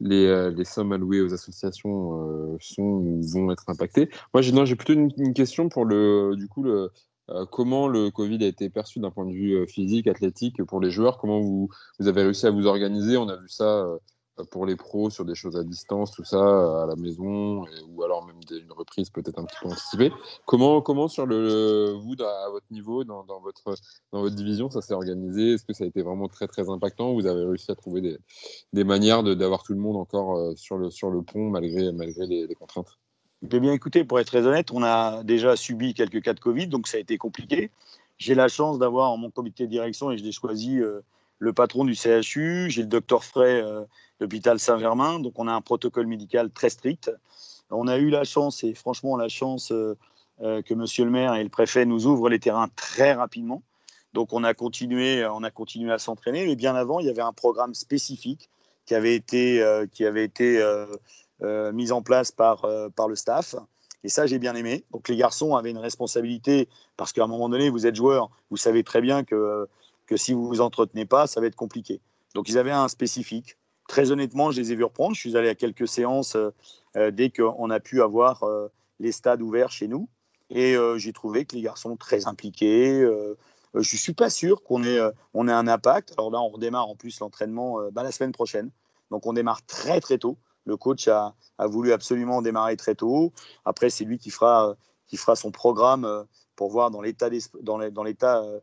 [0.00, 4.08] les, les, sommes allouées aux associations sont vont être impactées.
[4.32, 6.90] Moi, j'ai, plutôt une, question pour le, du coup, le,
[7.50, 11.18] comment le Covid a été perçu d'un point de vue physique, athlétique pour les joueurs?
[11.18, 11.68] Comment vous,
[11.98, 13.16] vous avez réussi à vous organiser?
[13.16, 13.98] On a vu ça euh,
[14.50, 18.02] pour les pros sur des choses à distance, tout ça, euh, à la maison, ou
[18.02, 20.12] alors même une reprise peut-être un petit peu anticipée.
[20.46, 23.74] Comment, comment sur le, vous, à votre niveau, dans, dans votre,
[24.12, 25.52] dans votre division, ça s'est organisé?
[25.52, 28.18] Est-ce que ça a été vraiment très très impactant Vous avez réussi à trouver des,
[28.72, 32.26] des manières d'avoir tout le monde encore euh, sur, le, sur le pont malgré, malgré
[32.26, 32.98] les, les contraintes?
[33.50, 36.68] Eh bien écoutez, pour être très honnête, on a déjà subi quelques cas de Covid,
[36.68, 37.70] donc ça a été compliqué.
[38.18, 40.80] J'ai la chance d'avoir mon comité de direction et je l'ai choisi
[41.42, 43.82] le patron du CHU, j'ai le docteur Frey euh,
[44.20, 47.10] l'hôpital Saint-Germain, donc on a un protocole médical très strict.
[47.68, 49.98] On a eu la chance, et franchement la chance, euh,
[50.42, 53.64] euh, que monsieur le maire et le préfet nous ouvrent les terrains très rapidement.
[54.12, 57.22] Donc on a continué, on a continué à s'entraîner, mais bien avant, il y avait
[57.22, 58.48] un programme spécifique
[58.86, 60.62] qui avait été, qui avait été
[61.72, 63.56] mis en place par, par le staff.
[64.04, 64.84] Et ça, j'ai bien aimé.
[64.90, 68.58] Donc les garçons avaient une responsabilité, parce qu'à un moment donné, vous êtes joueur, vous
[68.58, 69.66] savez très bien que
[70.06, 72.00] que si vous vous entretenez pas, ça va être compliqué.
[72.34, 73.56] Donc ils avaient un spécifique.
[73.88, 75.14] Très honnêtement, je les ai vus reprendre.
[75.14, 76.50] Je suis allé à quelques séances euh,
[76.96, 78.68] euh, dès qu'on a pu avoir euh,
[79.00, 80.08] les stades ouverts chez nous.
[80.54, 83.00] Et j'ai trouvé que les garçons très impliqués.
[83.00, 85.00] je ne suis pas sûr qu'on ait,
[85.32, 86.12] on ait un impact.
[86.18, 88.70] Alors là, on redémarre en plus l'entraînement bah, la semaine prochaine.
[89.10, 90.36] Donc on démarre très très tôt.
[90.66, 93.32] Le coach a, a voulu absolument démarrer très tôt.
[93.64, 94.76] Après, c'est lui qui fera,
[95.06, 96.26] qui fera son programme
[96.56, 97.28] pour voir dans l'état
[97.62, 98.60] dans l'état euh,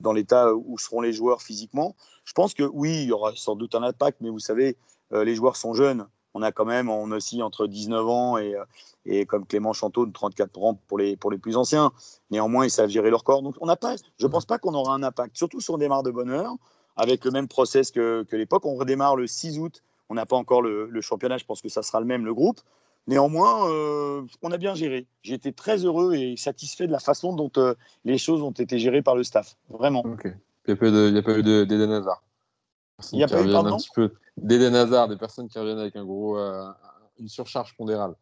[0.00, 1.94] dans l'état où seront les joueurs physiquement.
[2.24, 4.76] Je pense que oui, il y aura sans doute un impact, mais vous savez,
[5.12, 6.06] euh, les joueurs sont jeunes.
[6.34, 8.64] On a quand même, on aussi entre 19 ans et, euh,
[9.06, 11.92] et comme Clément Chanteau de 34 ans pour les, pour les plus anciens.
[12.30, 13.42] Néanmoins, ils savent gérer leur corps.
[13.42, 16.02] Donc, on pas, je ne pense pas qu'on aura un impact, surtout sur on démarre
[16.02, 16.54] de bonne heure,
[16.96, 18.66] avec le même process que, que l'époque.
[18.66, 19.82] On redémarre le 6 août.
[20.08, 21.38] On n'a pas encore le, le, championnat.
[21.38, 22.60] Je pense que ça sera le même, le groupe.
[23.06, 25.06] Néanmoins, euh, on a bien géré.
[25.22, 28.78] J'ai été très heureux et satisfait de la façon dont euh, les choses ont été
[28.78, 29.56] gérées par le staff.
[29.68, 30.02] Vraiment.
[30.24, 30.34] Il
[30.66, 32.22] n'y a pas eu d'Eden Hazard.
[33.12, 33.76] Il n'y a pas eu, pardon
[34.36, 36.68] D'Eden Hazard, des personnes qui reviennent avec un gros, euh,
[37.18, 38.14] une surcharge pondérale.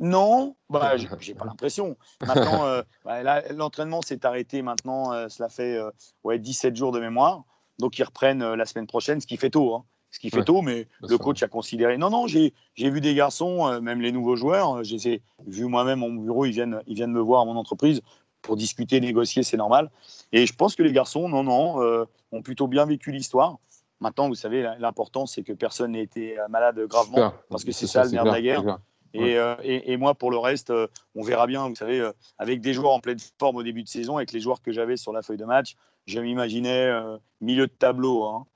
[0.00, 1.96] Non, bah, j'ai pas l'impression.
[2.26, 5.78] Maintenant, bah, l'entraînement s'est arrêté maintenant, cela fait
[6.24, 7.44] ouais, 17 jours de mémoire.
[7.78, 9.74] Donc ils reprennent la semaine prochaine, ce qui fait tôt.
[9.74, 11.98] Hein ce qui fait tôt, mais le coach a considéré.
[11.98, 15.98] Non, non, j'ai vu des garçons, euh, même les nouveaux joueurs, euh, j'ai vu moi-même
[15.98, 18.00] mon bureau, ils viennent, ils viennent me voir à mon entreprise
[18.40, 19.90] pour discuter, négocier, c'est normal.
[20.30, 23.58] Et je pense que les garçons, non, non, euh, ont plutôt bien vécu l'histoire.
[23.98, 28.04] Maintenant, vous savez, l'important, c'est que personne n'ait été malade gravement, parce que c'est ça,
[28.04, 28.78] le nerf de la guerre.
[29.14, 30.72] Et, et, moi, pour le reste,
[31.16, 31.68] on verra bien.
[31.68, 32.08] Vous savez,
[32.38, 34.96] avec des joueurs en pleine forme au début de saison, avec les joueurs que j'avais
[34.96, 35.74] sur la feuille de match,
[36.06, 36.92] je m'imaginais
[37.40, 38.24] milieu de tableau.
[38.24, 38.46] Hein.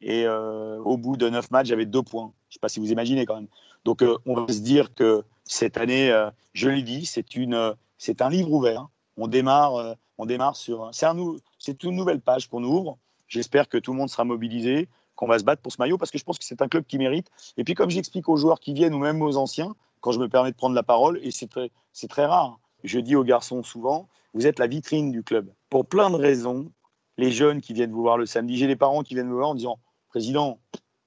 [0.00, 2.32] Et euh, au bout de neuf matchs, j'avais deux points.
[2.48, 3.48] Je ne sais pas si vous imaginez quand même.
[3.84, 7.54] Donc, euh, on va se dire que cette année, euh, je l'ai dit, c'est une,
[7.54, 8.88] un livre ouvert.
[9.16, 10.90] On démarre, on démarre sur.
[10.92, 12.98] C'est un, une nouvelle page qu'on ouvre.
[13.26, 16.12] J'espère que tout le monde sera mobilisé, qu'on va se battre pour ce maillot, parce
[16.12, 17.28] que je pense que c'est un club qui mérite.
[17.56, 20.28] Et puis, comme j'explique aux joueurs qui viennent ou même aux anciens, quand je me
[20.28, 22.60] permets de prendre la parole, et c'est très, c'est très rare.
[22.84, 25.52] Je dis aux garçons souvent, vous êtes la vitrine du club.
[25.68, 26.70] Pour plein de raisons,
[27.16, 29.48] les jeunes qui viennent vous voir le samedi, j'ai des parents qui viennent me voir
[29.48, 30.60] en disant président,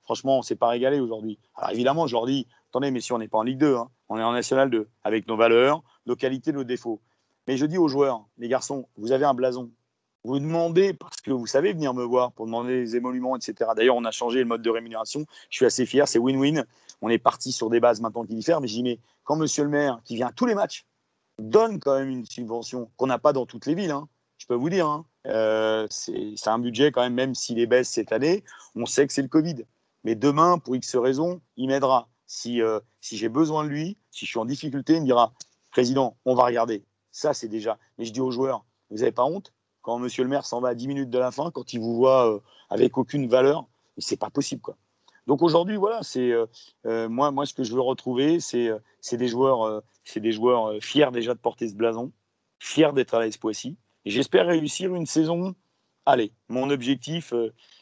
[0.04, 1.40] franchement, on s'est pas régalé aujourd'hui.
[1.56, 3.90] Alors évidemment, je leur dis, attendez, mais si on n'est pas en Ligue 2, hein,
[4.10, 7.02] on est en National 2, avec nos valeurs, nos qualités, nos défauts.
[7.48, 9.72] Mais je dis aux joueurs, les garçons, vous avez un blason.
[10.24, 13.72] Vous demandez, parce que vous savez venir me voir pour demander des émoluments, etc.
[13.76, 15.26] D'ailleurs, on a changé le mode de rémunération.
[15.50, 16.66] Je suis assez fier, c'est win-win.
[17.02, 18.62] On est parti sur des bases maintenant qui diffèrent.
[18.62, 20.86] Mais j'y mets, quand monsieur le maire, qui vient à tous les matchs,
[21.40, 24.08] donne quand même une subvention qu'on n'a pas dans toutes les villes, hein,
[24.42, 27.90] je peux vous dire, hein, euh, c'est un budget quand même, même s'il est baisse
[27.90, 29.66] cette année, on sait que c'est le Covid.
[30.04, 32.10] Mais demain, pour X raisons, il m'aidera.
[32.26, 35.32] Si, euh, si j'ai besoin de lui, si je suis en difficulté, il me dira
[35.70, 36.84] Président, on va regarder.
[37.12, 37.78] Ça, c'est déjà.
[38.00, 40.70] Mais je dis aux joueurs Vous n'avez pas honte Quand monsieur le maire s'en va
[40.70, 42.40] à 10 minutes de la fin, quand il vous voit euh,
[42.72, 43.68] avec aucune valeur,
[44.00, 44.62] c'est pas possible.
[44.62, 44.76] Quoi.
[45.28, 46.02] Donc aujourd'hui, voilà,
[47.10, 48.72] moi, moi, ce que je veux retrouver, c'est
[49.12, 49.84] des joueurs,
[50.16, 52.12] des joueurs fiers déjà de porter ce blason,
[52.58, 53.78] fiers d'être à la Poissy.
[54.06, 55.56] J'espère réussir une saison.
[56.06, 57.34] Allez, mon objectif,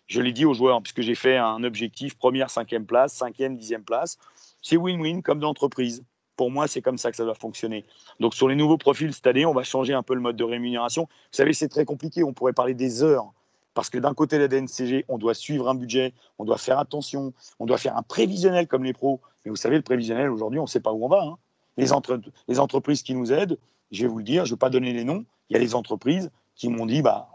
[0.07, 3.84] je l'ai dit aux joueurs, puisque j'ai fait un objectif première, cinquième place, cinquième, dixième
[3.84, 4.17] place.
[4.61, 6.03] C'est win-win comme d'entreprise.
[6.36, 7.86] Pour moi, c'est comme ça que ça doit fonctionner.
[8.20, 10.43] Donc, sur les nouveaux profils cette année, on va changer un peu le mode de
[10.43, 11.03] rémunération.
[11.03, 12.24] Vous savez, c'est très compliqué.
[12.24, 13.34] On pourrait parler des heures.
[13.74, 17.34] Parce que d'un côté, la DNCG, on doit suivre un budget, on doit faire attention,
[17.59, 19.22] on doit faire un prévisionnel comme les pros.
[19.45, 21.24] Mais vous savez, le prévisionnel, aujourd'hui, on ne sait pas où on va.
[21.24, 21.38] Hein.
[21.78, 21.93] Les,
[22.59, 23.57] entreprises qui nous aident,
[23.92, 25.60] je vais vous le dire, je ne vais pas donner les noms, il y a
[25.60, 27.30] des entreprises qui m'ont dit, bah,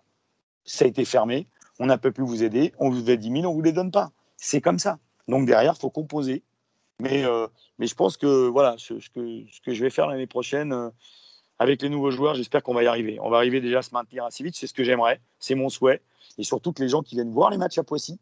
[0.65, 1.47] ça a été fermé,
[1.79, 3.73] on n'a pas pu vous aider, on vous fait 10 000, on ne vous les
[3.73, 4.13] donne pas.
[4.37, 4.99] C'est comme ça.
[5.29, 6.43] Donc derrière, il faut composer.
[7.01, 7.49] Mais, euh,
[7.79, 10.91] mais je pense que voilà, ce, que, ce que je vais faire l'année prochaine euh,
[11.59, 13.19] avec les nouveaux joueurs, j'espère qu'on va y arriver.
[13.21, 15.69] On va arriver déjà à se maintenir assez vite, c'est ce que j'aimerais, c'est mon
[15.69, 16.01] souhait.
[16.39, 18.19] Et surtout que les gens qui viennent voir les matchs à Poissy,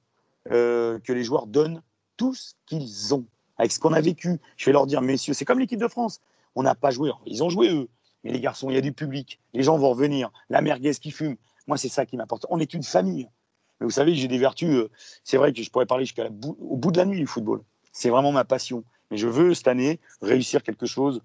[0.51, 1.83] euh, que les joueurs donnent
[2.17, 3.27] tout ce qu'ils ont
[3.59, 4.41] avec ce qu'on a vécu.
[4.57, 6.21] Je vais leur dire, messieurs, c'est comme l'équipe de France.
[6.55, 7.89] On n'a pas joué, ils ont joué eux.
[8.25, 11.11] Mais les garçons, il y a du public, les gens vont revenir, la merguez qui
[11.11, 11.37] fume.
[11.67, 12.47] Moi, c'est ça qui m'apporte.
[12.51, 13.29] On est une famille.
[13.81, 14.71] Mais vous savez, j'ai des vertus.
[14.71, 14.91] Euh,
[15.25, 17.63] c'est vrai que je pourrais parler jusqu'au bout de la nuit du football.
[17.93, 18.85] C'est vraiment ma passion.
[19.11, 21.21] Mais je veux cette année réussir quelque chose.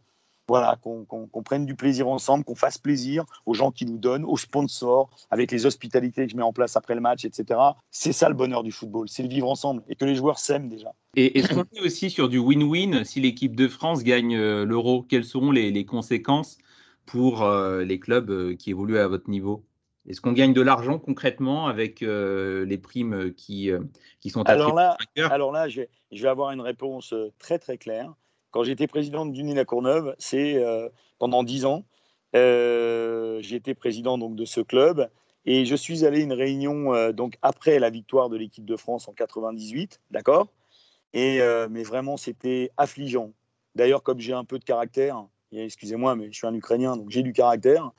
[0.49, 4.37] Voilà, qu'on prenne du plaisir ensemble, qu'on fasse plaisir aux gens qui nous donnent, aux
[4.37, 7.59] sponsors, avec les hospitalités que je mets en place après le match, etc.
[7.91, 10.69] C'est ça le bonheur du football, c'est le vivre ensemble et que les joueurs s'aiment
[10.69, 10.93] déjà.
[11.17, 15.03] Et est-ce qu'on est aussi sur du win-win si l'équipe de France gagne euh, l'euro
[15.03, 16.57] Quelles seront les, conséquences
[17.07, 19.65] pour euh, les clubs qui évoluent à votre niveau?
[20.07, 23.81] Est-ce qu'on gagne de l'argent concrètement avec euh, les primes euh, qui, euh,
[24.21, 24.97] qui sont alors là,
[25.29, 25.81] alors là, je
[26.11, 28.13] vais, avoir une réponse très très claire.
[28.51, 30.63] Quand j'étais président d'Uni la Courneuve, c'est
[31.19, 31.83] pendant dix ans.
[32.33, 35.09] été président donc de ce club
[35.45, 39.09] et je suis allé à une réunion donc après la victoire de l'équipe de France
[39.09, 40.47] en 98, d'accord?
[41.13, 41.39] Et
[41.69, 43.33] mais vraiment c'était affligeant.
[43.75, 47.23] D'ailleurs, comme j'ai un peu de caractère, excusez-moi, mais je suis un Ukrainien, donc j'ai
[47.23, 47.91] du caractère.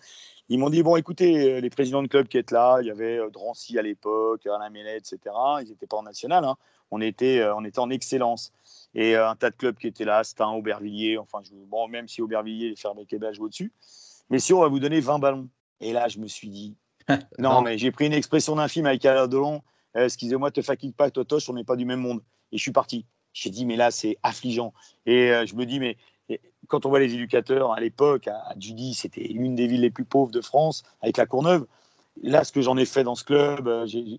[0.51, 2.91] Ils m'ont dit bon, écoutez, euh, les présidents de club qui étaient là, il y
[2.91, 5.19] avait euh, Drancy à l'époque, Alain Mellet, etc.
[5.61, 6.57] Ils n'étaient pas en national, hein.
[6.91, 8.53] on, était, euh, on était en excellence.
[8.95, 12.23] Et un tas de clubs qui étaient là, Stein, Aubervilliers, enfin, je, bon, même si
[12.23, 13.73] Aubervilliers, les Fermé Québec jouent au-dessus.
[14.31, 15.49] Mais si on va vous donner 20 ballons.
[15.81, 16.75] Et là, je me suis dit,
[17.39, 19.63] non, mais j'ai pris une expression d'un film avec Alain Delon,
[19.95, 22.21] excusez-moi, te fatigue pas, Totoche, on n'est pas du même monde.
[22.51, 23.05] Et je suis parti.
[23.35, 24.73] J'ai dit, mais là, c'est affligeant.
[25.05, 25.99] Et je me dis, mais
[26.69, 30.05] quand on voit les éducateurs à l'époque, à, Judy, c'était une des villes les plus
[30.05, 31.67] pauvres de France, avec la Courneuve.
[32.23, 34.19] Là, ce que j'en ai fait dans ce club, euh, je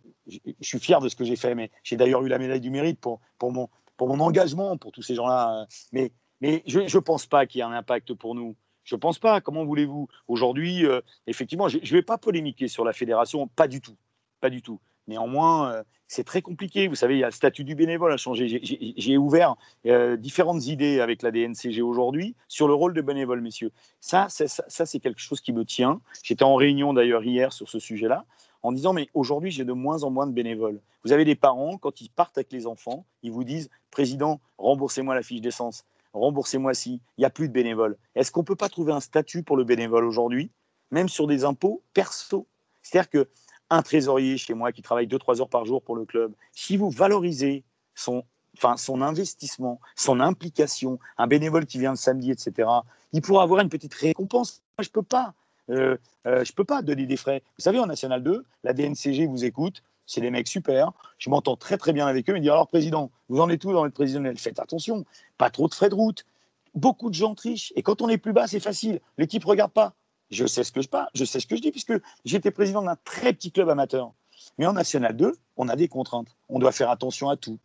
[0.62, 3.00] suis fier de ce que j'ai fait, mais j'ai d'ailleurs eu la médaille du mérite
[3.00, 5.68] pour, pour, mon, pour mon engagement pour tous ces gens-là.
[5.92, 8.56] Mais, mais je ne pense pas qu'il y ait un impact pour nous.
[8.86, 9.42] Je ne pense pas.
[9.42, 10.08] Comment voulez-vous?
[10.28, 13.98] Aujourd'hui, euh, effectivement, je ne vais pas polémiquer sur la fédération, pas du tout.
[14.40, 14.80] Pas du tout.
[15.10, 16.88] Néanmoins, euh, c'est très compliqué.
[16.88, 18.62] Vous savez, il y a le statut du bénévole à changer.
[18.64, 19.56] J'ai ouvert
[19.88, 23.72] euh, différentes idées avec la DNCG aujourd'hui sur le rôle de bénévole, messieurs.
[24.02, 26.00] Ça, ça, ça c'est quelque chose qui me tient.
[26.24, 28.26] J'étais en réunion d'ailleurs hier sur ce sujet-là,
[28.62, 30.80] en disant, mais aujourd'hui, j'ai de moins en moins de bénévoles.
[31.04, 35.16] Vous avez des parents, quand ils partent avec les enfants, ils vous disent, Président, remboursez-moi
[35.16, 37.98] la fiche d'essence, remboursez-moi si, il n'y a plus de bénévoles.
[38.14, 40.52] Est-ce qu'on peut pas trouver un statut pour le bénévole aujourd'hui,
[40.92, 42.46] même sur des impôts perso
[42.84, 43.28] C'est-à-dire que
[43.70, 46.90] un trésorier chez moi qui travaille 2-3 heures par jour pour le club, si vous
[46.90, 47.64] valorisez
[47.96, 48.24] son,
[48.58, 52.70] enfin, son investissement, son implication, un bénévole qui vient le samedi, etc.,
[53.14, 54.62] il pourra avoir une petite récompense.
[54.78, 55.34] Moi, je ne peux pas.
[55.70, 57.44] Euh, euh, je peux pas donner des frais.
[57.58, 61.56] Vous savez, en National 2, la DNCG vous écoute, c'est des mecs super, je m'entends
[61.56, 63.94] très très bien avec eux, ils disent alors président, vous en êtes où dans votre
[63.94, 65.06] présidentiel Faites attention,
[65.38, 66.26] pas trop de frais de route.
[66.74, 69.72] Beaucoup de gens trichent, et quand on est plus bas, c'est facile, l'équipe ne regarde
[69.72, 69.94] pas.
[70.32, 71.94] Je sais ce que je parle, je sais ce que je dis, puisque
[72.26, 74.14] j'étais président d'un très petit club amateur.
[74.58, 76.36] Mais en National 2, on a des contraintes.
[76.50, 77.60] On doit faire attention à tout.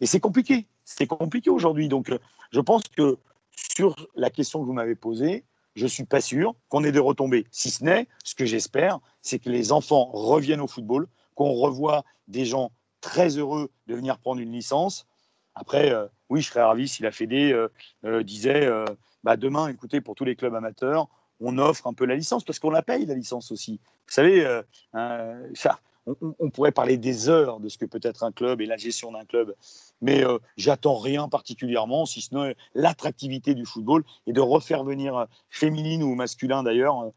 [0.00, 0.66] Et c'est compliqué.
[0.84, 1.88] C'est compliqué aujourd'hui.
[1.88, 2.18] Donc, euh,
[2.50, 3.18] je pense que
[3.52, 5.44] sur la question que vous m'avez posée,
[5.76, 7.46] je ne suis pas sûr qu'on ait des retombées.
[7.50, 12.04] Si ce n'est, ce que j'espère, c'est que les enfants reviennent au football, qu'on revoie
[12.28, 15.06] des gens très heureux de venir prendre une licence.
[15.54, 17.52] Après, euh, oui, je serais ravi si la Fédé
[18.04, 18.68] euh, disait
[19.24, 21.08] bah, demain, écoutez, pour tous les clubs amateurs,
[21.40, 23.80] on offre un peu la licence parce qu'on la paye la licence aussi.
[24.06, 28.32] Vous savez, euh, ça, on, pourrait parler des heures de ce que peut être un
[28.32, 29.54] club et la gestion d'un club,
[30.00, 35.16] mais euh, j'attends rien particulièrement, si ce n'est l'attractivité du football et de refaire venir
[35.16, 37.10] euh, féminine ou masculin d'ailleurs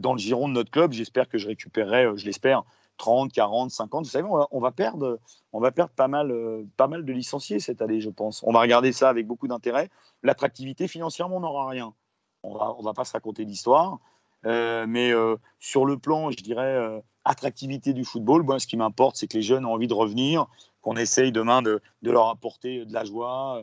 [0.00, 0.92] dans le giron de notre club.
[0.92, 2.64] J'espère que je récupérerai, je l'espère,
[2.98, 4.04] 30, 40, 50.
[4.04, 5.18] Vous savez, on va, perdre,
[5.52, 6.34] on va perdre pas mal,
[6.76, 8.42] pas mal de licenciés cette année, je pense.
[8.42, 9.88] On va regarder ça avec beaucoup d'intérêt.
[10.22, 11.94] L'attractivité financièrement, on n'aura rien
[12.42, 13.98] on va, va pas se raconter l'histoire.
[14.44, 15.12] mais
[15.58, 19.42] sur le plan, je dirais, attractivité du football, moi, ce qui m'importe, c'est que les
[19.42, 20.46] jeunes ont envie de revenir,
[20.80, 23.62] qu'on essaye demain de, leur apporter de la joie.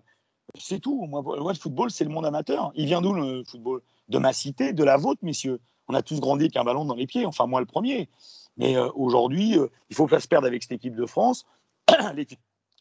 [0.60, 1.06] C'est tout.
[1.08, 2.72] Moi, le football, c'est le monde amateur.
[2.76, 3.82] Il vient d'où le football?
[4.08, 5.60] De ma cité, de la vôtre, messieurs.
[5.88, 8.10] On a tous grandi avec un ballon dans les pieds, enfin moi le premier.
[8.58, 9.58] Mais aujourd'hui,
[9.90, 11.46] il faut pas se perdre avec cette équipe de France.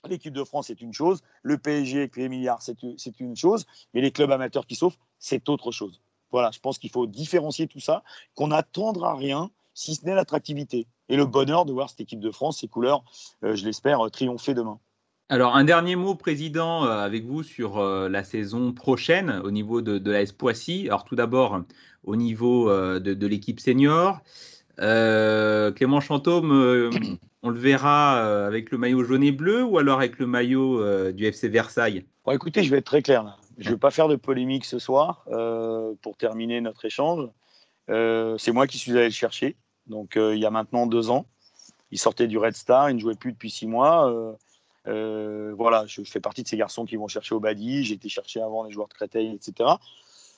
[0.09, 1.21] de France, c'est une chose.
[1.43, 3.67] Le PSG avec les milliards, c'est une chose.
[3.93, 6.01] Mais les clubs amateurs qui souffrent, c'est autre chose.
[6.31, 8.03] Voilà, je pense qu'il faut différencier tout ça,
[8.35, 12.31] qu'on n'attendra rien, si ce n'est l'attractivité et le bonheur de voir cette équipe de
[12.31, 13.05] France, ses couleurs,
[13.45, 14.79] euh, je l'espère, triompher demain.
[15.29, 19.81] Alors, un dernier mot, Président, euh, avec vous sur euh, la saison prochaine au niveau
[19.81, 20.87] de, de la Poissy.
[20.89, 21.63] Alors, tout d'abord,
[22.03, 24.21] au niveau de, de l'équipe senior.
[24.77, 26.91] Clément Chantôme,
[27.45, 30.81] on le verra euh, avec le maillot jaune et bleu ou alors avec le maillot
[30.81, 32.07] euh, du FC Versailles?
[32.25, 33.39] Bon, Écoutez, je vais être très clair.
[33.59, 37.29] Je ne vais pas faire de polémique ce soir euh, pour terminer notre échange.
[37.87, 39.57] c'est moi qui suis allé le chercher,
[39.87, 41.27] donc il y a maintenant deux ans.
[41.91, 44.11] Il sortait du Red Star, il ne jouait plus depuis six mois.
[44.87, 47.85] voilà, je, fais partie de ces garçons qui vont chercher au Badi.
[47.85, 49.69] J'ai été chercher avant les joueurs de Créteil, etc.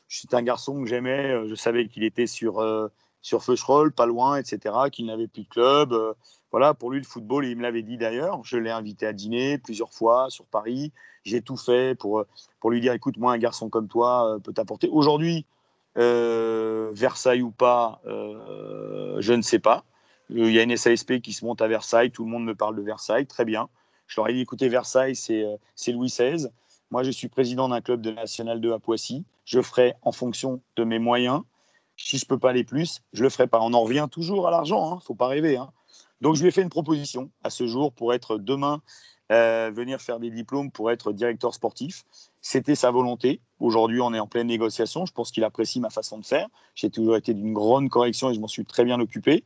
[0.08, 1.46] C'est un garçon que j'aimais.
[1.46, 2.60] Je savais qu'il était sur
[3.22, 6.14] sur Feucherolles, pas loin, etc., qu'il n'avait plus de club.
[6.56, 8.42] Euh, voilà, pour lui, le football, il me l'avait dit d'ailleurs.
[8.44, 10.92] Je l'ai invité à dîner plusieurs fois sur Paris.
[11.24, 12.26] J'ai tout fait pour, euh,
[12.60, 14.88] pour lui dire écoute, moi, un garçon comme toi euh, peut t'apporter.
[14.88, 15.44] Aujourd'hui,
[15.96, 19.84] Versailles ou pas, je ne sais pas.
[20.28, 22.10] Il y a une SASP qui se monte à Versailles.
[22.10, 23.26] Tout le monde me parle de Versailles.
[23.26, 23.68] Très bien.
[24.06, 26.48] Je leur ai dit écoutez, Versailles, c'est Louis XVI.
[26.90, 29.24] Moi, je suis président d'un club de National 2 à Poissy.
[29.46, 31.42] Je ferai en fonction de mes moyens
[31.96, 33.60] si je peux pas aller plus, je le ferai pas.
[33.60, 35.56] On en revient toujours à l'argent, hein, faut pas rêver.
[35.56, 35.72] Hein.
[36.20, 38.80] Donc je lui ai fait une proposition à ce jour pour être demain
[39.32, 42.04] euh, venir faire des diplômes pour être directeur sportif.
[42.40, 43.40] C'était sa volonté.
[43.58, 45.04] Aujourd'hui, on est en pleine négociation.
[45.04, 46.46] Je pense qu'il apprécie ma façon de faire.
[46.76, 49.42] J'ai toujours été d'une grande correction et je m'en suis très bien occupé.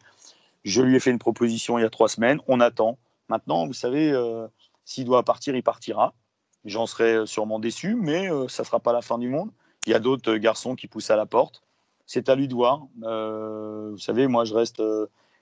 [0.64, 2.40] Je lui ai fait une proposition il y a trois semaines.
[2.46, 2.98] On attend.
[3.28, 4.46] Maintenant, vous savez, euh,
[4.84, 6.12] s'il doit partir, il partira.
[6.66, 9.50] J'en serai sûrement déçu, mais euh, ça ne sera pas la fin du monde.
[9.86, 11.62] Il y a d'autres garçons qui poussent à la porte
[12.12, 12.88] c'est à lui de voir.
[12.96, 14.82] Vous savez, moi, je reste,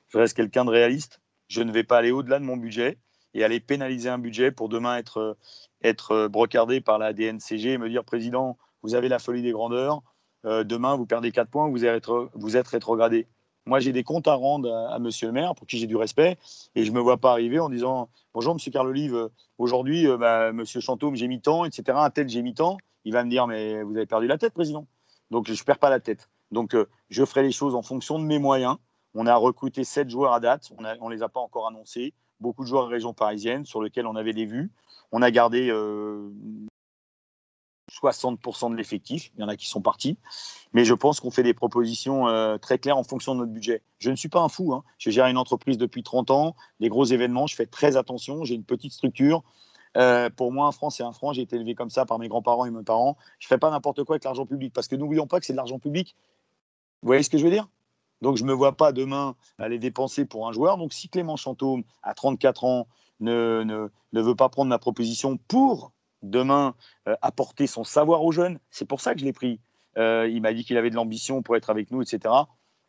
[0.09, 1.21] je reste quelqu'un de réaliste.
[1.49, 2.99] Je ne vais pas aller au-delà de mon budget
[3.35, 5.37] et aller pénaliser un budget pour demain être,
[5.83, 10.03] être brocardé par la DNCG et me dire, Président, vous avez la folie des grandeurs.
[10.45, 13.27] Euh, demain, vous perdez 4 points, vous êtes, rétrogradé.
[13.67, 16.39] Moi, j'ai des comptes à rendre à, Monsieur le maire pour qui j'ai du respect
[16.75, 19.29] et je ne me vois pas arriver en disant Bonjour, Monsieur Carlolive,
[19.59, 21.99] aujourd'hui, bah, Monsieur Chantôme, j'ai mis tant, etc.
[22.01, 22.79] Un tel, j'ai mis tant.
[23.05, 24.87] Il va me dire Mais vous avez perdu la tête, Président.
[25.31, 26.31] Donc, je ne perds pas la tête.
[26.51, 28.77] Donc, euh, je ferai les choses en fonction de mes moyens.
[29.15, 30.71] On a recruté sept joueurs à date.
[30.77, 32.15] On ne les a pas encore annoncés.
[32.41, 34.71] Beaucoup de joueurs de région parisienne sur lesquels on avait des vues.
[35.11, 35.71] On a gardé
[37.91, 39.31] 60% euh, de l'effectif.
[39.35, 40.19] Il y en a qui sont partis.
[40.73, 43.83] Mais je pense qu'on fait des propositions euh, très claires en fonction de notre budget.
[43.99, 44.73] Je ne suis pas un fou.
[44.73, 44.85] Hein.
[44.99, 46.55] Je gère une entreprise depuis 30 ans.
[46.79, 48.45] Les gros événements, je fais très attention.
[48.45, 49.43] J'ai une petite structure.
[50.37, 51.33] pour moi, un franc, c'est un franc.
[51.33, 53.17] J'ai été élevé comme ça par mes grands-parents et mes parents.
[53.41, 55.55] Je ne fais pas n'importe quoi avec l'argent public parce que n'oublions pas que c'est
[55.55, 56.15] de l'argent public
[57.03, 57.69] vous voyez ce que je veux dire?
[58.23, 60.77] Donc je ne me vois pas demain aller dépenser pour un joueur.
[60.77, 62.89] Donc si Clément Chantôme, à 34 ans,
[63.21, 65.93] ne, veut pas prendre ma proposition pour
[66.23, 66.75] demain
[67.09, 69.61] euh, apporter son savoir aux jeunes, c'est pour ça que je l'ai pris.
[69.97, 72.35] Euh, il m'a dit qu'il avait de l'ambition pour être avec nous, etc.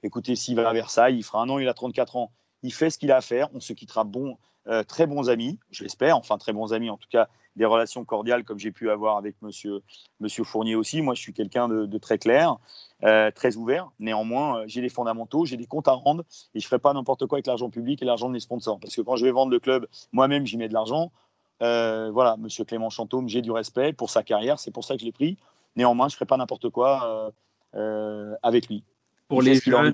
[0.04, 2.32] Écoutez, s'il va à Versailles, il fera un an, il a 34 ans.
[2.62, 3.50] Il fait ce qu'il a à faire.
[3.54, 4.38] On se quittera bon,
[4.70, 8.06] euh, très bons amis, je l'espère, enfin très bons amis, en tout cas des relations
[8.06, 9.82] cordiales comme j'ai pu avoir avec monsieur,
[10.20, 11.02] monsieur Fournier aussi.
[11.02, 12.58] Moi, je suis quelqu'un de, très clair,
[13.04, 13.90] euh, très ouvert.
[14.00, 16.24] Néanmoins, euh, j'ai des fondamentaux, j'ai des comptes à rendre
[16.54, 18.80] et je ne ferai pas n'importe quoi avec l'argent public et l'argent de mes sponsors.
[18.80, 21.12] Parce que quand je vais vendre le club, moi-même, j'y mets de l'argent.
[21.60, 25.06] voilà, monsieur Clément Chantôme, j'ai du respect pour sa carrière, c'est pour ça que je
[25.06, 25.38] l'ai pris.
[25.76, 27.34] Néanmoins, je ne ferai pas n'importe quoi
[27.74, 28.84] avec lui.
[29.30, 29.94] Pour les, jeunes,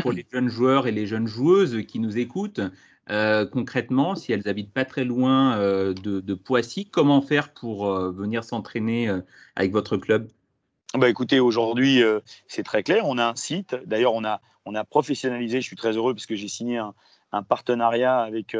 [0.00, 2.60] pour les jeunes joueurs et les jeunes joueuses qui nous écoutent,
[3.08, 8.10] euh, concrètement, si elles habitent pas très loin euh, de, Poissy, comment faire pour euh,
[8.10, 9.10] venir s'entraîner
[9.54, 10.28] avec votre club?
[10.94, 12.02] Bah écoutez, aujourd'hui,
[12.46, 13.04] c'est très clair.
[13.06, 13.76] On a un site.
[13.84, 15.60] D'ailleurs, on a, on a professionnalisé.
[15.60, 18.56] Je suis très heureux parce que j'ai signé un, partenariat avec,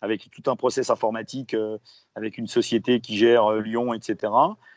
[0.00, 1.56] avec tout un process informatique
[2.14, 4.32] avec une société qui gère Lyon, etc.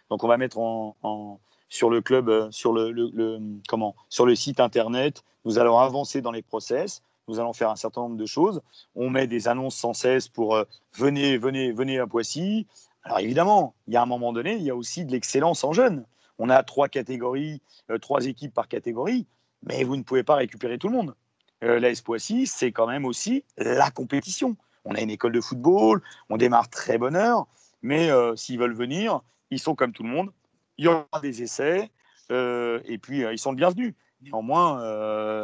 [0.10, 1.40] Donc, on va mettre en,
[1.70, 5.24] sur le club, sur le, le, comment, sur le site internet.
[5.46, 8.62] Nous allons avancer dans les process nous allons faire un certain nombre de choses.
[8.96, 10.64] On met des annonces sans cesse pour euh,
[10.94, 12.68] venez, venez, venez à Poissy.
[13.04, 15.74] Alors évidemment, il y a un moment donné, il y a aussi de l'excellence en
[15.74, 16.06] jeunes.
[16.38, 19.26] On a trois catégories, euh, trois équipes par catégorie,
[19.64, 21.16] mais vous ne pouvez pas récupérer tout le monde.
[21.64, 24.56] Euh, L'AS Poissy, c'est quand même aussi la compétition.
[24.84, 27.48] On a une école de football, on démarre très bonne heure,
[27.82, 30.32] mais s'ils veulent venir, ils sont comme tout le monde.
[30.78, 31.90] Il y aura des essais,
[32.30, 33.96] et puis ils sont le bienvenu.
[34.22, 35.44] Néanmoins,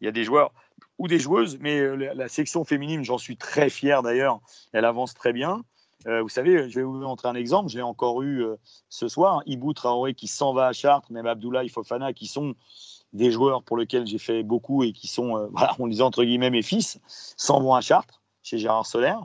[0.00, 0.52] il y a des joueurs
[0.98, 4.40] ou des joueuses, mais la, section féminine, j'en suis très fier d'ailleurs,
[4.72, 5.64] elle avance très bien.
[6.06, 8.44] vous savez, je vais vous montrer un exemple, j'ai encore eu
[8.88, 12.54] ce soir, Ibou Traoré qui s'en va à Chartres, même Abdoulaye Fofana qui sont
[13.12, 16.50] des joueurs pour lesquels j'ai fait beaucoup et qui sont, voilà, on disait entre guillemets
[16.50, 19.16] mes fils, s'en vont à Chartres, chez Gérard Soler.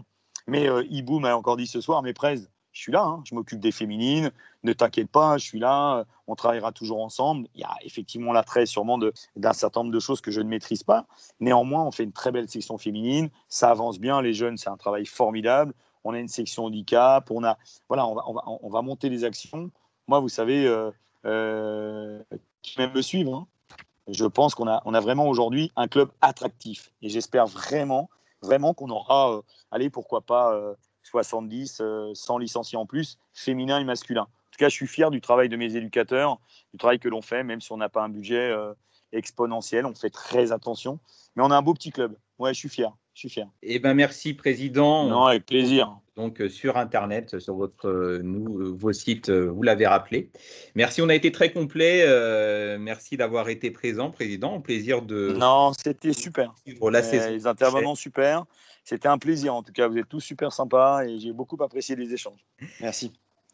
[0.47, 2.39] Mais Ibou m'a encore dit ce soir, mais Prez,
[2.77, 3.23] je suis là, hein.
[3.25, 4.31] je m'occupe des féminines,
[4.61, 7.47] ne t'inquiète pas, je suis là, on travaillera toujours ensemble.
[7.55, 8.99] Il y a effectivement l'attrait sûrement
[9.35, 11.07] d'un certain nombre de choses que je ne maîtrise pas.
[11.39, 14.77] Néanmoins, on fait une très belle section féminine, ça avance bien, les jeunes, c'est un
[14.77, 15.73] travail formidable.
[16.03, 19.71] On a une section handicap, on, a, voilà, on, va, on va, monter les actions.
[20.07, 20.91] Moi, vous savez, euh,
[21.25, 22.21] euh,
[22.61, 23.47] qui me suivre, hein.
[24.07, 26.91] je pense qu'on a, on a vraiment aujourd'hui un club attractif.
[27.01, 28.07] Et j'espère vraiment,
[28.43, 29.41] vraiment qu'on aura, euh,
[29.71, 30.55] allez, pourquoi pas
[31.07, 31.81] 70,
[32.13, 34.27] 100 licenciés en plus, féminins et masculins.
[34.27, 36.39] En tout cas, je suis fier du travail de mes éducateurs,
[36.73, 38.73] du travail que l'on fait, même si on n'a pas un budget euh,
[39.11, 40.99] exponentiel, on fait très attention.
[41.35, 42.15] Mais on a un beau petit club.
[42.39, 42.91] Ouais, je suis fier.
[43.17, 43.47] Je suis fier.
[43.63, 45.07] Eh ben merci président.
[45.07, 45.97] Non, avec plaisir.
[46.15, 50.29] Donc euh, sur internet, sur votre euh, nouveau site, vous l'avez rappelé.
[50.75, 52.05] Merci, on a été très complet.
[52.77, 54.57] merci d'avoir été présent, président.
[54.57, 55.33] Au plaisir de.
[55.35, 56.53] Non, c'était super.
[56.67, 58.45] les intervenants super.
[58.83, 59.87] C'était un plaisir en tout cas.
[59.87, 62.45] Vous êtes tous super sympas et j'ai beaucoup apprécié les échanges.
[62.81, 63.13] Merci.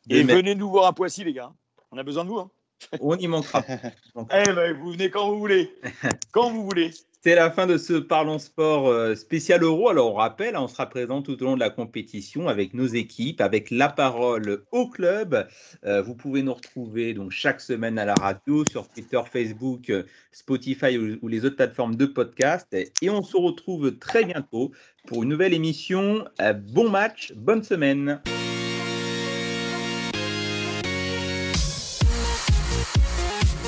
[0.09, 1.53] Et, venez nous voir à Poissy, les gars.
[1.89, 2.39] On a besoin de vous.
[2.39, 2.51] Hein.
[2.99, 3.63] On y manquera.
[3.69, 5.73] eh ben, vous venez quand vous voulez.
[6.33, 6.91] quand vous voulez.
[7.25, 9.87] C'est la fin de ce Parlons Sport euh, spécial Euro.
[9.87, 13.39] Alors on rappelle, on sera présent tout au long de la compétition avec nos équipes,
[13.39, 15.47] avec la parole au club.
[15.85, 19.89] Euh, vous pouvez nous retrouver donc chaque semaine à la radio, sur Twitter, Facebook,
[20.33, 22.67] Spotify ou, les autres plateformes de podcast.
[23.01, 24.73] Et on se retrouve très bientôt
[25.07, 26.25] pour une nouvelle émission.
[26.41, 28.19] Euh, bon match, bonne semaine.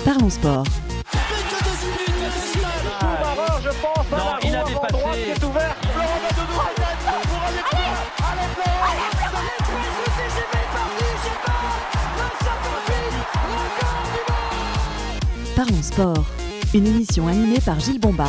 [0.03, 0.65] Parlons Sport.
[3.65, 5.31] Non, il avait passé.
[5.31, 5.75] est ouvert.
[5.81, 6.53] Florent Badodou.
[6.53, 7.63] Pour aller
[8.19, 8.85] Allez, Florent.
[15.55, 16.25] Parlons Sport.
[16.73, 18.27] Une émission animée par Gilles Bombard.